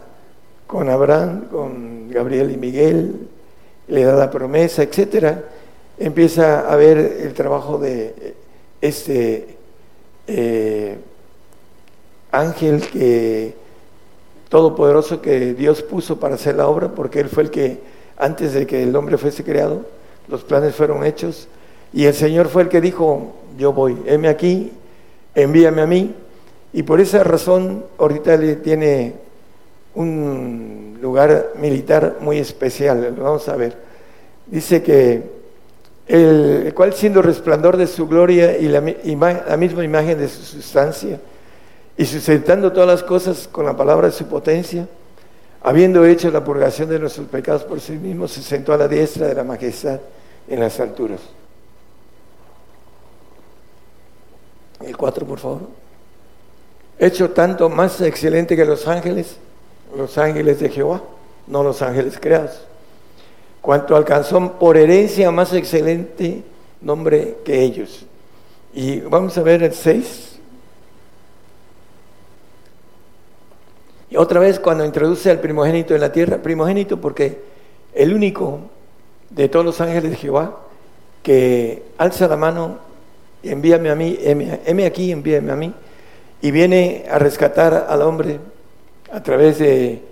con 0.66 0.88
Abraham, 0.88 1.46
con 1.50 2.10
Gabriel 2.10 2.50
y 2.50 2.56
Miguel, 2.56 3.28
le 3.88 4.04
da 4.04 4.14
la 4.14 4.30
promesa, 4.30 4.82
etcétera, 4.82 5.44
empieza 5.98 6.70
a 6.70 6.76
ver 6.76 6.98
el 6.98 7.34
trabajo 7.34 7.78
de 7.78 8.34
este 8.80 9.56
eh, 10.26 10.98
ángel 12.30 12.80
que 12.88 13.54
todopoderoso 14.48 15.20
que 15.20 15.54
Dios 15.54 15.82
puso 15.82 16.18
para 16.18 16.34
hacer 16.34 16.56
la 16.56 16.68
obra, 16.68 16.88
porque 16.88 17.20
él 17.20 17.28
fue 17.28 17.44
el 17.44 17.50
que 17.50 17.80
antes 18.16 18.52
de 18.52 18.66
que 18.66 18.82
el 18.82 18.94
hombre 18.96 19.16
fuese 19.16 19.44
creado, 19.44 19.84
los 20.28 20.42
planes 20.44 20.74
fueron 20.74 21.04
hechos 21.04 21.48
y 21.92 22.04
el 22.04 22.14
Señor 22.14 22.48
fue 22.48 22.62
el 22.62 22.68
que 22.68 22.80
dijo, 22.80 23.32
yo 23.58 23.72
voy, 23.72 23.96
heme 24.06 24.28
aquí, 24.28 24.72
envíame 25.34 25.82
a 25.82 25.86
mí. 25.86 26.14
Y 26.72 26.82
por 26.82 27.00
esa 27.00 27.24
razón 27.24 27.84
ahorita 27.98 28.36
le 28.36 28.56
tiene 28.56 29.14
un 29.94 30.98
lugar 31.00 31.52
militar 31.56 32.18
muy 32.20 32.38
especial. 32.38 33.14
Vamos 33.18 33.48
a 33.48 33.56
ver. 33.56 33.76
Dice 34.46 34.82
que 34.82 35.40
el 36.06 36.72
cual 36.74 36.92
siendo 36.92 37.22
resplandor 37.22 37.76
de 37.76 37.86
su 37.86 38.08
gloria 38.08 38.56
y 38.58 38.66
la, 38.68 38.80
la 38.80 39.56
misma 39.56 39.84
imagen 39.84 40.18
de 40.18 40.28
su 40.28 40.42
sustancia, 40.42 41.20
y 41.96 42.04
sustentando 42.04 42.72
todas 42.72 42.88
las 42.88 43.02
cosas 43.02 43.46
con 43.46 43.64
la 43.66 43.76
palabra 43.76 44.08
de 44.08 44.12
su 44.12 44.26
potencia, 44.26 44.88
habiendo 45.62 46.04
hecho 46.04 46.30
la 46.30 46.42
purgación 46.42 46.88
de 46.88 46.98
nuestros 46.98 47.28
pecados 47.28 47.62
por 47.62 47.80
sí 47.80 47.92
mismo, 47.92 48.26
se 48.26 48.42
sentó 48.42 48.72
a 48.72 48.78
la 48.78 48.88
diestra 48.88 49.28
de 49.28 49.34
la 49.34 49.44
majestad 49.44 50.00
en 50.48 50.60
las 50.60 50.80
alturas. 50.80 51.20
El 54.84 54.96
4, 54.96 55.26
por 55.26 55.38
favor. 55.38 55.60
Hecho 57.00 57.30
tanto 57.30 57.70
más 57.70 57.98
excelente 58.02 58.54
que 58.54 58.66
los 58.66 58.86
ángeles, 58.86 59.38
los 59.96 60.18
ángeles 60.18 60.60
de 60.60 60.68
Jehová, 60.68 61.02
no 61.46 61.62
los 61.62 61.80
ángeles 61.80 62.18
creados. 62.20 62.60
Cuanto 63.62 63.96
alcanzó 63.96 64.58
por 64.58 64.76
herencia 64.76 65.30
más 65.30 65.54
excelente 65.54 66.42
nombre 66.82 67.38
que 67.42 67.62
ellos. 67.62 68.04
Y 68.74 69.00
vamos 69.00 69.36
a 69.38 69.42
ver 69.42 69.62
el 69.62 69.72
6. 69.72 70.38
Y 74.10 74.16
otra 74.18 74.38
vez 74.38 74.60
cuando 74.60 74.84
introduce 74.84 75.30
al 75.30 75.40
primogénito 75.40 75.94
en 75.94 76.02
la 76.02 76.12
tierra, 76.12 76.36
primogénito 76.36 77.00
porque 77.00 77.40
el 77.94 78.12
único 78.12 78.60
de 79.30 79.48
todos 79.48 79.64
los 79.64 79.80
ángeles 79.80 80.10
de 80.10 80.16
Jehová 80.18 80.60
que 81.22 81.82
alza 81.96 82.28
la 82.28 82.36
mano, 82.36 82.78
envíame 83.42 83.88
a 83.88 83.94
mí, 83.94 84.18
heme 84.20 84.84
aquí, 84.84 85.12
envíame 85.12 85.50
a 85.50 85.56
mí, 85.56 85.72
y 86.42 86.50
viene 86.50 87.04
a 87.10 87.18
rescatar 87.18 87.86
al 87.88 88.02
hombre 88.02 88.38
a 89.12 89.22
través 89.22 89.58
de 89.58 90.02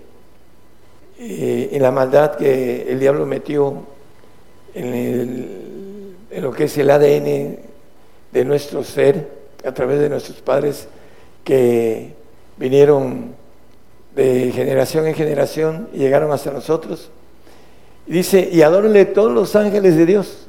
eh, 1.19 1.77
la 1.79 1.91
maldad 1.91 2.35
que 2.35 2.91
el 2.91 2.99
diablo 2.99 3.25
metió 3.25 3.83
en, 4.73 6.15
lo 6.31 6.51
que 6.51 6.65
es 6.65 6.77
el 6.77 6.89
ADN 6.89 7.57
de 8.31 8.45
nuestro 8.45 8.83
ser 8.83 9.27
a 9.65 9.73
través 9.73 9.99
de 9.99 10.09
nuestros 10.09 10.39
padres 10.41 10.87
que 11.43 12.13
vinieron 12.57 13.33
de 14.15 14.51
generación 14.53 15.07
en 15.07 15.15
generación 15.15 15.89
y 15.93 15.97
llegaron 15.97 16.31
hasta 16.31 16.51
nosotros. 16.51 17.09
Dice, 18.05 18.49
y 18.51 18.61
adórenle 18.61 19.05
todos 19.05 19.31
los 19.31 19.55
ángeles 19.55 19.95
de 19.95 20.05
Dios, 20.05 20.47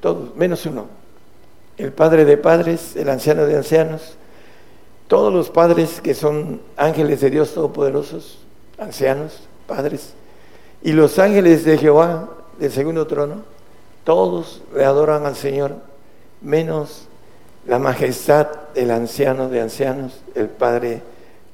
todos, 0.00 0.34
menos 0.36 0.64
uno, 0.66 0.86
el 1.78 1.92
Padre 1.92 2.24
de 2.24 2.36
padres, 2.36 2.96
el 2.96 3.08
anciano 3.08 3.46
de 3.46 3.56
ancianos, 3.56 4.16
todos 5.06 5.32
los 5.32 5.48
padres 5.48 6.00
que 6.02 6.14
son 6.14 6.60
ángeles 6.76 7.20
de 7.20 7.30
Dios 7.30 7.54
todopoderosos, 7.54 8.40
ancianos, 8.78 9.40
padres, 9.66 10.12
y 10.82 10.92
los 10.92 11.18
ángeles 11.18 11.64
de 11.64 11.78
Jehová 11.78 12.30
del 12.58 12.72
segundo 12.72 13.06
trono, 13.06 13.42
todos 14.04 14.62
le 14.74 14.84
adoran 14.84 15.24
al 15.24 15.36
Señor, 15.36 15.76
menos 16.40 17.06
la 17.66 17.78
majestad 17.78 18.48
del 18.74 18.90
anciano 18.90 19.48
de 19.48 19.60
ancianos, 19.60 20.20
el 20.34 20.48
Padre 20.48 21.02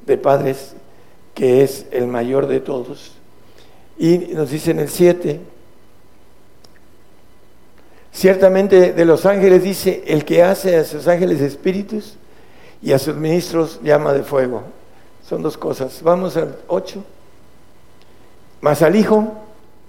de 0.06 0.16
padres, 0.16 0.74
que 1.34 1.62
es 1.62 1.86
el 1.90 2.06
mayor 2.06 2.46
de 2.46 2.60
todos. 2.60 3.12
Y 3.98 4.18
nos 4.34 4.50
dice 4.50 4.70
en 4.70 4.80
el 4.80 4.88
7, 4.88 5.40
Ciertamente 8.14 8.92
de 8.92 9.04
los 9.04 9.26
ángeles 9.26 9.64
dice, 9.64 10.04
el 10.06 10.24
que 10.24 10.44
hace 10.44 10.76
a 10.76 10.84
sus 10.84 11.08
ángeles 11.08 11.40
espíritus 11.40 12.14
y 12.80 12.92
a 12.92 12.98
sus 13.00 13.16
ministros 13.16 13.80
llama 13.82 14.12
de 14.12 14.22
fuego. 14.22 14.62
Son 15.28 15.42
dos 15.42 15.58
cosas. 15.58 16.00
Vamos 16.00 16.36
al 16.36 16.56
8. 16.68 17.02
Más 18.60 18.82
al 18.82 18.94
Hijo, 18.94 19.32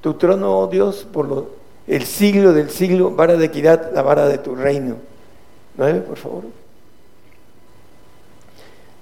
tu 0.02 0.16
trono, 0.16 0.58
oh 0.58 0.68
Dios, 0.68 1.06
por 1.14 1.28
lo, 1.28 1.50
el 1.86 2.04
siglo 2.04 2.52
del 2.52 2.72
siglo, 2.72 3.12
vara 3.12 3.36
de 3.36 3.46
equidad, 3.46 3.94
la 3.94 4.02
vara 4.02 4.28
de 4.28 4.40
tu 4.40 4.56
reino. 4.56 4.96
9, 5.78 6.00
por 6.02 6.18
favor. 6.18 6.44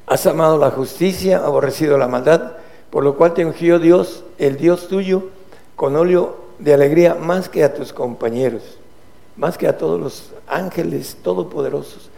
Has 0.06 0.28
amado 0.28 0.58
la 0.58 0.70
justicia, 0.70 1.38
aborrecido 1.38 1.98
la 1.98 2.10
maldad, 2.10 2.58
por 2.90 3.06
lo 3.06 3.16
cual 3.16 3.34
te 3.34 3.46
ungió 3.46 3.80
Dios, 3.80 4.26
el 4.38 4.58
Dios 4.58 4.90
tuyo, 4.90 5.30
con 5.78 5.96
óleo 5.96 6.36
de 6.60 6.74
alegría 6.74 7.16
más 7.16 7.48
que 7.48 7.64
a 7.64 7.74
tus 7.74 7.94
compañeros, 7.94 8.78
más 9.36 9.58
que 9.58 9.68
a 9.68 9.78
todos 9.78 10.00
los 10.00 10.32
ángeles 10.48 11.18
todopoderosos. 11.24 12.10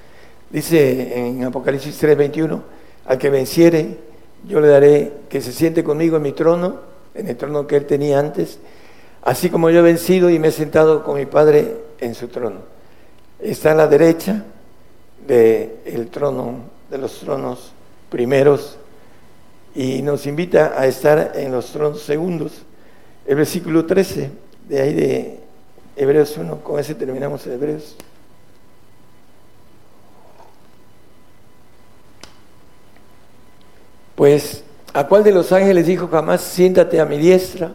Dice 0.50 1.18
en 1.18 1.44
Apocalipsis 1.44 1.98
3:21, 2.02 2.62
al 3.06 3.18
que 3.18 3.30
venciere, 3.30 3.98
yo 4.48 4.60
le 4.60 4.68
daré 4.68 5.14
que 5.30 5.42
se 5.42 5.52
siente 5.52 5.84
conmigo 5.84 6.18
en 6.18 6.24
mi 6.24 6.32
trono, 6.32 6.80
en 7.14 7.28
el 7.28 7.38
trono 7.38 7.68
que 7.68 7.78
él 7.78 7.86
tenía 7.86 8.20
antes, 8.20 8.60
así 9.24 9.50
como 9.50 9.70
yo 9.70 9.80
he 9.80 9.84
vencido 9.84 10.30
y 10.30 10.40
me 10.40 10.50
he 10.50 10.52
sentado 10.52 11.04
con 11.04 11.16
mi 11.16 11.26
Padre 11.26 11.76
en 12.00 12.14
su 12.16 12.28
trono. 12.28 12.60
Está 13.40 13.72
a 13.72 13.76
la 13.76 13.88
derecha 13.88 14.44
del 15.28 16.08
trono, 16.12 16.60
de 16.90 16.98
los 16.98 17.20
tronos 17.20 17.72
primeros, 18.10 18.78
y 19.74 20.02
nos 20.02 20.26
invita 20.26 20.74
a 20.78 20.86
estar 20.88 21.34
en 21.36 21.52
los 21.52 21.72
tronos 21.72 22.02
segundos. 22.02 22.54
El 23.26 23.36
versículo 23.36 23.86
13, 23.86 24.30
de 24.70 24.82
ahí 24.82 24.94
de 24.94 25.40
Hebreos 25.96 26.36
1, 26.38 26.62
con 26.62 26.80
ese 26.80 26.94
terminamos 26.94 27.46
Hebreos. 27.48 27.96
Pues, 34.16 34.64
¿a 34.94 35.08
cuál 35.08 35.24
de 35.24 35.32
los 35.32 35.52
ángeles 35.52 35.88
dijo 35.88 36.08
jamás, 36.08 36.42
siéntate 36.42 37.00
a 37.00 37.06
mi 37.06 37.18
diestra 37.18 37.74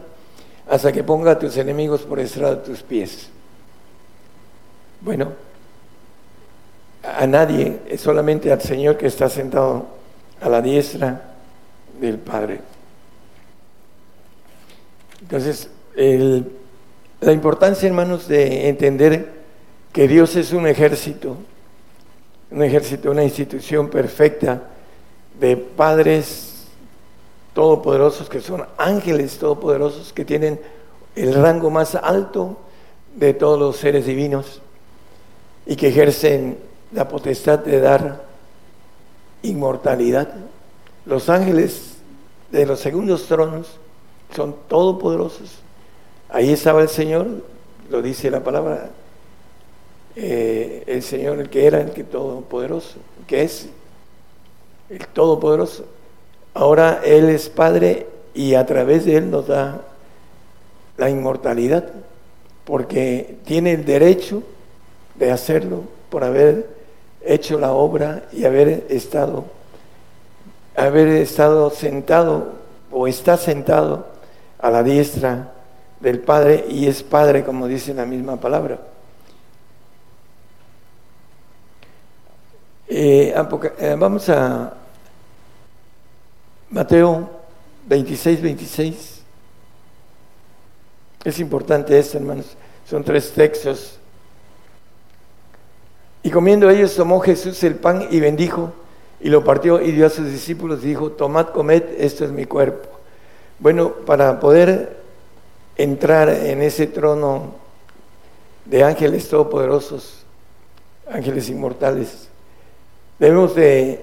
hasta 0.69 0.91
que 0.91 1.03
ponga 1.03 1.31
a 1.31 1.39
tus 1.39 1.57
enemigos 1.57 2.01
por 2.01 2.19
estrado 2.19 2.55
de 2.55 2.61
tus 2.63 2.81
pies? 2.81 3.29
Bueno, 5.01 5.33
a 7.03 7.25
nadie, 7.25 7.79
es 7.87 8.01
solamente 8.01 8.51
al 8.51 8.61
Señor 8.61 8.97
que 8.97 9.07
está 9.07 9.29
sentado 9.29 9.87
a 10.39 10.49
la 10.49 10.61
diestra 10.61 11.35
del 11.99 12.17
Padre. 12.17 12.61
Entonces, 15.21 15.69
la 17.21 17.31
importancia, 17.31 17.87
hermanos, 17.87 18.27
de 18.27 18.67
entender 18.67 19.31
que 19.93 20.07
Dios 20.07 20.35
es 20.35 20.53
un 20.53 20.67
ejército, 20.67 21.37
un 22.49 22.63
ejército, 22.63 23.11
una 23.11 23.23
institución 23.23 23.89
perfecta 23.89 24.63
de 25.39 25.55
padres 25.55 26.65
todopoderosos 27.53 28.27
que 28.27 28.41
son 28.41 28.65
ángeles 28.77 29.37
todopoderosos 29.37 30.13
que 30.13 30.25
tienen 30.25 30.59
el 31.15 31.33
rango 31.35 31.69
más 31.69 31.95
alto 31.95 32.57
de 33.15 33.33
todos 33.33 33.59
los 33.59 33.77
seres 33.77 34.05
divinos 34.05 34.61
y 35.65 35.75
que 35.75 35.89
ejercen 35.89 36.57
la 36.91 37.07
potestad 37.07 37.59
de 37.59 37.79
dar 37.81 38.23
inmortalidad. 39.43 40.33
Los 41.05 41.29
ángeles 41.29 41.97
de 42.51 42.65
los 42.65 42.79
segundos 42.79 43.27
tronos 43.27 43.77
son 44.35 44.55
todopoderosos. 44.67 45.60
Ahí 46.31 46.53
estaba 46.53 46.81
el 46.81 46.89
Señor, 46.89 47.27
lo 47.89 48.01
dice 48.01 48.31
la 48.31 48.39
palabra, 48.39 48.89
eh, 50.15 50.83
el 50.87 51.03
Señor 51.03 51.39
el 51.39 51.49
que 51.49 51.65
era, 51.65 51.81
el 51.81 51.91
que 51.91 52.03
todopoderoso, 52.03 52.99
que 53.27 53.43
es 53.43 53.67
el 54.89 55.05
todopoderoso. 55.07 55.85
Ahora 56.53 57.01
Él 57.03 57.29
es 57.29 57.49
Padre 57.49 58.07
y 58.33 58.55
a 58.55 58.65
través 58.65 59.05
de 59.05 59.17
Él 59.17 59.29
nos 59.29 59.47
da 59.47 59.81
la 60.97 61.09
inmortalidad, 61.09 61.89
porque 62.63 63.35
tiene 63.45 63.73
el 63.73 63.83
derecho 63.83 64.43
de 65.15 65.31
hacerlo 65.31 65.83
por 66.09 66.23
haber 66.23 66.69
hecho 67.21 67.59
la 67.59 67.73
obra 67.73 68.23
y 68.31 68.45
haber 68.45 68.85
estado 68.89 69.45
haber 70.75 71.09
estado 71.09 71.69
sentado 71.69 72.53
o 72.91 73.07
está 73.07 73.37
sentado 73.37 74.07
a 74.59 74.71
la 74.71 74.83
diestra 74.83 75.51
del 76.01 76.19
Padre 76.19 76.65
y 76.69 76.87
es 76.87 77.03
Padre 77.03 77.43
como 77.43 77.67
dice 77.67 77.93
la 77.93 78.05
misma 78.05 78.37
palabra. 78.37 78.79
Eh, 82.87 83.33
eh, 83.79 83.95
vamos 83.97 84.27
a 84.27 84.73
Mateo 86.69 87.29
26, 87.87 88.41
26. 88.41 89.21
Es 91.23 91.39
importante 91.39 91.97
esto, 91.97 92.17
hermanos. 92.17 92.57
Son 92.85 93.03
tres 93.03 93.31
textos. 93.31 93.97
Y 96.23 96.29
comiendo 96.29 96.69
ellos 96.69 96.95
tomó 96.95 97.19
Jesús 97.19 97.63
el 97.63 97.75
pan 97.75 98.07
y 98.11 98.19
bendijo 98.19 98.73
y 99.19 99.29
lo 99.29 99.43
partió 99.43 99.81
y 99.81 99.91
dio 99.91 100.05
a 100.05 100.09
sus 100.09 100.25
discípulos 100.25 100.83
y 100.83 100.87
dijo, 100.87 101.11
tomad, 101.11 101.47
comed, 101.49 101.83
esto 101.97 102.25
es 102.25 102.31
mi 102.31 102.45
cuerpo. 102.45 102.89
Bueno, 103.59 103.91
para 104.05 104.39
poder 104.39 105.00
entrar 105.75 106.29
en 106.29 106.61
ese 106.61 106.87
trono 106.87 107.55
de 108.65 108.83
ángeles 108.83 109.27
todopoderosos, 109.29 110.23
ángeles 111.09 111.49
inmortales, 111.49 112.29
debemos 113.19 113.55
de 113.55 113.99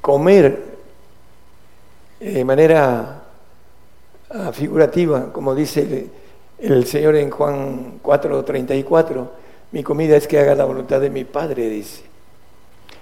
comer 0.00 0.62
de 2.20 2.44
manera 2.44 3.22
ah, 4.30 4.52
figurativa, 4.52 5.32
como 5.32 5.54
dice 5.54 5.80
el, 5.80 6.10
el 6.74 6.86
Señor 6.86 7.16
en 7.16 7.30
Juan 7.30 8.00
4:34, 8.02 9.28
mi 9.72 9.82
comida 9.82 10.16
es 10.16 10.26
que 10.26 10.38
haga 10.38 10.54
la 10.54 10.64
voluntad 10.64 11.00
de 11.00 11.10
mi 11.10 11.24
Padre, 11.24 11.68
dice. 11.68 12.02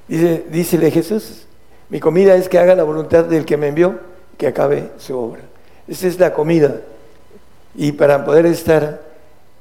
Dice, 0.09 0.45
dícele 0.51 0.91
Jesús, 0.91 1.47
mi 1.89 2.01
comida 2.01 2.35
es 2.35 2.49
que 2.49 2.59
haga 2.59 2.75
la 2.75 2.85
voluntad 2.85 3.25
del 3.25 3.45
que 3.45 3.57
me 3.57 3.69
envió, 3.69 3.99
que 4.37 4.49
acabe 4.49 4.91
su 4.99 5.17
obra. 5.17 5.43
Esa 5.89 6.07
es 6.09 6.19
la 6.19 6.33
comida. 6.33 6.81
Y 7.77 7.93
para 7.93 8.25
poder 8.25 8.47
estar 8.47 9.03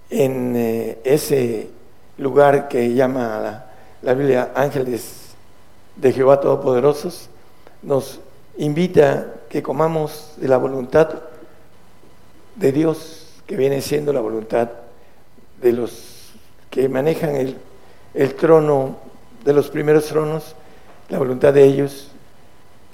en 0.10 0.56
eh, 0.56 1.00
ese 1.04 1.70
lugar 2.18 2.68
que 2.68 2.94
llama 2.94 3.40
la, 3.40 3.66
la 4.02 4.14
Biblia 4.14 4.52
ángeles 4.56 5.36
de 5.96 6.14
Jehová 6.14 6.40
Todopoderosos, 6.40 7.30
nos 7.82 8.20
invita 8.58 9.34
que 9.50 9.62
comamos 9.62 10.34
de 10.38 10.48
la 10.48 10.58
voluntad 10.58 11.10
de 12.56 12.72
Dios, 12.72 13.28
que 13.46 13.56
viene 13.56 13.82
siendo 13.82 14.14
la 14.14 14.22
voluntad 14.22 14.70
de 15.62 15.74
los 15.74 16.32
que 16.70 16.90
manejan 16.90 17.36
el, 17.36 17.58
el 18.14 18.36
trono, 18.36 18.98
de 19.44 19.54
los 19.54 19.70
primeros 19.70 20.06
tronos, 20.06 20.56
la 21.10 21.20
voluntad 21.20 21.54
de 21.54 21.64
ellos, 21.64 22.10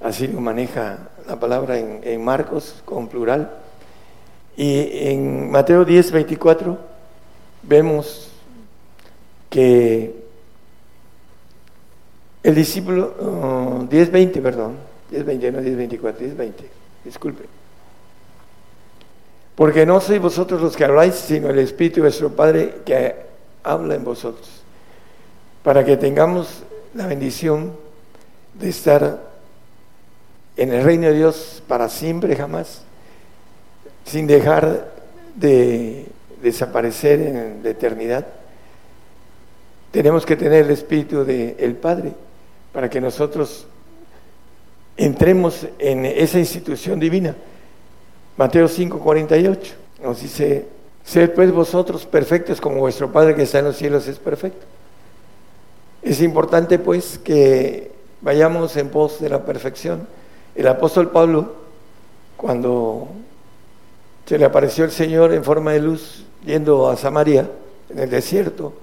así 0.02 0.28
lo 0.28 0.42
maneja 0.42 1.10
la 1.28 1.40
palabra 1.40 1.78
en, 1.78 2.24
Marcos 2.24 2.82
con 2.86 3.08
plural. 3.08 3.50
Y 4.58 5.08
en 5.08 5.50
Mateo 5.50 5.86
10, 5.86 6.12
24 6.12 6.78
vemos 7.64 8.30
que 9.50 10.16
el 12.44 12.56
discípulo, 12.56 13.88
10, 13.90 14.12
20, 14.12 14.42
perdón, 14.42 14.76
10, 15.12 15.26
20, 15.26 15.52
no 15.52 15.62
10, 15.62 15.78
24, 15.78 16.20
10, 16.20 16.38
20, 16.38 16.70
disculpe. 17.06 17.46
Porque 19.56 19.86
no 19.86 20.02
sois 20.02 20.20
vosotros 20.20 20.62
los 20.62 20.76
que 20.76 20.86
habláis, 20.86 21.16
sino 21.16 21.50
el 21.50 21.60
Espíritu 21.60 21.96
de 21.98 22.02
vuestro 22.02 22.32
Padre 22.32 22.82
que 22.86 23.16
habla 23.64 23.96
en 23.96 24.04
vosotros, 24.04 24.50
para 25.64 25.86
que 25.86 25.98
tengamos 25.98 26.64
la 26.94 27.06
bendición 27.06 27.74
de 28.56 28.70
estar 28.70 29.22
en 30.58 30.74
el 30.74 30.84
reino 30.84 31.08
de 31.08 31.14
Dios 31.14 31.62
para 31.68 31.90
siempre, 31.90 32.36
jamás, 32.36 32.84
sin 34.06 34.28
dejar 34.28 34.92
de 35.36 36.06
desaparecer 36.42 37.22
en 37.22 37.62
la 37.64 37.70
eternidad. 37.70 38.28
Tenemos 39.92 40.26
que 40.26 40.36
tener 40.36 40.66
el 40.66 40.72
Espíritu 40.72 41.24
del 41.24 41.76
Padre 41.76 42.14
para 42.72 42.90
que 42.90 43.02
nosotros 43.02 43.66
entremos 44.98 45.68
en 45.80 46.06
esa 46.06 46.40
institución 46.40 47.00
divina. 47.00 47.36
Mateo 48.38 48.68
5, 48.68 49.00
48 49.00 49.74
nos 50.04 50.22
dice, 50.22 50.66
sed 51.04 51.32
pues 51.32 51.52
vosotros 51.52 52.06
perfectos 52.06 52.60
como 52.60 52.78
vuestro 52.78 53.12
Padre 53.12 53.36
que 53.36 53.44
está 53.44 53.60
en 53.60 53.66
los 53.66 53.78
cielos 53.78 54.08
es 54.08 54.18
perfecto. 54.18 54.66
Es 56.02 56.22
importante 56.22 56.80
pues 56.80 57.20
que 57.20 57.92
vayamos 58.22 58.76
en 58.78 58.90
pos 58.90 59.20
de 59.20 59.30
la 59.30 59.46
perfección 59.46 60.08
el 60.56 60.68
apóstol 60.68 61.12
Pablo, 61.12 61.56
cuando 62.36 63.08
se 64.26 64.38
le 64.38 64.46
apareció 64.46 64.86
el 64.86 64.92
Señor 64.92 65.34
en 65.34 65.44
forma 65.44 65.74
de 65.74 65.80
luz 65.80 66.24
yendo 66.46 66.90
a 66.90 66.96
Samaria, 66.96 67.50
en 67.90 68.00
el 68.00 68.10
desierto, 68.10 68.74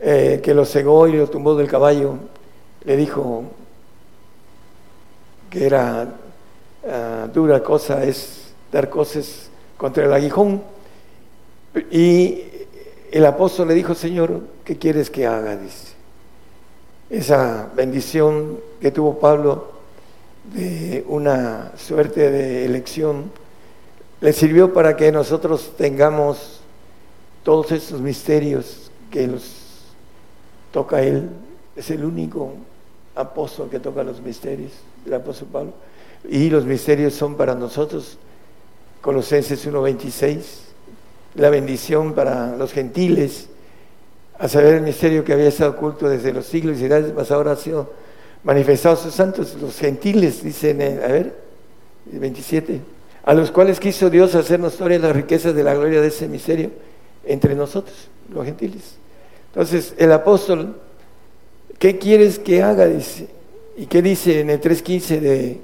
eh, 0.00 0.40
que 0.42 0.52
lo 0.52 0.64
cegó 0.64 1.08
y 1.08 1.12
lo 1.12 1.28
tumbó 1.28 1.54
del 1.54 1.66
caballo, 1.66 2.16
le 2.84 2.96
dijo 2.96 3.44
que 5.48 5.66
era 5.66 6.12
ah, 6.86 7.28
dura 7.32 7.62
cosa 7.62 8.04
es 8.04 8.52
dar 8.70 8.90
cosas 8.90 9.48
contra 9.76 10.04
el 10.04 10.12
aguijón. 10.12 10.62
Y 11.90 12.42
el 13.10 13.24
apóstol 13.26 13.68
le 13.68 13.74
dijo, 13.74 13.94
Señor, 13.94 14.40
¿qué 14.64 14.76
quieres 14.76 15.10
que 15.10 15.26
haga? 15.26 15.56
Dice. 15.56 15.94
Esa 17.08 17.70
bendición 17.74 18.58
que 18.80 18.90
tuvo 18.90 19.18
Pablo 19.18 19.72
de 20.52 21.04
una 21.08 21.72
suerte 21.76 22.30
de 22.30 22.64
elección 22.64 23.30
le 24.24 24.32
sirvió 24.32 24.72
para 24.72 24.96
que 24.96 25.12
nosotros 25.12 25.72
tengamos 25.76 26.60
todos 27.42 27.70
estos 27.72 28.00
misterios 28.00 28.90
que 29.10 29.26
los 29.26 29.44
toca 30.72 31.02
él. 31.02 31.28
Es 31.76 31.90
el 31.90 32.06
único 32.06 32.54
apóstol 33.14 33.68
que 33.68 33.80
toca 33.80 34.02
los 34.02 34.22
misterios, 34.22 34.72
el 35.04 35.12
apóstol 35.12 35.48
Pablo. 35.52 35.72
Y 36.26 36.48
los 36.48 36.64
misterios 36.64 37.12
son 37.12 37.34
para 37.34 37.54
nosotros, 37.54 38.16
Colosenses 39.02 39.68
1.26, 39.68 40.40
la 41.34 41.50
bendición 41.50 42.14
para 42.14 42.56
los 42.56 42.72
gentiles, 42.72 43.50
a 44.38 44.48
saber 44.48 44.76
el 44.76 44.82
misterio 44.84 45.22
que 45.22 45.34
había 45.34 45.48
estado 45.48 45.72
oculto 45.72 46.08
desde 46.08 46.32
los 46.32 46.46
siglos 46.46 46.80
y 46.80 46.86
edades, 46.86 47.12
más 47.12 47.30
ahora 47.30 47.52
ha 47.52 47.56
sido 47.56 47.92
manifestado 48.42 48.94
a 48.94 48.98
sus 48.98 49.12
santos, 49.12 49.54
los 49.60 49.78
gentiles, 49.78 50.42
dicen, 50.42 50.80
a 50.80 51.08
ver, 51.08 51.36
27, 52.06 52.93
a 53.24 53.34
los 53.34 53.50
cuales 53.50 53.80
quiso 53.80 54.10
Dios 54.10 54.34
hacer 54.34 54.60
notorias 54.60 55.00
las 55.00 55.16
riquezas 55.16 55.54
de 55.54 55.62
la 55.62 55.74
gloria 55.74 56.00
de 56.00 56.08
ese 56.08 56.28
misterio 56.28 56.70
entre 57.24 57.54
nosotros, 57.54 58.08
los 58.32 58.44
gentiles. 58.44 58.96
Entonces, 59.48 59.94
el 59.96 60.12
apóstol, 60.12 60.76
¿qué 61.78 61.98
quieres 61.98 62.38
que 62.38 62.62
haga? 62.62 62.86
Dice, 62.86 63.28
¿y 63.76 63.86
qué 63.86 64.02
dice 64.02 64.40
en 64.40 64.50
el 64.50 64.60
3.15 64.60 65.20
de 65.20 65.60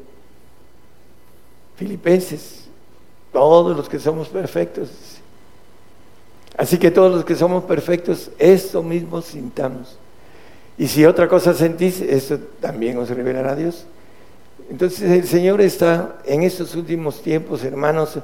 Filipenses? 1.77 2.69
Todos 3.33 3.77
los 3.77 3.89
que 3.89 3.99
somos 3.99 4.29
perfectos. 4.29 4.89
Así 6.57 6.79
que 6.79 6.91
todos 6.91 7.15
los 7.15 7.25
que 7.25 7.37
somos 7.37 7.65
perfectos, 7.65 8.31
esto 8.39 8.83
mismo 8.83 9.21
sintamos. 9.21 9.99
Y 10.79 10.89
si 10.89 11.05
otra 11.05 11.29
cosa 11.29 11.53
sentís, 11.53 12.01
eso 12.01 12.39
también 12.61 12.97
os 12.97 13.11
revelará 13.11 13.55
Dios. 13.55 13.85
Entonces 14.71 15.11
el 15.11 15.27
Señor 15.27 15.61
está 15.61 16.21
en 16.25 16.45
estos 16.45 16.77
últimos 16.77 17.21
tiempos, 17.23 17.65
hermanos, 17.65 18.17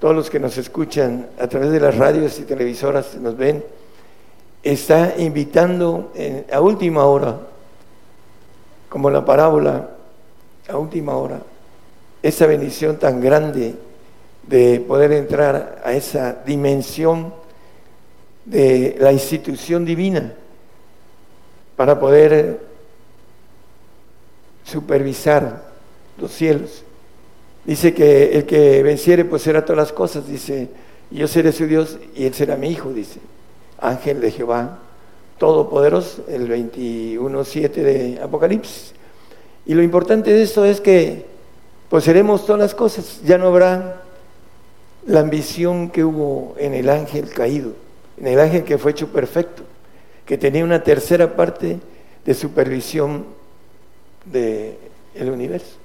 todos 0.00 0.16
los 0.16 0.30
que 0.30 0.40
nos 0.40 0.56
escuchan 0.56 1.28
a 1.38 1.46
través 1.46 1.70
de 1.70 1.80
las 1.80 1.98
radios 1.98 2.38
y 2.38 2.44
televisoras, 2.44 3.14
nos 3.16 3.36
ven, 3.36 3.62
está 4.62 5.14
invitando 5.18 6.10
a 6.50 6.60
última 6.62 7.04
hora, 7.04 7.40
como 8.88 9.10
la 9.10 9.22
parábola, 9.22 9.90
a 10.66 10.78
última 10.78 11.14
hora, 11.14 11.42
esa 12.22 12.46
bendición 12.46 12.96
tan 12.96 13.20
grande 13.20 13.74
de 14.44 14.80
poder 14.80 15.12
entrar 15.12 15.82
a 15.84 15.92
esa 15.92 16.42
dimensión 16.46 17.34
de 18.46 18.96
la 18.98 19.12
institución 19.12 19.84
divina 19.84 20.32
para 21.76 22.00
poder 22.00 22.60
supervisar 24.64 25.71
los 26.18 26.32
cielos. 26.32 26.84
Dice 27.64 27.94
que 27.94 28.36
el 28.36 28.46
que 28.46 28.82
venciere 28.82 29.24
pues 29.24 29.42
será 29.42 29.64
todas 29.64 29.78
las 29.78 29.92
cosas, 29.92 30.26
dice, 30.26 30.68
yo 31.10 31.28
seré 31.28 31.52
su 31.52 31.66
Dios 31.66 31.98
y 32.14 32.24
él 32.24 32.34
será 32.34 32.56
mi 32.56 32.68
hijo, 32.70 32.92
dice, 32.92 33.20
ángel 33.78 34.20
de 34.20 34.30
Jehová, 34.30 34.78
todopoderoso, 35.38 36.24
el 36.28 36.48
21.7 36.48 37.70
de 37.70 38.20
Apocalipsis. 38.22 38.94
Y 39.66 39.74
lo 39.74 39.82
importante 39.82 40.32
de 40.32 40.42
esto 40.42 40.64
es 40.64 40.80
que 40.80 41.26
pues 41.88 42.04
seremos 42.04 42.46
todas 42.46 42.60
las 42.60 42.74
cosas, 42.74 43.20
ya 43.24 43.38
no 43.38 43.48
habrá 43.48 44.02
la 45.06 45.20
ambición 45.20 45.90
que 45.90 46.02
hubo 46.04 46.54
en 46.58 46.74
el 46.74 46.88
ángel 46.88 47.28
caído, 47.30 47.72
en 48.18 48.28
el 48.28 48.40
ángel 48.40 48.64
que 48.64 48.78
fue 48.78 48.92
hecho 48.92 49.08
perfecto, 49.08 49.62
que 50.24 50.38
tenía 50.38 50.64
una 50.64 50.82
tercera 50.82 51.36
parte 51.36 51.78
de 52.24 52.34
supervisión 52.34 53.26
del 54.24 54.76
el 55.14 55.30
universo. 55.30 55.81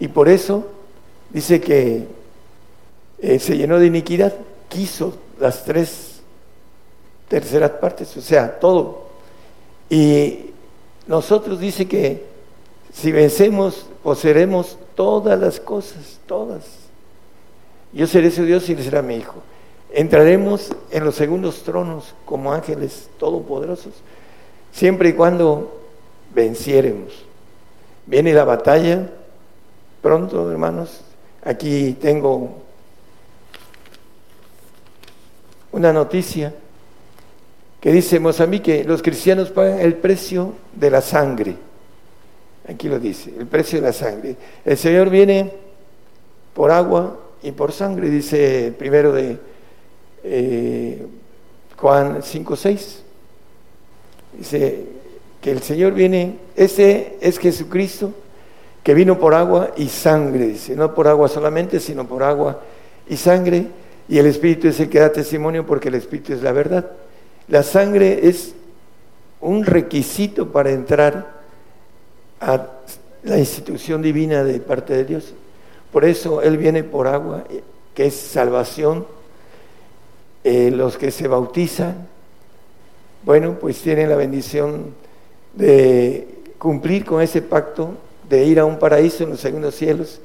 Y 0.00 0.08
por 0.08 0.28
eso 0.28 0.66
dice 1.28 1.60
que 1.60 2.06
eh, 3.20 3.38
se 3.38 3.56
llenó 3.56 3.78
de 3.78 3.86
iniquidad, 3.86 4.34
quiso 4.68 5.14
las 5.38 5.62
tres 5.64 6.20
terceras 7.28 7.72
partes, 7.72 8.16
o 8.16 8.22
sea, 8.22 8.58
todo. 8.58 9.04
Y 9.90 10.50
nosotros 11.06 11.60
dice 11.60 11.86
que 11.86 12.24
si 12.92 13.12
vencemos, 13.12 13.86
poseeremos 14.02 14.78
todas 14.94 15.38
las 15.38 15.60
cosas, 15.60 16.18
todas. 16.26 16.64
Yo 17.92 18.06
seré 18.06 18.30
su 18.30 18.44
Dios 18.44 18.68
y 18.68 18.72
él 18.72 18.82
será 18.82 19.02
mi 19.02 19.16
hijo. 19.16 19.42
Entraremos 19.92 20.70
en 20.90 21.04
los 21.04 21.14
segundos 21.14 21.62
tronos 21.62 22.14
como 22.24 22.52
ángeles 22.52 23.10
todopoderosos, 23.18 23.92
siempre 24.72 25.10
y 25.10 25.12
cuando 25.12 25.78
venciéremos. 26.34 27.12
Viene 28.06 28.32
la 28.32 28.44
batalla, 28.44 29.10
pronto, 30.00 30.50
hermanos. 30.50 31.02
Aquí 31.44 31.96
tengo 32.00 32.62
una 35.72 35.92
noticia 35.92 36.54
que 37.80 37.92
dice 37.92 38.20
Mozambique, 38.20 38.84
los 38.84 39.02
cristianos 39.02 39.50
pagan 39.50 39.80
el 39.80 39.94
precio 39.94 40.54
de 40.74 40.90
la 40.90 41.00
sangre. 41.00 41.56
Aquí 42.68 42.88
lo 42.88 42.98
dice, 42.98 43.32
el 43.38 43.46
precio 43.46 43.80
de 43.80 43.86
la 43.86 43.92
sangre. 43.92 44.36
El 44.64 44.76
Señor 44.76 45.08
viene 45.08 45.50
por 46.52 46.70
agua 46.70 47.18
y 47.42 47.52
por 47.52 47.72
sangre, 47.72 48.10
dice 48.10 48.74
primero 48.78 49.12
de 49.12 49.38
eh, 50.24 51.06
Juan 51.76 52.20
5.6. 52.20 52.98
Dice 54.38 54.86
que 55.40 55.50
el 55.50 55.62
Señor 55.62 55.94
viene, 55.94 56.36
ese 56.54 57.16
es 57.22 57.38
Jesucristo 57.38 58.12
que 58.82 58.94
vino 58.94 59.18
por 59.18 59.34
agua 59.34 59.72
y 59.76 59.88
sangre, 59.88 60.46
dice, 60.48 60.74
no 60.74 60.94
por 60.94 61.06
agua 61.08 61.28
solamente, 61.28 61.80
sino 61.80 62.06
por 62.06 62.22
agua 62.22 62.60
y 63.08 63.16
sangre, 63.16 63.66
y 64.08 64.18
el 64.18 64.26
Espíritu 64.26 64.68
es 64.68 64.80
el 64.80 64.88
que 64.88 65.00
da 65.00 65.12
testimonio 65.12 65.66
porque 65.66 65.88
el 65.88 65.94
Espíritu 65.94 66.32
es 66.32 66.42
la 66.42 66.52
verdad. 66.52 66.90
La 67.48 67.62
sangre 67.62 68.28
es 68.28 68.54
un 69.40 69.64
requisito 69.64 70.50
para 70.50 70.70
entrar 70.70 71.40
a 72.40 72.66
la 73.22 73.38
institución 73.38 74.02
divina 74.02 74.42
de 74.42 74.60
parte 74.60 74.94
de 74.94 75.04
Dios. 75.04 75.32
Por 75.92 76.04
eso 76.04 76.42
Él 76.42 76.56
viene 76.56 76.82
por 76.82 77.06
agua, 77.06 77.44
que 77.94 78.06
es 78.06 78.14
salvación. 78.14 79.06
Eh, 80.42 80.70
los 80.70 80.96
que 80.96 81.10
se 81.10 81.28
bautizan, 81.28 82.08
bueno, 83.24 83.58
pues 83.60 83.82
tienen 83.82 84.08
la 84.08 84.16
bendición 84.16 84.94
de 85.52 86.26
cumplir 86.58 87.04
con 87.04 87.20
ese 87.20 87.42
pacto 87.42 87.90
de 88.30 88.44
ir 88.44 88.60
a 88.60 88.64
un 88.64 88.78
paraíso 88.78 89.24
en 89.24 89.30
los 89.30 89.40
segundos 89.40 89.74
cielos, 89.74 90.20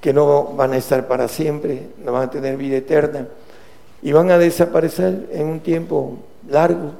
que 0.00 0.12
no 0.12 0.52
van 0.54 0.74
a 0.74 0.76
estar 0.76 1.08
para 1.08 1.26
siempre, 1.26 1.88
no 2.04 2.12
van 2.12 2.24
a 2.24 2.30
tener 2.30 2.56
vida 2.56 2.76
eterna, 2.76 3.26
y 4.02 4.12
van 4.12 4.30
a 4.30 4.38
desaparecer 4.38 5.28
en 5.32 5.46
un 5.48 5.60
tiempo 5.60 6.18
largo, 6.48 6.92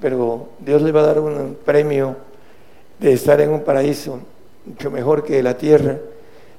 pero 0.00 0.48
Dios 0.58 0.82
les 0.82 0.94
va 0.94 1.00
a 1.00 1.06
dar 1.06 1.20
un 1.20 1.56
premio 1.64 2.16
de 2.98 3.12
estar 3.12 3.40
en 3.40 3.50
un 3.50 3.62
paraíso 3.62 4.18
mucho 4.66 4.90
mejor 4.90 5.24
que 5.24 5.42
la 5.42 5.56
tierra. 5.56 5.98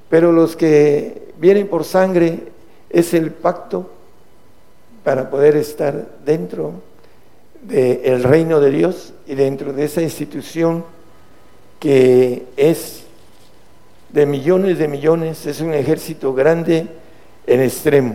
Pero 0.08 0.32
los 0.32 0.56
que 0.56 1.28
vienen 1.38 1.68
por 1.68 1.84
sangre 1.84 2.40
es 2.90 3.14
el 3.14 3.30
pacto 3.30 3.90
para 5.02 5.30
poder 5.30 5.56
estar 5.56 6.06
dentro 6.24 6.72
del 7.62 8.22
reino 8.22 8.60
de 8.60 8.70
Dios 8.70 9.12
y 9.26 9.34
dentro 9.34 9.72
de 9.72 9.84
esa 9.84 10.02
institución 10.02 10.84
que 11.78 12.46
es 12.56 13.03
de 14.14 14.26
millones 14.26 14.78
de 14.78 14.86
millones, 14.86 15.44
es 15.44 15.60
un 15.60 15.74
ejército 15.74 16.32
grande 16.32 16.86
en 17.48 17.60
extremo. 17.60 18.14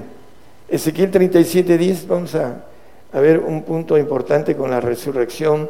Ezequiel 0.69 1.11
37, 1.11 1.77
10, 1.77 2.07
vamos 2.07 2.35
a, 2.35 2.63
ver 3.11 3.39
un 3.39 3.63
punto 3.63 3.97
importante 3.97 4.55
con 4.55 4.71
la 4.71 4.79
resurrección 4.79 5.69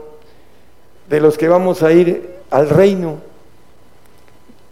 de 1.09 1.19
los 1.19 1.35
que 1.35 1.47
vamos 1.47 1.81
a 1.81 1.91
ir 1.91 2.29
al 2.51 2.69
reino. 2.69 3.17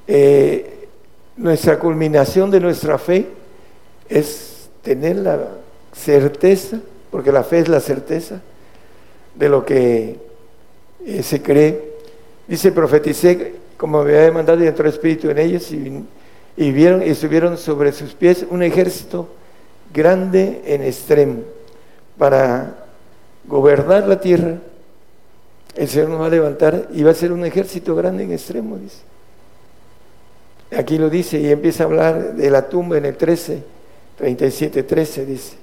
Eh, 0.06 0.90
nuestra 1.38 1.80
culminación 1.80 2.52
de 2.52 2.60
nuestra 2.60 3.00
fe 3.00 3.28
es 4.08 4.70
tener 4.84 5.16
la 5.16 5.40
certeza, 5.92 6.80
porque 7.10 7.32
la 7.32 7.44
fe 7.44 7.60
es 7.60 7.68
la 7.68 7.80
certeza 7.80 8.42
de 9.34 9.50
lo 9.50 9.66
que 9.66 10.20
eh, 11.04 11.24
se 11.24 11.42
cree. 11.42 11.96
Dice, 12.48 12.72
profeticé 12.72 13.56
como 13.78 14.00
había 14.00 14.32
mandado 14.32 14.64
y 14.64 14.68
entró 14.68 14.90
espíritu 14.90 15.30
en 15.30 15.38
ellos 15.38 15.72
y, 15.72 16.72
vieron 16.72 17.04
y 17.04 17.14
subieron 17.16 17.58
sobre 17.58 17.92
sus 17.92 18.14
pies 18.14 18.46
un 18.50 18.64
ejército 18.64 19.30
grande 19.94 20.64
en 20.66 20.84
extremo 20.84 21.42
para 22.18 22.76
gobernar 23.48 24.08
la 24.08 24.20
tierra 24.20 24.58
el 25.78 25.88
Señor 25.88 26.10
nos 26.10 26.22
va 26.22 26.26
a 26.26 26.30
levantar 26.30 26.88
y 26.92 27.04
va 27.04 27.12
a 27.12 27.14
ser 27.14 27.32
un 27.32 27.46
ejército 27.46 27.96
grande 27.96 28.24
en 28.24 28.32
extremo, 28.32 28.78
dice. 28.78 28.98
Aquí 30.76 30.98
lo 30.98 31.10
dice 31.10 31.40
y 31.40 31.52
empieza 31.52 31.84
a 31.84 31.86
hablar 31.86 32.34
de 32.34 32.50
la 32.50 32.68
tumba 32.68 32.98
en 32.98 33.06
el 33.06 33.16
13, 33.16 33.64
37, 34.18 34.84
13, 34.84 35.26
dice, 35.26 35.56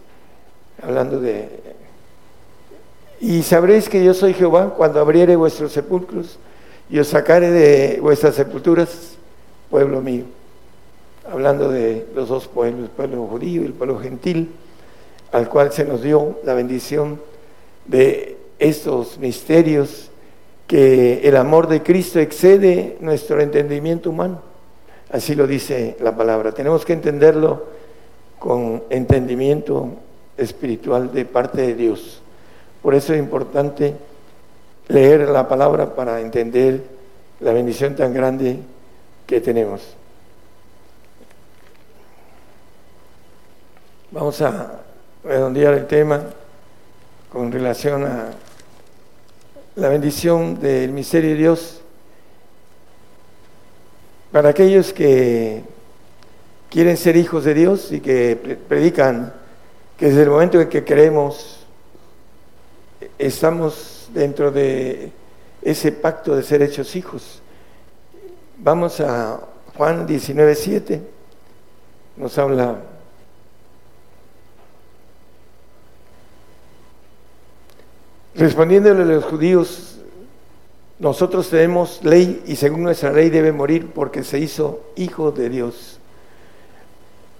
hablando 0.81 1.21
de... 1.21 1.49
Y 3.21 3.43
sabréis 3.43 3.89
que 3.89 4.05
yo 4.05 4.15
soy 4.15 4.35
Jehová 4.35 4.75
cuando 4.77 5.01
abriere 5.01 5.35
vuestros 5.35 5.73
sepulcros 5.73 6.39
y 6.91 6.99
os 6.99 7.09
sacare 7.09 7.51
de 7.51 8.01
vuestras 8.01 8.35
sepulturas, 8.35 9.17
pueblo 9.71 10.01
mío. 10.01 10.25
Hablando 11.31 11.71
de 11.71 12.07
los 12.15 12.29
dos 12.29 12.47
pueblos, 12.47 12.85
el 12.85 12.91
pueblo 12.91 13.27
judío 13.27 13.63
y 13.63 13.67
el 13.67 13.73
pueblo 13.73 13.99
gentil, 13.99 14.51
al 15.33 15.49
cual 15.49 15.73
se 15.73 15.85
nos 15.85 16.03
dio 16.03 16.39
la 16.45 16.55
bendición 16.55 17.21
de 17.87 18.37
estos 18.59 19.19
misterios 19.19 20.11
que 20.67 21.27
el 21.27 21.37
amor 21.37 21.69
de 21.69 21.83
Cristo 21.83 22.21
excede 22.21 22.97
nuestro 23.01 23.41
entendimiento 23.41 24.11
humano. 24.11 24.41
Así 25.11 25.35
lo 25.35 25.47
dice 25.47 25.97
la 26.01 26.17
palabra. 26.17 26.53
Tenemos 26.53 26.85
que 26.85 26.93
entenderlo 26.93 27.67
con 28.39 28.83
entendimiento 28.91 29.89
espiritual 30.37 31.13
de 31.13 31.25
parte 31.25 31.63
de 31.63 31.75
Dios. 31.75 32.21
Por 32.83 32.95
eso 32.95 33.15
es 33.15 33.19
importante 33.19 33.95
leer 34.89 35.29
la 35.29 35.49
palabra 35.49 35.95
para 35.95 36.21
entender 36.21 36.83
la 37.41 37.53
bendición 37.53 37.95
tan 37.95 38.13
grande 38.13 38.59
que 39.27 39.41
tenemos. 39.41 39.97
Vamos 44.11 44.41
a 44.43 44.81
redondear 45.25 45.75
el 45.75 45.87
tema 45.87 46.23
con 47.33 47.51
relación 47.51 48.05
a 48.05 48.31
la 49.77 49.89
bendición 49.89 50.61
del 50.61 50.93
misterio 50.93 51.31
de 51.31 51.37
Dios 51.37 51.81
para 54.31 54.51
aquellos 54.51 54.93
que 54.93 55.65
quieren 56.71 56.97
ser 56.97 57.17
hijos 57.17 57.45
de 57.45 57.55
Dios 57.55 57.91
y 57.91 58.01
que 58.01 58.59
predican 58.69 59.33
que 59.97 60.07
desde 60.07 60.23
el 60.23 60.31
momento 60.31 60.61
en 60.61 60.69
que 60.69 60.85
creemos 60.85 61.67
estamos 63.19 63.94
dentro 64.15 64.51
de 64.51 65.13
ese 65.61 65.93
pacto 65.93 66.35
de 66.35 66.43
ser 66.43 66.63
hechos 66.63 66.97
hijos. 66.97 67.43
Vamos 68.59 69.01
a 69.01 69.41
Juan 69.77 70.07
19:7, 70.07 71.01
nos 72.17 72.39
habla 72.39 72.79
Respondiéndole 78.35 79.03
a 79.03 79.07
los 79.07 79.25
judíos, 79.25 80.01
nosotros 80.99 81.51
tenemos 81.51 82.03
ley 82.03 82.43
y 82.47 82.57
según 82.57 82.83
nuestra 82.83 83.13
ley 83.13 83.31
debe 83.31 83.53
morir 83.53 83.93
porque 83.95 84.25
se 84.25 84.41
hizo 84.41 84.81
hijo 84.97 85.31
de 85.31 85.49
Dios. 85.49 86.01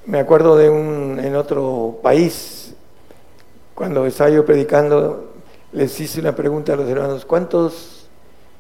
Me 0.07 0.21
acuerdo 0.21 0.57
de 0.57 0.71
un 0.71 1.19
en 1.19 1.35
otro 1.35 1.99
país, 2.01 2.75
cuando 3.75 4.07
estaba 4.07 4.31
yo 4.31 4.47
predicando, 4.47 5.34
les 5.75 6.01
hice 6.01 6.21
una 6.21 6.35
pregunta 6.35 6.73
a 6.73 6.77
los 6.77 6.89
hermanos, 6.89 7.25
¿cuántos 7.25 8.07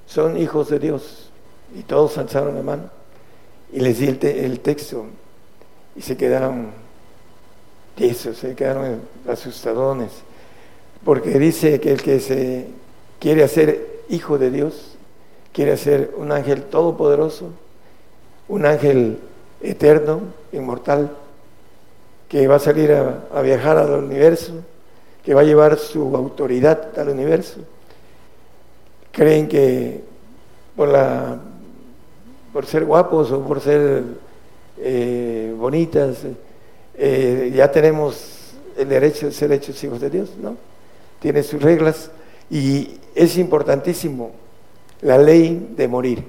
son 0.06 0.36
hijos 0.36 0.68
de 0.68 0.78
Dios? 0.78 1.30
Y 1.74 1.82
todos 1.82 2.18
alzaron 2.18 2.54
la 2.54 2.62
mano. 2.62 2.90
Y 3.72 3.80
les 3.80 3.98
di 3.98 4.06
el, 4.08 4.60
texto 4.60 5.06
y 5.96 6.02
se 6.02 6.16
quedaron 6.16 6.72
tiesos, 7.96 8.36
se 8.36 8.54
quedaron 8.54 9.00
asustadones 9.28 10.10
porque 11.04 11.38
dice 11.38 11.80
que 11.80 11.92
el 11.92 12.02
que 12.02 12.18
se 12.18 12.66
quiere 13.20 13.44
hacer 13.44 14.02
hijo 14.08 14.38
de 14.38 14.50
Dios, 14.50 14.96
quiere 15.52 15.76
ser 15.76 16.14
un 16.16 16.32
ángel 16.32 16.64
todopoderoso, 16.64 17.50
un 18.48 18.66
ángel 18.66 19.18
eterno, 19.60 20.20
inmortal, 20.52 21.10
que 22.28 22.48
va 22.48 22.56
a 22.56 22.58
salir 22.58 22.92
a, 22.92 23.42
viajar 23.42 23.76
al 23.76 23.92
universo, 23.92 24.54
que 25.24 25.34
va 25.34 25.40
a 25.40 25.44
llevar 25.44 25.78
su 25.78 26.14
autoridad 26.14 26.98
al 26.98 27.08
universo. 27.08 27.60
Creen 29.10 29.48
que 29.48 30.02
por, 30.76 30.88
la, 30.88 31.38
por 32.52 32.66
ser 32.66 32.84
guapos 32.84 33.30
o 33.32 33.40
por 33.40 33.60
ser 33.60 34.02
eh, 34.78 35.54
bonitas, 35.56 36.18
eh, 36.96 37.52
ya 37.54 37.70
tenemos 37.70 38.52
el 38.76 38.88
derecho 38.88 39.26
de 39.26 39.32
ser 39.32 39.52
hechos 39.52 39.82
hijos 39.82 40.00
de 40.00 40.10
Dios, 40.10 40.30
¿no? 40.40 40.56
tiene 41.20 41.42
sus 41.42 41.62
reglas 41.62 42.10
y 42.50 42.98
es 43.14 43.38
importantísimo 43.38 44.32
la 45.00 45.16
ley 45.16 45.72
de 45.76 45.88
morir, 45.88 46.24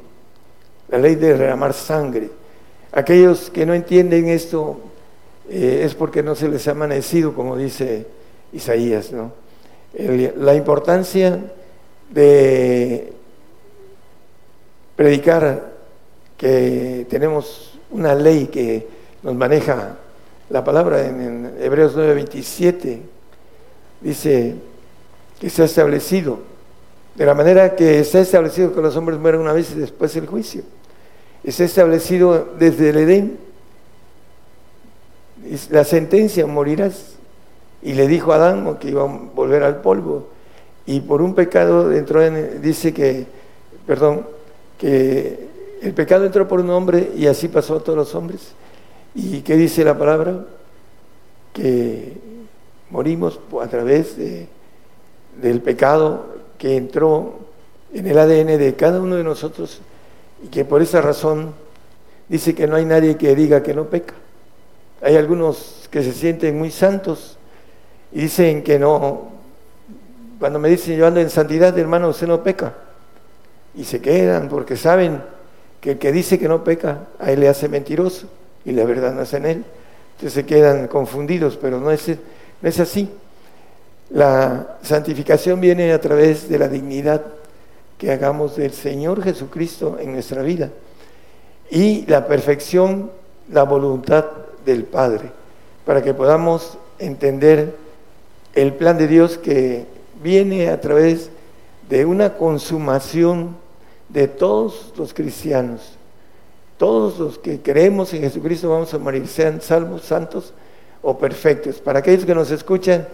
la 0.87 0.97
ley 0.97 1.15
de 1.15 1.37
derramar 1.37 1.73
sangre. 1.73 2.29
Aquellos 2.91 3.49
que 3.49 3.65
no 3.65 3.73
entienden 3.73 4.29
esto 4.29 4.79
eh, 5.49 5.81
es 5.83 5.95
porque 5.95 6.23
no 6.23 6.33
se 6.35 6.47
les 6.47 6.67
ha 6.67 6.71
amanecido, 6.71 7.33
como 7.33 7.57
dice 7.57 8.05
Isaías, 8.55 9.11
¿no? 9.11 9.31
la 9.97 10.55
importancia 10.55 11.39
de 12.09 13.13
predicar 14.95 15.73
que 16.37 17.05
tenemos 17.09 17.79
una 17.91 18.15
ley 18.15 18.47
que 18.47 18.87
nos 19.23 19.35
maneja 19.35 19.97
la 20.49 20.63
palabra 20.63 21.05
en, 21.05 21.55
Hebreos 21.59 21.95
9:27, 21.95 22.99
dice, 24.01 24.55
que 25.39 25.49
se 25.49 25.61
ha 25.61 25.65
establecido, 25.65 26.39
de 27.15 27.25
la 27.25 27.33
manera 27.33 27.75
que 27.75 27.99
está 27.99 28.19
establecido 28.19 28.73
que 28.73 28.81
los 28.81 28.95
hombres 28.95 29.17
mueren 29.19 29.41
una 29.41 29.53
vez 29.53 29.71
y 29.71 29.75
después 29.79 30.15
el 30.15 30.27
juicio. 30.27 30.63
Está 31.43 31.63
establecido 31.63 32.53
desde 32.57 32.89
el 32.89 32.97
Edén. 32.97 33.37
La 35.69 35.83
sentencia, 35.83 36.45
morirás. 36.47 37.14
Y 37.85 37.93
le 37.93 38.07
dijo 38.07 38.33
a 38.33 38.35
Adán 38.35 38.77
que 38.77 38.89
iba 38.89 39.03
a 39.03 39.07
volver 39.07 39.63
al 39.63 39.77
polvo. 39.77 40.27
Y 40.85 40.99
por 40.99 41.21
un 41.21 41.33
pecado 41.33 41.93
entró 41.93 42.21
en, 42.21 42.61
dice 42.61 42.93
que, 42.93 43.25
perdón, 43.87 44.27
que 44.77 45.47
el 45.81 45.93
pecado 45.93 46.25
entró 46.25 46.47
por 46.47 46.59
un 46.59 46.69
hombre 46.71 47.11
y 47.15 47.27
así 47.27 47.47
pasó 47.47 47.77
a 47.77 47.79
todos 47.79 47.97
los 47.97 48.13
hombres. 48.13 48.51
¿Y 49.13 49.41
qué 49.41 49.55
dice 49.55 49.85
la 49.85 49.97
palabra? 49.97 50.45
Que 51.53 52.17
morimos 52.89 53.39
a 53.61 53.67
través 53.67 54.17
de 54.17 54.47
del 55.41 55.61
pecado 55.61 56.27
que 56.57 56.77
entró 56.77 57.39
en 57.93 58.07
el 58.07 58.17
ADN 58.17 58.57
de 58.57 58.75
cada 58.75 59.01
uno 59.01 59.15
de 59.15 59.23
nosotros 59.23 59.81
y 60.43 60.47
que 60.47 60.65
por 60.65 60.81
esa 60.81 61.01
razón 61.01 61.53
dice 62.27 62.55
que 62.55 62.67
no 62.67 62.75
hay 62.75 62.85
nadie 62.85 63.17
que 63.17 63.35
diga 63.35 63.63
que 63.63 63.73
no 63.73 63.85
peca. 63.85 64.13
Hay 65.01 65.15
algunos 65.15 65.87
que 65.91 66.03
se 66.03 66.13
sienten 66.13 66.57
muy 66.57 66.71
santos 66.71 67.34
y 68.15 68.21
dicen 68.21 68.63
que 68.63 68.79
no, 68.79 69.23
cuando 70.39 70.57
me 70.57 70.69
dicen 70.69 70.95
yo 70.95 71.05
ando 71.05 71.19
en 71.19 71.29
santidad, 71.29 71.77
hermano, 71.77 72.07
usted 72.07 72.27
no 72.27 72.41
peca. 72.41 72.73
Y 73.75 73.83
se 73.83 73.99
quedan 73.99 74.47
porque 74.47 74.77
saben 74.77 75.21
que 75.81 75.91
el 75.91 75.97
que 75.97 76.13
dice 76.13 76.39
que 76.39 76.47
no 76.47 76.63
peca, 76.63 77.07
a 77.19 77.33
él 77.33 77.41
le 77.41 77.49
hace 77.49 77.67
mentiroso 77.67 78.27
y 78.63 78.71
la 78.71 78.85
verdad 78.85 79.13
no 79.13 79.23
es 79.23 79.33
en 79.33 79.45
él. 79.45 79.65
Entonces 80.13 80.31
se 80.31 80.45
quedan 80.45 80.87
confundidos, 80.87 81.57
pero 81.57 81.81
no 81.81 81.91
es, 81.91 82.07
es 82.07 82.79
así. 82.79 83.09
La 84.11 84.77
santificación 84.81 85.59
viene 85.59 85.91
a 85.91 85.99
través 85.99 86.47
de 86.47 86.57
la 86.57 86.69
dignidad 86.69 87.21
que 87.97 88.13
hagamos 88.13 88.55
del 88.55 88.71
Señor 88.71 89.21
Jesucristo 89.23 89.97
en 89.99 90.13
nuestra 90.13 90.41
vida 90.41 90.69
y 91.69 92.05
la 92.05 92.25
perfección, 92.27 93.11
la 93.51 93.63
voluntad 93.63 94.23
del 94.65 94.85
Padre, 94.85 95.31
para 95.85 96.01
que 96.01 96.13
podamos 96.13 96.77
entender 96.97 97.83
el 98.55 98.73
plan 98.73 98.97
de 98.97 99.07
Dios 99.07 99.37
que 99.37 99.85
viene 100.23 100.69
a 100.69 100.79
través 100.81 101.29
de 101.89 102.05
una 102.05 102.35
consumación 102.35 103.55
de 104.09 104.27
todos 104.27 104.93
los 104.97 105.13
cristianos. 105.13 105.81
Todos 106.77 107.19
los 107.19 107.37
que 107.37 107.61
creemos 107.61 108.13
en 108.13 108.21
Jesucristo 108.21 108.69
vamos 108.69 108.93
a 108.93 108.97
morir, 108.97 109.27
sean 109.27 109.61
salvos, 109.61 110.03
santos 110.03 110.53
o 111.01 111.17
perfectos. 111.17 111.75
Para 111.75 111.99
aquellos 111.99 112.25
que 112.25 112.35
nos 112.35 112.49
escuchan, 112.49 113.07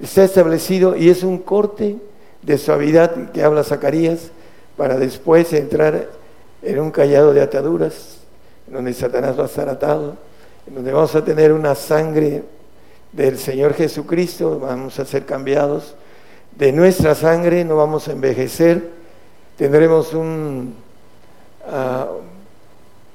está 0.00 0.24
establecido 0.24 0.96
y 0.96 1.08
es 1.08 1.22
un 1.22 1.38
corte 1.38 1.96
de 2.42 2.58
suavidad 2.58 3.32
que 3.32 3.42
habla 3.42 3.64
Zacarías 3.64 4.30
para 4.76 4.96
después 4.96 5.52
entrar 5.52 6.08
en 6.62 6.80
un 6.80 6.90
callado 6.90 7.32
de 7.32 7.40
ataduras, 7.40 8.18
en 8.66 8.74
donde 8.74 8.92
Satanás 8.92 9.38
va 9.38 9.44
a 9.44 9.46
estar 9.46 9.68
atado, 9.68 10.16
en 10.66 10.74
donde 10.74 10.92
vamos 10.92 11.14
a 11.14 11.24
tener 11.24 11.52
una 11.52 11.74
sangre 11.74 12.42
del 13.14 13.38
Señor 13.38 13.74
Jesucristo, 13.74 14.58
vamos 14.58 14.98
a 14.98 15.04
ser 15.04 15.24
cambiados. 15.24 15.94
De 16.56 16.72
nuestra 16.72 17.14
sangre, 17.14 17.64
no 17.64 17.76
vamos 17.76 18.08
a 18.08 18.12
envejecer, 18.12 18.90
tendremos 19.56 20.14
un, 20.14 20.74
ah, 21.66 22.08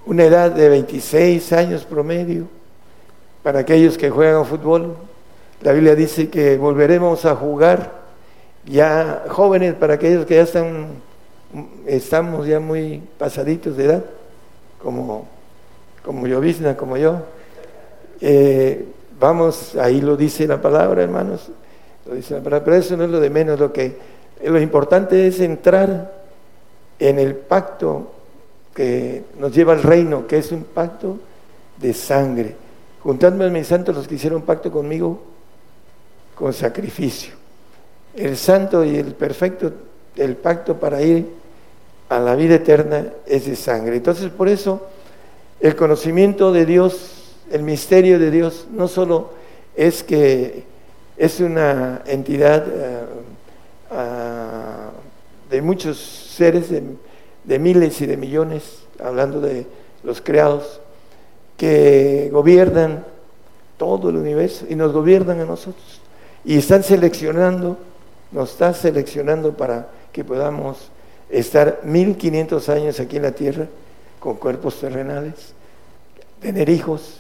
una 0.06 0.24
edad 0.24 0.52
de 0.52 0.70
26 0.70 1.54
años 1.54 1.86
promedio 1.86 2.48
para 3.44 3.60
aquellos 3.60 3.98
que 3.98 4.10
juegan 4.10 4.46
fútbol, 4.46 4.96
la 5.62 5.72
Biblia 5.74 5.96
dice 5.96 6.30
que 6.30 6.58
volveremos 6.58 7.26
a 7.26 7.36
jugar 7.36 8.00
ya 8.66 9.24
jóvenes, 9.30 9.74
para 9.74 9.96
aquellos 9.96 10.26
que 10.26 10.36
ya 10.36 10.44
están, 10.44 10.88
estamos 11.86 12.48
ya 12.48 12.60
muy 12.60 13.02
pasaditos 13.18 13.76
de 13.78 13.86
edad, 13.86 14.06
como, 14.82 15.28
como 16.04 16.26
como 16.78 16.98
yo. 16.98 17.22
Eh, 18.22 18.86
vamos, 19.20 19.76
ahí 19.76 20.02
lo 20.02 20.16
dice 20.16 20.48
la 20.48 20.62
palabra, 20.62 21.04
hermanos, 21.04 21.50
lo 22.06 22.16
dice 22.16 22.36
la 22.36 22.42
palabra, 22.42 22.66
pero 22.66 22.78
eso 22.78 22.98
no 22.98 23.04
es 23.04 23.10
lo 23.10 23.20
de 23.20 23.30
menos, 23.30 23.60
lo 23.60 23.74
que 23.74 23.98
lo 24.44 24.60
importante 24.60 25.28
es 25.28 25.40
entrar 25.42 26.20
en 26.98 27.20
el 27.20 27.36
pacto 27.36 28.12
que 28.74 29.24
nos 29.38 29.54
lleva 29.54 29.74
al 29.74 29.84
reino, 29.84 30.26
que 30.26 30.38
es 30.38 30.52
un 30.52 30.64
pacto 30.64 31.18
de 31.78 31.94
sangre. 31.94 32.56
Juntadme 33.02 33.46
a 33.46 33.50
mis 33.50 33.68
santos 33.68 33.96
los 33.96 34.08
que 34.08 34.16
hicieron 34.16 34.42
pacto 34.44 34.72
conmigo 34.72 35.22
con 36.36 36.54
sacrificio. 36.54 37.34
El 38.16 38.38
santo 38.38 38.84
y 38.84 38.96
el 38.98 39.14
perfecto, 39.14 39.72
el 40.16 40.36
pacto 40.36 40.78
para 40.78 41.02
ir 41.02 41.28
a 42.10 42.20
la 42.20 42.36
vida 42.36 42.56
eterna 42.56 43.06
es 43.26 43.46
de 43.46 43.56
sangre. 43.56 43.98
Entonces, 43.98 44.30
por 44.30 44.50
eso, 44.50 44.88
el 45.60 45.76
conocimiento 45.76 46.52
de 46.52 46.66
Dios, 46.66 47.19
el 47.52 47.64
misterio 47.64 48.20
de 48.20 48.32
Dios, 48.32 48.68
no 48.72 48.88
solo 48.88 49.32
es 49.76 50.04
que 50.04 50.64
es 51.18 51.40
una 51.40 52.02
entidad 52.06 52.66
eh, 52.68 53.06
ah, 53.92 54.92
de 55.50 55.62
muchos 55.62 55.98
seres, 55.98 56.70
de 56.70 57.60
miles 57.60 58.02
y 58.02 58.06
de 58.06 58.18
millones, 58.18 58.84
hablando 59.04 59.42
de 59.42 59.66
los 60.04 60.22
creados, 60.22 60.80
que 61.58 62.30
gobiernan 62.32 63.04
todo 63.78 64.10
el 64.10 64.18
universo 64.18 64.66
y 64.70 64.76
nos 64.76 64.94
gobiernan 64.94 65.40
a 65.42 65.46
nosotros. 65.46 66.02
Y 66.46 66.58
están 66.58 66.84
seleccionando, 66.84 67.78
nos 68.32 68.52
está 68.52 68.74
seleccionando 68.74 69.54
para 69.58 69.90
que 70.12 70.24
podamos 70.24 70.90
estar 71.30 71.82
1500 71.84 72.70
años 72.70 73.00
aquí 73.00 73.18
en 73.18 73.24
la 73.24 73.32
tierra 73.32 73.68
con 74.20 74.36
cuerpos 74.36 74.80
terrenales, 74.80 75.54
tener 76.42 76.70
hijos. 76.70 77.18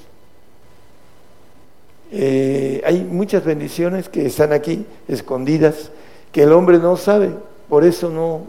Eh, 2.11 2.81
hay 2.86 3.03
muchas 3.03 3.44
bendiciones 3.44 4.10
que 4.10 4.26
están 4.26 4.52
aquí 4.52 4.86
escondidas, 5.07 5.91
que 6.31 6.44
el 6.44 6.53
hombre 6.53 6.80
no 6.80 6.98
sabe, 6.98 7.31
por 7.68 7.84
eso 7.84 8.10
no 8.10 8.48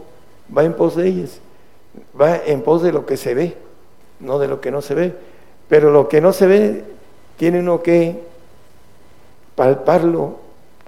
va 0.55 0.63
en 0.63 0.73
pos 0.73 0.95
de 0.95 1.07
ellas, 1.07 1.39
va 2.19 2.37
en 2.37 2.61
pos 2.61 2.81
de 2.81 2.91
lo 2.91 3.05
que 3.05 3.17
se 3.17 3.33
ve, 3.33 3.55
no 4.19 4.39
de 4.39 4.47
lo 4.47 4.61
que 4.61 4.71
no 4.71 4.81
se 4.81 4.95
ve. 4.95 5.13
Pero 5.69 5.91
lo 5.91 6.09
que 6.09 6.21
no 6.21 6.33
se 6.33 6.47
ve, 6.47 6.83
tiene 7.37 7.59
uno 7.59 7.81
que 7.81 8.19
palparlo 9.55 10.37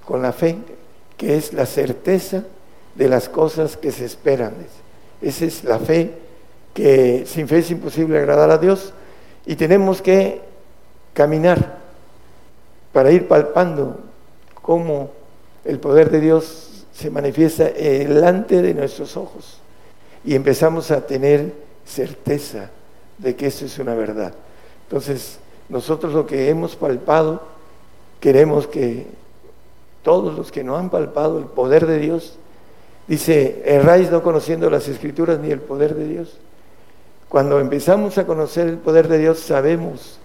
con 0.05 0.21
la 0.21 0.33
fe, 0.33 0.57
que 1.17 1.37
es 1.37 1.53
la 1.53 1.65
certeza 1.65 2.43
de 2.95 3.07
las 3.07 3.29
cosas 3.29 3.77
que 3.77 3.91
se 3.91 4.05
esperan. 4.05 4.53
Esa 5.21 5.45
es 5.45 5.63
la 5.63 5.79
fe, 5.79 6.11
que 6.73 7.23
sin 7.25 7.47
fe 7.47 7.59
es 7.59 7.71
imposible 7.71 8.17
agradar 8.17 8.49
a 8.51 8.57
Dios 8.57 8.93
y 9.45 9.55
tenemos 9.55 10.01
que 10.01 10.41
caminar 11.13 11.82
para 12.93 13.11
ir 13.11 13.27
palpando 13.27 13.99
cómo 14.61 15.11
el 15.65 15.79
poder 15.79 16.09
de 16.09 16.21
Dios 16.21 16.85
se 16.93 17.09
manifiesta 17.09 17.65
delante 17.65 18.61
de 18.61 18.73
nuestros 18.73 19.17
ojos 19.17 19.59
y 20.23 20.35
empezamos 20.35 20.91
a 20.91 21.05
tener 21.05 21.53
certeza 21.85 22.69
de 23.17 23.35
que 23.35 23.47
eso 23.47 23.65
es 23.65 23.77
una 23.79 23.95
verdad. 23.95 24.33
Entonces, 24.87 25.39
nosotros 25.69 26.13
lo 26.13 26.25
que 26.25 26.49
hemos 26.49 26.75
palpado, 26.75 27.41
queremos 28.19 28.67
que 28.67 29.07
todos 30.03 30.35
los 30.35 30.51
que 30.51 30.63
no 30.63 30.77
han 30.77 30.89
palpado 30.89 31.39
el 31.39 31.45
poder 31.45 31.87
de 31.87 31.99
Dios, 31.99 32.37
dice, 33.07 33.63
erráis 33.65 34.11
no 34.11 34.21
conociendo 34.21 34.69
las 34.69 34.87
escrituras 34.87 35.39
ni 35.39 35.51
el 35.51 35.59
poder 35.59 35.95
de 35.95 36.07
Dios. 36.07 36.37
Cuando 37.27 37.59
empezamos 37.59 38.17
a 38.17 38.27
conocer 38.27 38.67
el 38.67 38.77
poder 38.77 39.07
de 39.07 39.17
Dios, 39.17 39.39
sabemos 39.39 40.19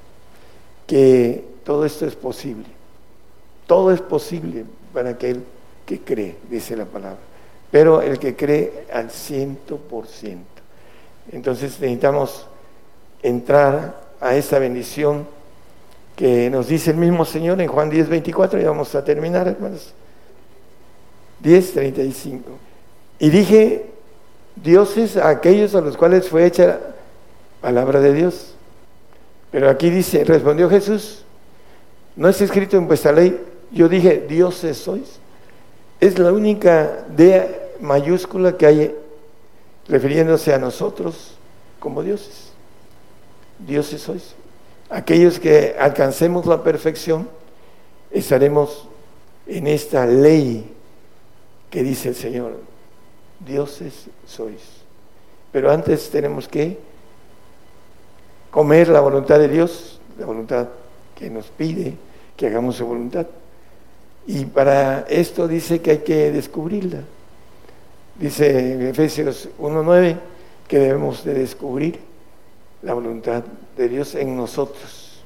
que 0.86 1.44
todo 1.68 1.84
esto 1.84 2.06
es 2.06 2.14
posible. 2.14 2.64
Todo 3.66 3.92
es 3.92 4.00
posible 4.00 4.64
para 4.94 5.10
aquel 5.10 5.44
que 5.84 6.00
cree, 6.00 6.34
dice 6.48 6.74
la 6.74 6.86
palabra. 6.86 7.18
Pero 7.70 8.00
el 8.00 8.18
que 8.18 8.34
cree 8.34 8.86
al 8.90 9.10
ciento 9.10 9.76
por 9.76 10.06
ciento. 10.06 10.62
Entonces 11.30 11.78
necesitamos 11.78 12.46
entrar 13.22 14.00
a 14.18 14.34
esa 14.34 14.58
bendición 14.58 15.26
que 16.16 16.48
nos 16.48 16.68
dice 16.68 16.92
el 16.92 16.96
mismo 16.96 17.26
Señor 17.26 17.60
en 17.60 17.68
Juan 17.68 17.90
10, 17.90 18.08
24, 18.08 18.58
y 18.58 18.64
vamos 18.64 18.94
a 18.94 19.04
terminar, 19.04 19.46
hermanos. 19.46 19.92
10, 21.40 21.72
35. 21.74 22.50
Y 23.18 23.28
dije, 23.28 23.84
dioses 24.56 25.18
a 25.18 25.28
aquellos 25.28 25.74
a 25.74 25.82
los 25.82 25.98
cuales 25.98 26.30
fue 26.30 26.46
hecha 26.46 26.64
la 26.64 26.78
palabra 27.60 28.00
de 28.00 28.14
Dios. 28.14 28.54
Pero 29.50 29.68
aquí 29.68 29.90
dice, 29.90 30.24
respondió 30.24 30.70
Jesús, 30.70 31.26
no 32.18 32.28
es 32.28 32.40
escrito 32.40 32.76
en 32.76 32.88
vuestra 32.88 33.12
ley, 33.12 33.40
yo 33.70 33.88
dije, 33.88 34.26
dioses 34.28 34.76
sois. 34.76 35.20
Es 36.00 36.18
la 36.18 36.32
única 36.32 37.06
D 37.08 37.70
mayúscula 37.80 38.56
que 38.56 38.66
hay 38.66 38.96
refiriéndose 39.86 40.52
a 40.52 40.58
nosotros 40.58 41.36
como 41.78 42.02
dioses 42.02 42.48
dioses 43.58 44.02
sois. 44.02 44.34
Aquellos 44.90 45.38
que 45.38 45.76
alcancemos 45.78 46.44
la 46.44 46.64
perfección, 46.64 47.28
estaremos 48.10 48.88
en 49.46 49.68
esta 49.68 50.04
ley 50.04 50.74
que 51.70 51.84
dice 51.84 52.08
el 52.08 52.16
Señor, 52.16 52.60
dioses 53.38 54.06
sois. 54.26 54.60
Pero 55.52 55.70
antes 55.70 56.10
tenemos 56.10 56.48
que 56.48 56.78
comer 58.50 58.88
la 58.88 58.98
voluntad 59.00 59.38
de 59.38 59.48
Dios, 59.48 60.00
la 60.18 60.26
voluntad 60.26 60.66
que 61.14 61.30
nos 61.30 61.46
pide 61.46 62.07
que 62.38 62.46
hagamos 62.46 62.76
su 62.76 62.86
voluntad. 62.86 63.26
Y 64.26 64.46
para 64.46 65.00
esto 65.08 65.48
dice 65.48 65.80
que 65.80 65.90
hay 65.90 65.98
que 65.98 66.30
descubrirla. 66.30 67.00
Dice 68.14 68.72
en 68.72 68.86
Efesios 68.86 69.48
1.9 69.58 70.16
que 70.66 70.78
debemos 70.78 71.24
de 71.24 71.34
descubrir 71.34 71.98
la 72.82 72.94
voluntad 72.94 73.42
de 73.76 73.88
Dios 73.88 74.14
en 74.14 74.36
nosotros, 74.36 75.20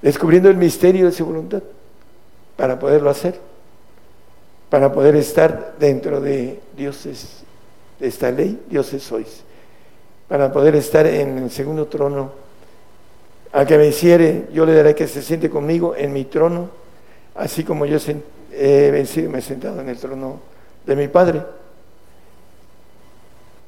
descubriendo 0.00 0.48
el 0.48 0.56
misterio 0.56 1.06
de 1.06 1.12
su 1.12 1.26
voluntad 1.26 1.62
para 2.56 2.78
poderlo 2.78 3.10
hacer, 3.10 3.38
para 4.70 4.90
poder 4.90 5.16
estar 5.16 5.74
dentro 5.78 6.20
de 6.20 6.60
dioses, 6.76 7.42
de 7.98 8.08
esta 8.08 8.30
ley, 8.30 8.58
dioses 8.70 9.02
sois, 9.02 9.42
para 10.28 10.50
poder 10.50 10.76
estar 10.76 11.06
en 11.06 11.38
el 11.38 11.50
segundo 11.50 11.86
trono. 11.86 12.41
Al 13.52 13.66
que 13.66 13.76
me 13.76 13.86
hiciere, 13.86 14.46
yo 14.52 14.64
le 14.64 14.74
daré 14.74 14.94
que 14.94 15.06
se 15.06 15.20
siente 15.20 15.50
conmigo 15.50 15.94
en 15.94 16.12
mi 16.12 16.24
trono, 16.24 16.70
así 17.34 17.64
como 17.64 17.84
yo 17.84 17.98
he 18.50 18.90
vencido 18.90 19.28
y 19.28 19.32
me 19.32 19.38
he 19.40 19.42
sentado 19.42 19.80
en 19.80 19.90
el 19.90 19.98
trono 19.98 20.40
de 20.86 20.96
mi 20.96 21.08
Padre. 21.08 21.42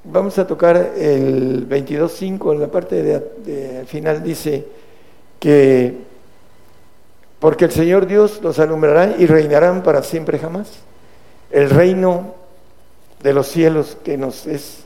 Vamos 0.05 0.39
a 0.39 0.47
tocar 0.47 0.77
el 0.97 1.69
22.5, 1.69 2.53
en 2.53 2.61
la 2.61 2.69
parte 2.69 3.03
de, 3.03 3.85
final 3.87 4.23
dice 4.23 4.67
que 5.39 6.15
porque 7.39 7.67
el 7.67 7.73
Señor 7.73 8.07
Dios 8.07 8.41
los 8.43 8.59
alumbrará 8.59 9.17
y 9.19 9.27
reinarán 9.27 9.83
para 9.83 10.03
siempre 10.03 10.39
jamás. 10.39 10.71
El 11.51 11.69
reino 11.69 12.35
de 13.23 13.35
los 13.35 13.49
cielos 13.49 13.99
que 14.03 14.17
nos 14.17 14.47
es 14.47 14.85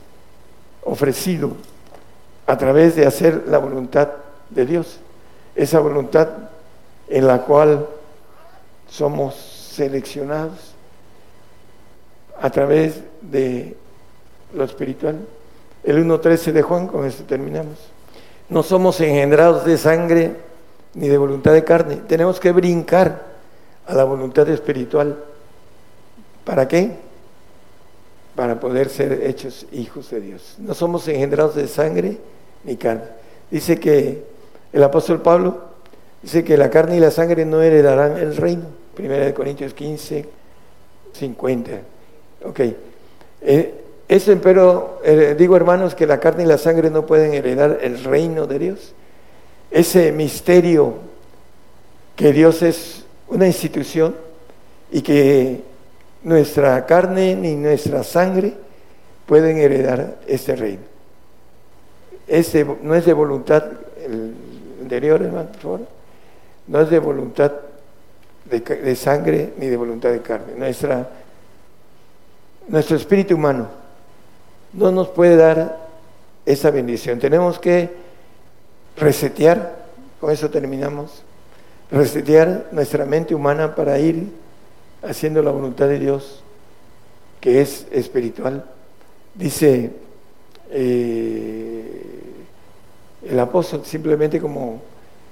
ofrecido 0.83 1.53
a 2.47 2.57
través 2.57 2.97
de 2.97 3.05
hacer 3.05 3.43
la 3.47 3.59
voluntad 3.59 4.07
de 4.07 4.28
Dios, 4.49 4.99
esa 5.55 5.79
voluntad 5.79 6.29
en 7.07 7.27
la 7.27 7.43
cual 7.43 7.87
somos 8.87 9.35
seleccionados 9.35 10.73
a 12.41 12.49
través 12.49 13.01
de 13.21 13.75
lo 14.53 14.63
espiritual. 14.63 15.19
El 15.83 16.05
1.13 16.05 16.51
de 16.51 16.61
Juan, 16.61 16.87
con 16.87 17.05
esto 17.05 17.23
terminamos. 17.23 17.77
No 18.49 18.63
somos 18.63 18.99
engendrados 19.01 19.65
de 19.65 19.77
sangre 19.77 20.35
ni 20.93 21.07
de 21.07 21.17
voluntad 21.17 21.53
de 21.53 21.63
carne. 21.63 21.97
Tenemos 22.07 22.39
que 22.39 22.51
brincar 22.51 23.23
a 23.87 23.93
la 23.93 24.03
voluntad 24.03 24.47
espiritual. 24.49 25.17
¿Para 26.43 26.67
qué? 26.67 26.97
Para 28.35 28.59
poder 28.59 28.89
ser 28.89 29.23
hechos 29.23 29.67
hijos 29.71 30.09
de 30.09 30.21
Dios. 30.21 30.55
No 30.57 30.73
somos 30.73 31.07
engendrados 31.07 31.55
de 31.55 31.67
sangre 31.67 32.17
ni 32.63 32.75
carne. 32.75 33.03
Dice 33.51 33.79
que 33.79 34.25
el 34.71 34.83
apóstol 34.83 35.21
Pablo 35.21 35.61
dice 36.21 36.43
que 36.43 36.57
la 36.57 36.69
carne 36.69 36.97
y 36.97 36.99
la 36.99 37.11
sangre 37.11 37.45
no 37.45 37.61
heredarán 37.61 38.17
el 38.17 38.35
reino. 38.35 38.65
Primera 38.93 39.25
de 39.25 39.33
Corintios 39.33 39.73
15, 39.73 40.25
50. 41.13 41.71
Ok. 42.45 42.59
Eh, 43.41 43.73
pero 44.41 44.99
eh, 45.03 45.35
digo 45.37 45.55
hermanos 45.55 45.95
que 45.95 46.07
la 46.07 46.19
carne 46.19 46.43
y 46.43 46.47
la 46.47 46.57
sangre 46.57 46.89
no 46.89 47.05
pueden 47.05 47.33
heredar 47.33 47.79
el 47.81 48.03
reino 48.03 48.47
de 48.47 48.59
Dios. 48.59 48.93
Ese 49.71 50.11
misterio 50.11 50.95
que 52.15 52.33
Dios 52.33 52.61
es 52.63 53.05
una 53.27 53.47
institución 53.47 54.15
y 54.91 55.01
que 55.01 55.61
nuestra 56.23 56.85
carne 56.85 57.35
ni 57.35 57.55
nuestra 57.55 58.03
sangre 58.03 58.53
pueden 59.25 59.57
heredar 59.57 60.17
este 60.27 60.55
reino. 60.55 60.81
Este 62.27 62.65
no 62.81 62.95
es 62.95 63.05
de 63.05 63.13
voluntad, 63.13 63.63
el 64.03 64.33
no 66.67 66.81
es 66.81 66.89
de 66.89 66.99
voluntad 66.99 67.51
de, 68.45 68.59
de, 68.59 68.95
sangre 68.95 69.53
ni 69.57 69.67
de 69.67 69.77
voluntad 69.77 70.11
de 70.11 70.21
carne. 70.21 70.53
Nuestra, 70.57 71.09
nuestro 72.67 72.97
espíritu 72.97 73.35
humano 73.35 73.67
no 74.73 74.91
nos 74.91 75.09
puede 75.09 75.35
dar 75.35 75.77
esa 76.45 76.71
bendición. 76.71 77.19
Tenemos 77.19 77.59
que 77.59 77.89
resetear, 78.97 79.85
con 80.19 80.31
eso 80.31 80.49
terminamos, 80.49 81.23
resetear 81.91 82.67
nuestra 82.71 83.05
mente 83.05 83.33
humana 83.33 83.75
para 83.75 83.97
ir 83.99 84.27
haciendo 85.01 85.41
la 85.41 85.51
voluntad 85.51 85.87
de 85.87 85.99
Dios, 85.99 86.43
que 87.39 87.61
es 87.61 87.87
espiritual. 87.91 88.65
Dice 89.33 89.91
eh, 90.71 92.28
el 93.23 93.39
apóstol 93.39 93.81
simplemente 93.85 94.39
como 94.39 94.81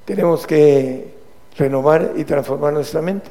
tenemos 0.05 0.45
que 0.45 1.13
renovar 1.57 2.13
y 2.15 2.23
transformar 2.23 2.73
nuestra 2.73 3.01
mente. 3.01 3.29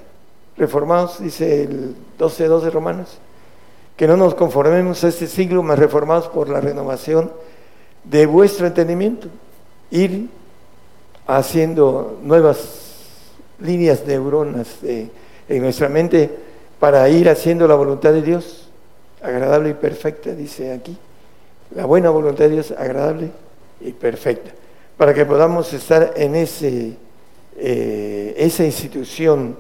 Reformados, 0.57 1.21
dice 1.21 1.65
el 1.65 1.95
12.2 2.19 2.61
de 2.63 2.71
Romanos, 2.71 3.19
que 3.97 4.07
no 4.07 4.17
nos 4.17 4.35
conformemos 4.35 5.05
a 5.05 5.09
este 5.09 5.27
siglo, 5.27 5.63
más 5.63 5.79
reformados 5.79 6.29
por 6.29 6.49
la 6.49 6.61
renovación 6.61 7.31
de 8.05 8.27
vuestro 8.27 8.67
entendimiento. 8.67 9.29
Ir 9.91 10.29
haciendo 11.27 12.19
nuevas 12.23 12.83
líneas 13.61 14.05
neuronas 14.07 14.81
de, 14.81 15.11
en 15.49 15.63
nuestra 15.63 15.89
mente 15.89 16.31
para 16.79 17.09
ir 17.09 17.29
haciendo 17.29 17.67
la 17.69 17.75
voluntad 17.75 18.13
de 18.13 18.23
Dios, 18.23 18.69
agradable 19.23 19.71
y 19.71 19.75
perfecta, 19.75 20.35
dice 20.35 20.73
aquí. 20.73 20.97
La 21.75 21.85
buena 21.85 22.11
voluntad 22.11 22.45
de 22.45 22.51
Dios, 22.51 22.71
agradable 22.71 23.31
y 23.81 23.93
perfecta. 23.93 24.53
Para 24.97 25.13
que 25.13 25.25
podamos 25.27 25.73
estar 25.73 26.15
en 26.17 26.35
ese, 26.35 26.95
eh, 27.57 28.35
esa 28.37 28.65
institución 28.65 29.57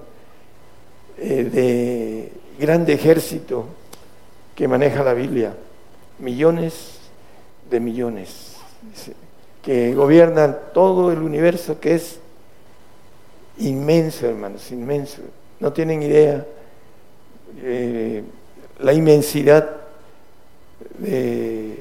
eh, 1.18 1.44
de 1.44 2.32
grande 2.58 2.94
ejército 2.94 3.66
que 4.54 4.66
maneja 4.66 5.04
la 5.04 5.14
Biblia, 5.14 5.54
millones 6.18 6.98
de 7.70 7.80
millones, 7.80 8.56
que 9.62 9.94
gobiernan 9.94 10.56
todo 10.72 11.12
el 11.12 11.18
universo 11.18 11.80
que 11.80 11.96
es 11.96 12.18
inmenso, 13.58 14.26
hermanos, 14.26 14.70
inmenso. 14.70 15.22
No 15.60 15.72
tienen 15.72 16.02
idea 16.02 16.46
eh, 17.62 18.22
la 18.80 18.92
inmensidad 18.92 19.70
de 20.98 21.78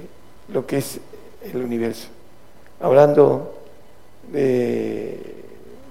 lo 0.50 0.66
que 0.66 0.78
es 0.78 1.00
el 1.44 1.58
universo. 1.58 2.08
Hablando 2.80 3.54
de 4.32 5.20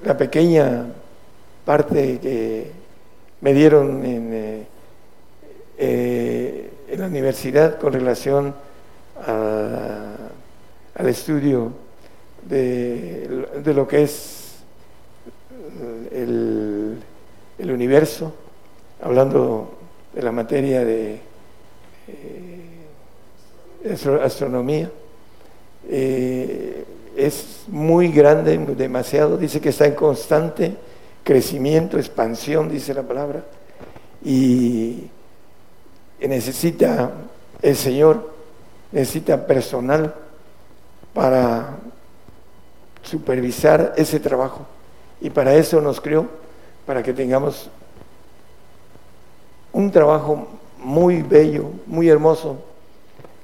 la 0.05 0.17
pequeña 0.17 0.87
parte 1.65 2.19
que 2.21 2.71
me 3.41 3.55
dieron 3.55 4.05
en, 4.05 4.31
eh, 4.33 4.67
eh, 5.79 6.71
la 6.97 7.07
universidad 7.07 7.79
con 7.79 7.93
relación 7.93 8.55
al 9.27 11.09
estudio 11.09 11.73
de, 12.43 13.47
de 13.65 13.75
lo 13.75 13.89
que 13.89 14.03
es 14.03 14.45
el, 16.13 17.01
universo, 17.59 18.33
hablando 19.03 19.79
de 20.13 20.23
la 20.23 20.33
materia 20.33 20.85
de, 20.85 21.21
eh, 22.09 22.87
astronomía. 24.23 24.91
Eh, 25.89 26.85
es 27.17 27.65
muy 27.69 28.09
grande, 28.09 28.59
demasiado, 28.59 29.37
dice 29.37 29.61
que 29.61 29.69
está 29.69 29.87
en 29.87 29.95
constante 29.95 30.77
crecimiento, 31.23 31.97
expansión, 31.97 32.69
dice 32.69 32.93
la 32.93 33.03
palabra, 33.03 33.45
y 34.25 35.05
necesita 36.21 37.13
el 37.63 37.77
Señor, 37.77 38.31
necesita 38.93 39.47
personal 39.47 40.15
para 41.13 41.77
supervisar 43.03 43.95
ese 43.97 44.21
trabajo. 44.21 44.67
Y 45.21 45.31
para 45.31 45.55
eso 45.55 45.81
nos 45.81 46.01
creó, 46.01 46.27
para 46.85 47.03
que 47.03 47.13
tengamos 47.13 47.71
un 49.73 49.91
trabajo 49.91 50.47
muy 50.79 51.23
bello, 51.23 51.71
muy 51.87 52.09
hermoso, 52.09 52.59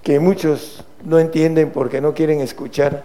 que 0.03 0.21
muchos 0.21 0.85
no 1.05 1.18
entienden 1.18 1.70
porque 1.70 2.01
no 2.01 2.14
quieren 2.14 2.40
escuchar 2.40 3.05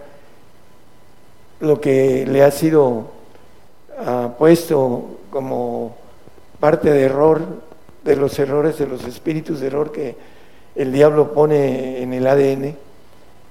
lo 1.60 1.80
que 1.80 2.26
le 2.26 2.42
ha 2.42 2.50
sido 2.50 3.10
ah, 3.98 4.34
puesto 4.38 5.18
como 5.30 5.96
parte 6.60 6.90
de 6.90 7.02
error, 7.02 7.42
de 8.04 8.16
los 8.16 8.38
errores, 8.38 8.78
de 8.78 8.86
los 8.86 9.04
espíritus 9.04 9.60
de 9.60 9.66
error 9.66 9.92
que 9.92 10.16
el 10.74 10.92
diablo 10.92 11.32
pone 11.32 12.02
en 12.02 12.12
el 12.12 12.26
ADN 12.26 12.76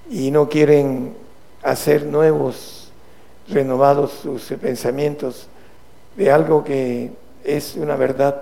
y 0.09 0.31
no 0.31 0.47
quieren 0.47 1.13
hacer 1.63 2.05
nuevos 2.05 2.91
renovados 3.47 4.11
sus 4.21 4.43
pensamientos 4.61 5.47
de 6.15 6.31
algo 6.31 6.63
que 6.63 7.11
es 7.43 7.75
una 7.75 7.95
verdad 7.95 8.41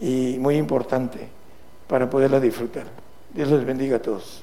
y 0.00 0.36
muy 0.38 0.56
importante 0.56 1.28
para 1.86 2.10
poderla 2.10 2.40
disfrutar. 2.40 2.84
Dios 3.32 3.48
les 3.48 3.64
bendiga 3.64 3.96
a 3.96 4.02
todos. 4.02 4.42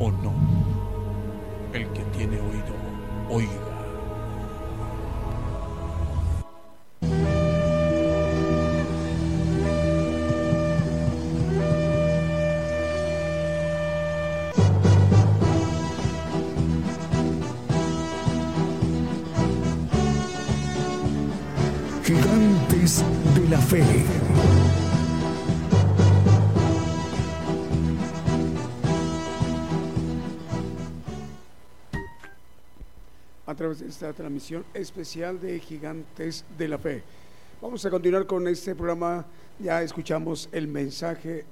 o 0.00 0.10
no. 0.10 0.32
El 1.72 1.86
que 1.92 2.02
tiene 2.16 2.40
oído, 2.40 2.74
oiga. 3.28 3.70
A 23.52 24.79
través 33.60 33.80
de 33.80 33.88
esta 33.88 34.10
transmisión 34.14 34.64
especial 34.72 35.38
de 35.38 35.60
Gigantes 35.60 36.46
de 36.56 36.66
la 36.66 36.78
Fe. 36.78 37.02
Vamos 37.60 37.84
a 37.84 37.90
continuar 37.90 38.24
con 38.24 38.48
este 38.48 38.74
programa. 38.74 39.26
Ya 39.58 39.82
escuchamos 39.82 40.48
el 40.50 40.66
mensaje 40.66 41.44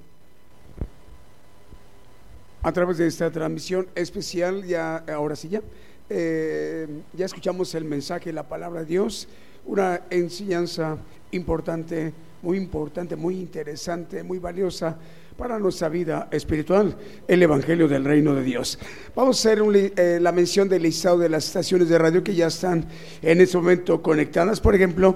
a 2.63 2.71
través 2.71 2.97
de 2.97 3.05
esta 3.05 3.29
transmisión 3.29 3.87
especial. 3.93 4.65
Ya, 4.65 5.05
ahora 5.13 5.35
sí, 5.35 5.49
ya. 5.49 5.61
Eh, 6.09 6.87
ya 7.13 7.27
escuchamos 7.27 7.75
el 7.75 7.85
mensaje, 7.85 8.33
la 8.33 8.49
palabra 8.49 8.79
de 8.79 8.87
Dios, 8.87 9.27
una 9.67 10.01
enseñanza 10.09 10.97
importante, 11.29 12.11
muy 12.41 12.57
importante, 12.57 13.15
muy 13.15 13.35
interesante, 13.35 14.23
muy 14.23 14.39
valiosa 14.39 14.97
para 15.39 15.57
nuestra 15.57 15.87
vida 15.87 16.27
espiritual, 16.31 16.97
el 17.25 17.41
Evangelio 17.41 17.87
del 17.87 18.03
Reino 18.03 18.35
de 18.35 18.43
Dios. 18.43 18.77
Vamos 19.15 19.37
a 19.37 19.49
hacer 19.49 19.63
eh, 19.73 20.19
la 20.21 20.33
mención 20.33 20.67
del 20.67 20.83
listado 20.83 21.17
de 21.17 21.29
las 21.29 21.45
estaciones 21.45 21.87
de 21.87 21.97
radio 21.97 22.21
que 22.21 22.35
ya 22.35 22.47
están 22.47 22.85
en 23.21 23.39
este 23.39 23.57
momento 23.57 24.01
conectadas. 24.01 24.59
Por 24.59 24.75
ejemplo, 24.75 25.15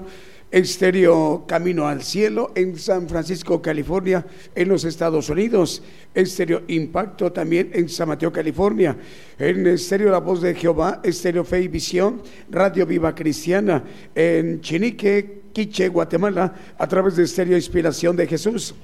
Estéreo 0.50 1.44
Camino 1.46 1.86
al 1.86 2.02
Cielo 2.02 2.52
en 2.54 2.78
San 2.78 3.06
Francisco, 3.06 3.60
California, 3.60 4.24
en 4.54 4.68
los 4.70 4.84
Estados 4.84 5.28
Unidos. 5.28 5.82
Estéreo 6.14 6.62
Impacto 6.68 7.30
también 7.30 7.70
en 7.74 7.90
San 7.90 8.08
Mateo, 8.08 8.32
California. 8.32 8.96
En 9.38 9.66
Estéreo 9.66 10.10
La 10.10 10.20
Voz 10.20 10.40
de 10.40 10.54
Jehová, 10.54 11.02
Estéreo 11.04 11.44
Fe 11.44 11.60
y 11.60 11.68
Visión, 11.68 12.22
Radio 12.50 12.86
Viva 12.86 13.14
Cristiana 13.14 13.84
en 14.14 14.62
Chinique, 14.62 15.42
Quiche, 15.52 15.88
Guatemala, 15.88 16.54
a 16.78 16.88
través 16.88 17.16
de 17.16 17.24
Estéreo 17.24 17.56
Inspiración 17.56 18.16
de 18.16 18.26
Jesús. 18.26 18.74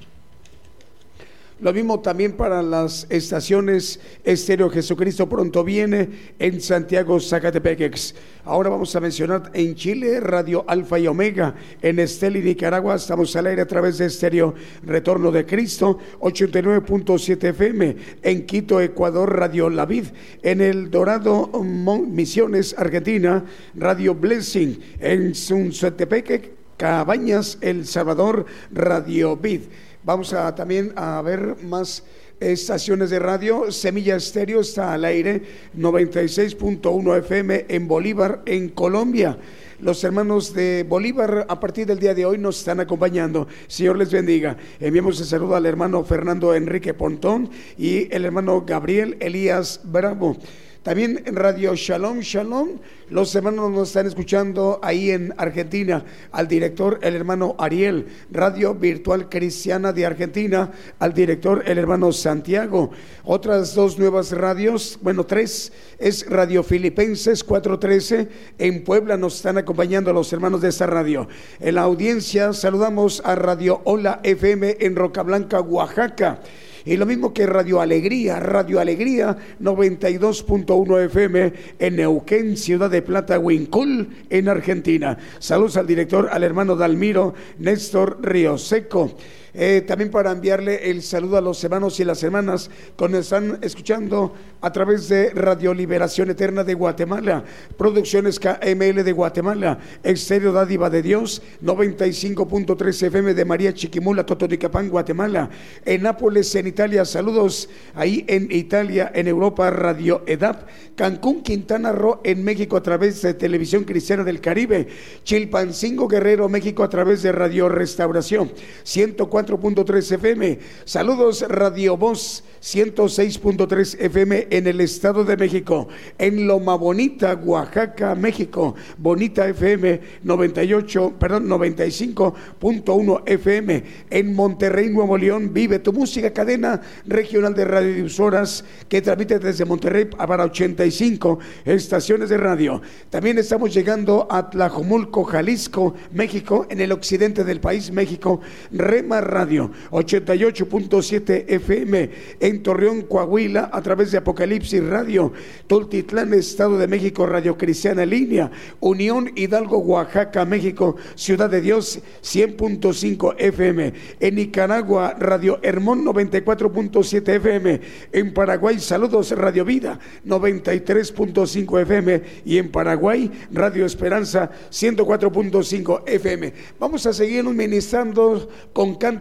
Lo 1.61 1.75
mismo 1.75 2.01
también 2.01 2.33
para 2.33 2.63
las 2.63 3.07
estaciones 3.11 4.01
Estéreo 4.25 4.71
Jesucristo 4.71 5.29
pronto 5.29 5.63
viene 5.63 6.09
en 6.39 6.59
Santiago, 6.61 7.21
Zacatepequex. 7.21 8.15
Ahora 8.45 8.71
vamos 8.71 8.97
a 8.97 9.01
mencionar 9.01 9.51
en 9.53 9.75
Chile 9.75 10.21
Radio 10.21 10.65
Alfa 10.67 10.99
y 10.99 11.07
Omega. 11.07 11.55
En 11.83 11.99
Estel 11.99 12.37
y 12.37 12.41
Nicaragua 12.41 12.95
estamos 12.95 13.37
al 13.37 13.47
aire 13.47 13.61
a 13.61 13.67
través 13.67 13.99
de 13.99 14.07
Estéreo 14.07 14.55
Retorno 14.85 15.31
de 15.31 15.45
Cristo 15.45 15.99
89.7 16.21 17.45
FM. 17.51 17.97
En 18.23 18.47
Quito, 18.47 18.81
Ecuador, 18.81 19.39
Radio 19.39 19.69
La 19.69 19.85
Vid. 19.85 20.07
En 20.43 20.63
El 20.63 20.91
Dorado, 20.91 21.51
Misiones, 21.63 22.75
Argentina, 22.79 23.45
Radio 23.75 24.15
Blessing. 24.15 24.79
En 24.99 25.35
Sunzuetepeque, 25.35 26.55
Cabañas, 26.79 27.59
El 27.61 27.87
Salvador, 27.87 28.47
Radio 28.73 29.37
Vid. 29.37 29.61
Vamos 30.03 30.33
a 30.33 30.55
también 30.55 30.95
a 30.97 31.21
ver 31.21 31.57
más 31.63 32.03
estaciones 32.41 33.11
de 33.11 33.19
radio. 33.19 33.71
Semilla 33.71 34.17
Estéreo 34.17 34.61
está 34.61 34.95
al 34.95 35.05
aire, 35.05 35.43
96.1 35.77 37.19
FM 37.19 37.67
en 37.69 37.87
Bolívar, 37.87 38.41
en 38.47 38.71
Colombia. 38.71 39.37
Los 39.79 40.03
hermanos 40.03 40.55
de 40.55 40.87
Bolívar 40.89 41.45
a 41.47 41.61
partir 41.61 41.87
del 41.87 41.99
día 41.99 42.15
de 42.15 42.25
hoy 42.25 42.39
nos 42.39 42.59
están 42.59 42.81
acompañando. 42.81 43.47
Señor 43.67 43.99
les 43.99 44.11
bendiga. 44.11 44.57
Enviamos 44.81 45.21
el 45.21 45.27
saludo 45.27 45.55
al 45.55 45.67
hermano 45.67 46.03
Fernando 46.03 46.55
Enrique 46.55 46.95
Pontón 46.95 47.51
y 47.77 48.15
el 48.15 48.25
hermano 48.25 48.63
Gabriel 48.67 49.19
Elías 49.21 49.81
Bravo. 49.85 50.39
También 50.83 51.23
en 51.27 51.37
Radio 51.37 51.75
Shalom 51.75 52.21
Shalom, 52.21 52.79
los 53.11 53.35
hermanos 53.35 53.71
nos 53.71 53.89
están 53.89 54.07
escuchando 54.07 54.81
ahí 54.83 55.11
en 55.11 55.35
Argentina, 55.37 56.03
al 56.33 56.49
director 56.49 56.99
el 57.03 57.15
hermano 57.15 57.55
Ariel, 57.59 58.07
Radio 58.31 58.75
Virtual 58.75 59.29
Cristiana 59.29 59.93
de 59.93 60.07
Argentina, 60.07 60.71
al 60.99 61.13
director 61.13 61.65
el 61.67 61.77
hermano 61.77 62.13
Santiago. 62.13 62.93
Otras 63.25 63.75
dos 63.75 63.99
nuevas 63.99 64.33
radios, 64.33 64.99
bueno, 65.03 65.27
tres, 65.27 65.71
es 65.99 66.27
Radio 66.31 66.63
Filipenses 66.63 67.45
413, 67.45 68.29
en 68.57 68.83
Puebla 68.83 69.19
nos 69.19 69.37
están 69.37 69.59
acompañando 69.59 70.15
los 70.15 70.33
hermanos 70.33 70.63
de 70.63 70.71
esta 70.71 70.87
radio. 70.87 71.29
En 71.59 71.75
la 71.75 71.83
audiencia 71.83 72.55
saludamos 72.55 73.21
a 73.27 73.35
Radio 73.35 73.83
Hola 73.85 74.21
FM 74.23 74.79
en 74.81 74.97
Roca 74.97 75.23
Blanca, 75.23 75.61
Oaxaca. 75.61 76.41
Y 76.85 76.97
lo 76.97 77.07
mismo 77.07 77.33
que 77.33 77.47
Radio 77.47 77.81
Alegría, 77.81 78.41
Radio 78.41 78.81
Alegría 78.81 79.37
92.1 79.61 81.05
FM 81.07 81.53
en 81.79 81.97
Neuquén, 81.97 82.57
Ciudad 82.57 82.91
de 82.91 83.03
Plata, 83.03 83.39
Huincul, 83.39 84.09
en 84.31 84.49
Argentina. 84.49 85.17
Saludos 85.39 85.77
al 85.77 85.87
director, 85.87 86.29
al 86.31 86.43
hermano 86.43 86.77
Dalmiro, 86.77 87.35
Néstor 87.59 88.19
Seco. 88.59 89.17
Eh, 89.53 89.83
también 89.87 90.11
para 90.11 90.31
enviarle 90.31 90.91
el 90.91 91.03
saludo 91.03 91.37
a 91.37 91.41
los 91.41 91.63
hermanos 91.65 91.99
y 91.99 92.05
las 92.05 92.23
hermanas 92.23 92.71
que 92.97 93.09
nos 93.09 93.21
están 93.21 93.59
escuchando 93.63 94.33
a 94.61 94.73
través 94.73 95.09
de 95.09 95.31
Radio 95.31 95.75
Liberación 95.75 96.31
Eterna 96.31 96.63
de 96.63 96.75
Guatemala, 96.75 97.45
Producciones 97.77 98.39
KML 98.39 99.03
de 99.03 99.13
Guatemala, 99.13 99.79
Exterior 100.03 100.53
Dádiva 100.53 100.91
de 100.91 101.03
Dios, 101.03 101.43
95.3 101.63 103.07
FM 103.07 103.35
de 103.35 103.45
María 103.45 103.73
Chiquimula, 103.73 104.25
Totonicapán, 104.25 104.89
Guatemala, 104.89 105.51
en 105.85 106.03
Nápoles, 106.03 106.55
en 106.55 106.67
Italia, 106.67 107.05
saludos 107.05 107.69
ahí 107.95 108.25
en 108.29 108.53
Italia, 108.53 109.11
en 109.15 109.29
Europa, 109.29 109.71
Radio 109.71 110.23
EDAP, 110.27 110.69
Cancún, 110.95 111.43
Quintana 111.43 111.93
Roo, 111.93 112.21
en 112.23 112.45
México 112.45 112.77
a 112.77 112.83
través 112.83 113.23
de 113.23 113.35
Televisión 113.35 113.85
Cristiana 113.85 114.23
del 114.23 114.41
Caribe, 114.41 114.89
Chilpancingo, 115.25 116.07
Guerrero, 116.07 116.49
México 116.49 116.83
a 116.83 116.91
través 116.91 117.23
de 117.23 117.33
Radio 117.33 117.69
Restauración, 117.69 118.53
104 118.85 119.40
4.3 119.47 120.13
FM. 120.13 120.59
Saludos 120.85 121.45
Radio 121.49 121.97
Voz 121.97 122.45
106.3 122.63 123.97
FM 123.99 124.49
en 124.51 124.67
el 124.67 124.81
Estado 124.83 125.25
de 125.25 125.37
México. 125.37 125.89
En 126.19 126.47
Loma 126.47 126.75
Bonita, 126.75 127.35
Oaxaca, 127.35 128.15
México. 128.15 128.75
Bonita 128.99 129.49
FM 129.49 130.01
98, 130.23 131.15
perdón, 131.19 131.49
95.1 131.49 133.23
FM. 133.25 133.85
En 134.11 134.35
Monterrey, 134.35 134.91
Nuevo 134.91 135.17
León, 135.17 135.55
vive 135.55 135.79
tu 135.79 135.93
música 135.93 136.31
cadena 136.33 136.81
regional 137.07 137.55
de 137.55 137.65
radiodifusoras 137.65 138.65
que 138.89 139.01
transmite 139.01 139.39
desde 139.39 139.65
Monterrey 139.65 140.05
para 140.05 140.45
85 140.45 141.39
estaciones 141.65 142.29
de 142.29 142.37
radio. 142.37 142.83
También 143.09 143.39
estamos 143.39 143.73
llegando 143.73 144.29
a 144.31 144.51
Tlajomulco, 144.51 145.25
Jalisco, 145.25 145.95
México, 146.13 146.67
en 146.69 146.81
el 146.81 146.93
occidente 146.93 147.45
del 147.45 147.61
país, 147.61 147.91
México. 147.91 148.41
Rema 148.71 149.21
Radio 149.31 149.71
88.7 149.91 151.45
FM 151.47 152.11
en 152.41 152.63
Torreón, 152.63 153.03
Coahuila 153.03 153.71
a 153.73 153.81
través 153.81 154.11
de 154.11 154.19
Apocalipsis 154.19 154.85
Radio, 154.85 155.33
Toltitlán, 155.67 156.35
Estado 156.35 156.77
de 156.77 156.89
México, 156.89 157.27
Radio 157.27 157.57
Cristiana 157.57 158.05
línea, 158.05 158.51
Unión 158.81 159.31
Hidalgo, 159.37 159.79
Oaxaca, 159.79 160.45
México, 160.45 160.97
Ciudad 161.15 161.49
de 161.49 161.61
Dios 161.61 162.01
100.5 162.23 163.37
FM, 163.39 163.93
en 164.19 164.35
Nicaragua 164.35 165.15
Radio 165.19 165.59
Hermón 165.63 166.05
94.7 166.05 167.29
FM, 167.37 167.81
en 168.13 168.35
Paraguay 168.35 168.79
Saludos 168.81 169.31
Radio 169.31 169.65
Vida 169.65 169.99
93.5 170.27 171.81
FM 171.83 172.23
y 172.45 172.59
en 172.59 172.71
Paraguay 172.71 173.31
Radio 173.53 173.87
Esperanza 173.87 174.51
104.5 174.71 176.03
FM. 176.07 176.53
Vamos 176.79 177.07
a 177.07 177.13
seguir 177.13 177.45
ministrando 177.45 178.49
con 178.73 178.97
canto 178.97 179.20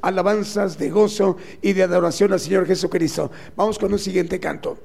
alabanzas 0.00 0.78
de 0.78 0.90
gozo 0.90 1.36
y 1.60 1.72
de 1.72 1.82
adoración 1.82 2.32
al 2.32 2.40
Señor 2.40 2.66
Jesucristo. 2.66 3.30
Vamos 3.56 3.78
con 3.78 3.92
un 3.92 3.98
siguiente 3.98 4.38
canto. 4.40 4.78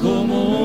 como 0.00 0.55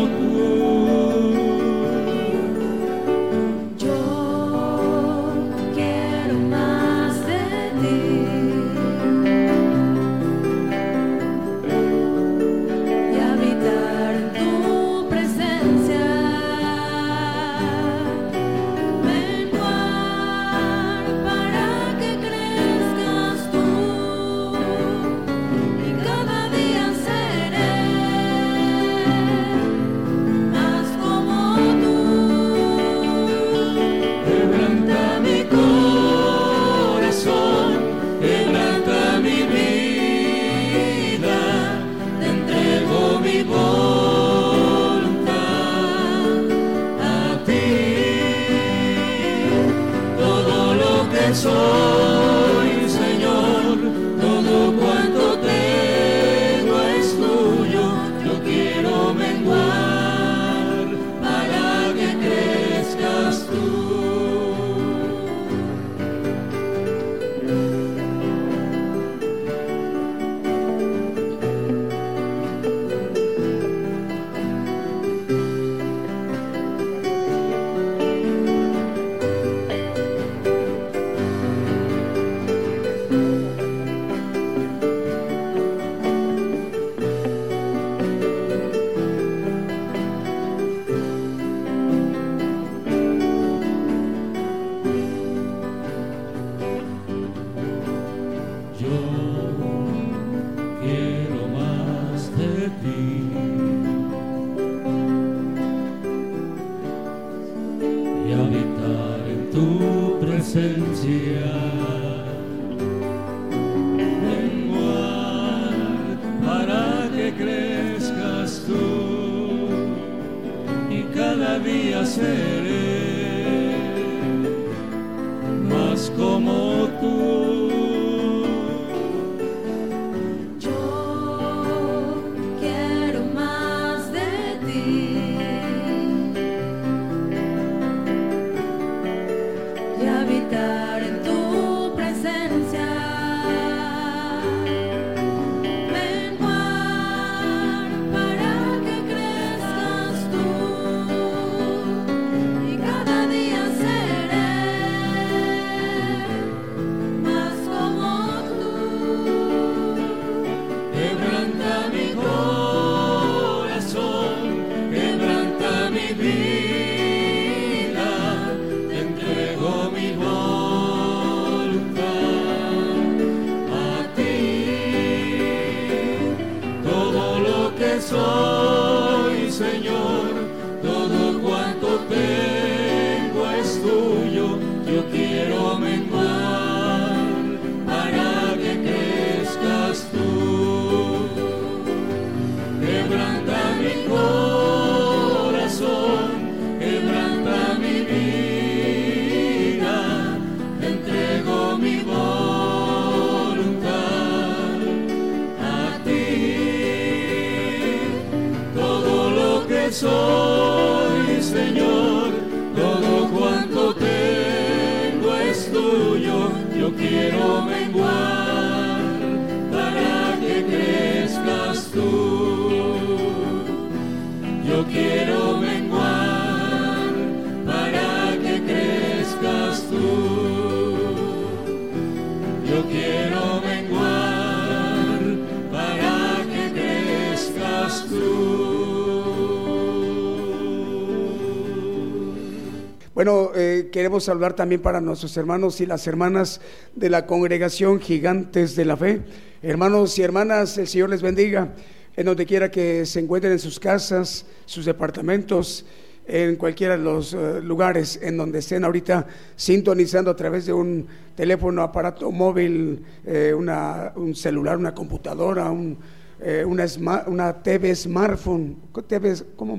queremos 243.91 244.29
hablar 244.29 244.55
también 244.55 244.81
para 244.81 245.01
nuestros 245.01 245.35
hermanos 245.37 245.81
y 245.81 245.85
las 245.85 246.07
hermanas 246.07 246.61
de 246.95 247.09
la 247.09 247.25
congregación 247.27 247.99
Gigantes 247.99 248.75
de 248.75 248.85
la 248.85 248.97
Fe. 248.97 249.21
Hermanos 249.61 250.17
y 250.17 250.23
hermanas, 250.23 250.77
el 250.77 250.87
Señor 250.87 251.09
les 251.09 251.21
bendiga 251.21 251.73
en 252.15 252.25
donde 252.25 252.45
quiera 252.45 252.71
que 252.71 253.05
se 253.05 253.19
encuentren 253.19 253.53
en 253.53 253.59
sus 253.59 253.79
casas, 253.79 254.45
sus 254.65 254.85
departamentos, 254.85 255.85
en 256.25 256.55
cualquiera 256.55 256.97
de 256.97 257.03
los 257.03 257.33
eh, 257.33 257.59
lugares 257.61 258.17
en 258.21 258.37
donde 258.37 258.59
estén 258.59 258.85
ahorita 258.85 259.27
sintonizando 259.55 260.31
a 260.31 260.35
través 260.35 260.65
de 260.65 260.73
un 260.73 261.05
teléfono, 261.35 261.81
aparato 261.81 262.31
móvil, 262.31 263.03
eh, 263.25 263.53
un 263.53 264.35
celular, 264.35 264.77
una 264.77 264.95
computadora, 264.95 265.69
una, 265.69 266.87
una 267.27 267.61
TV 267.61 267.95
smartphone, 267.95 268.77
TV, 269.07 269.35
como 269.55 269.77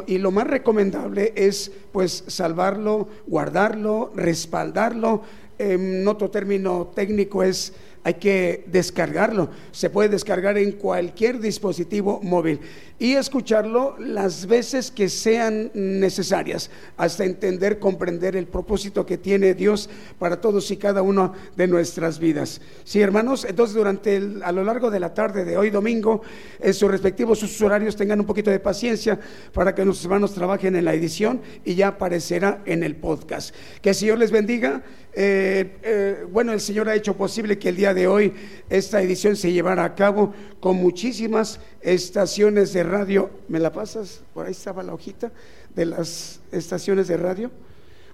y 0.06 0.18
lo 0.18 0.30
más 0.30 0.46
recomendable 0.46 1.32
es 1.36 1.72
pues 1.92 2.24
salvarlo, 2.26 3.08
guardarlo, 3.26 4.12
respaldarlo. 4.14 5.22
En 5.58 6.06
otro 6.06 6.30
término 6.30 6.92
técnico 6.94 7.42
es 7.42 7.72
hay 8.06 8.14
que 8.14 8.62
descargarlo. 8.68 9.50
Se 9.72 9.90
puede 9.90 10.10
descargar 10.10 10.56
en 10.58 10.70
cualquier 10.70 11.40
dispositivo 11.40 12.20
móvil 12.22 12.60
y 13.00 13.14
escucharlo 13.14 13.96
las 13.98 14.46
veces 14.46 14.92
que 14.92 15.08
sean 15.08 15.72
necesarias 15.74 16.70
hasta 16.96 17.24
entender, 17.24 17.80
comprender 17.80 18.36
el 18.36 18.46
propósito 18.46 19.04
que 19.04 19.18
tiene 19.18 19.54
Dios 19.54 19.90
para 20.20 20.40
todos 20.40 20.70
y 20.70 20.76
cada 20.76 21.02
uno 21.02 21.32
de 21.56 21.66
nuestras 21.66 22.20
vidas. 22.20 22.60
Sí, 22.84 23.00
hermanos, 23.00 23.44
entonces 23.44 23.74
durante 23.74 24.22
a 24.40 24.52
lo 24.52 24.62
largo 24.62 24.92
de 24.92 25.00
la 25.00 25.12
tarde 25.12 25.44
de 25.44 25.56
hoy 25.56 25.70
domingo, 25.70 26.22
en 26.60 26.74
sus 26.74 26.88
respectivos 26.88 27.60
horarios 27.60 27.96
tengan 27.96 28.20
un 28.20 28.26
poquito 28.26 28.52
de 28.52 28.60
paciencia 28.60 29.18
para 29.52 29.74
que 29.74 29.84
nuestros 29.84 30.04
hermanos 30.04 30.32
trabajen 30.32 30.76
en 30.76 30.84
la 30.84 30.94
edición 30.94 31.42
y 31.64 31.74
ya 31.74 31.88
aparecerá 31.88 32.62
en 32.66 32.84
el 32.84 32.94
podcast. 32.94 33.52
Que 33.82 33.88
el 33.88 33.94
Señor 33.96 34.18
les 34.18 34.30
bendiga. 34.30 34.84
Eh, 35.18 35.78
eh, 35.82 36.26
bueno, 36.30 36.52
el 36.52 36.60
Señor 36.60 36.90
ha 36.90 36.94
hecho 36.94 37.16
posible 37.16 37.58
que 37.58 37.70
el 37.70 37.76
día 37.76 37.94
de 37.94 38.06
hoy 38.06 38.34
esta 38.68 39.00
edición 39.00 39.34
se 39.34 39.50
llevara 39.50 39.82
a 39.82 39.94
cabo 39.94 40.34
con 40.60 40.76
muchísimas 40.76 41.58
estaciones 41.80 42.74
de 42.74 42.82
radio. 42.82 43.30
¿Me 43.48 43.58
la 43.58 43.72
pasas? 43.72 44.22
Por 44.34 44.44
ahí 44.44 44.52
estaba 44.52 44.82
la 44.82 44.92
hojita 44.92 45.32
de 45.74 45.86
las 45.86 46.40
estaciones 46.52 47.08
de 47.08 47.16
radio. 47.16 47.50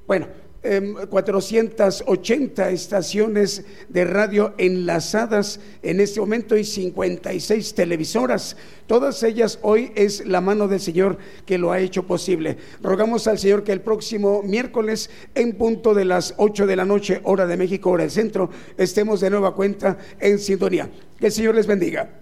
Bueno, 0.06 0.28
480 0.62 2.68
em, 2.68 2.74
estaciones 2.74 3.64
de 3.88 4.04
radio 4.04 4.54
enlazadas 4.58 5.58
en 5.82 6.00
este 6.00 6.20
momento 6.20 6.56
y 6.56 6.64
56 6.64 7.74
televisoras. 7.74 8.56
Todas 8.86 9.22
ellas 9.22 9.58
hoy 9.62 9.92
es 9.96 10.24
la 10.26 10.40
mano 10.40 10.68
del 10.68 10.80
Señor 10.80 11.18
que 11.46 11.58
lo 11.58 11.72
ha 11.72 11.80
hecho 11.80 12.06
posible. 12.06 12.58
Rogamos 12.80 13.26
al 13.26 13.38
Señor 13.38 13.64
que 13.64 13.72
el 13.72 13.80
próximo 13.80 14.42
miércoles 14.42 15.10
en 15.34 15.54
punto 15.54 15.94
de 15.94 16.04
las 16.04 16.34
8 16.36 16.66
de 16.66 16.76
la 16.76 16.84
noche, 16.84 17.20
hora 17.24 17.46
de 17.46 17.56
México, 17.56 17.90
hora 17.90 18.04
del 18.04 18.12
centro, 18.12 18.50
estemos 18.76 19.20
de 19.20 19.30
nueva 19.30 19.54
cuenta 19.54 19.98
en 20.20 20.38
sintonía. 20.38 20.90
Que 21.18 21.26
el 21.26 21.32
Señor 21.32 21.56
les 21.56 21.66
bendiga. 21.66 22.21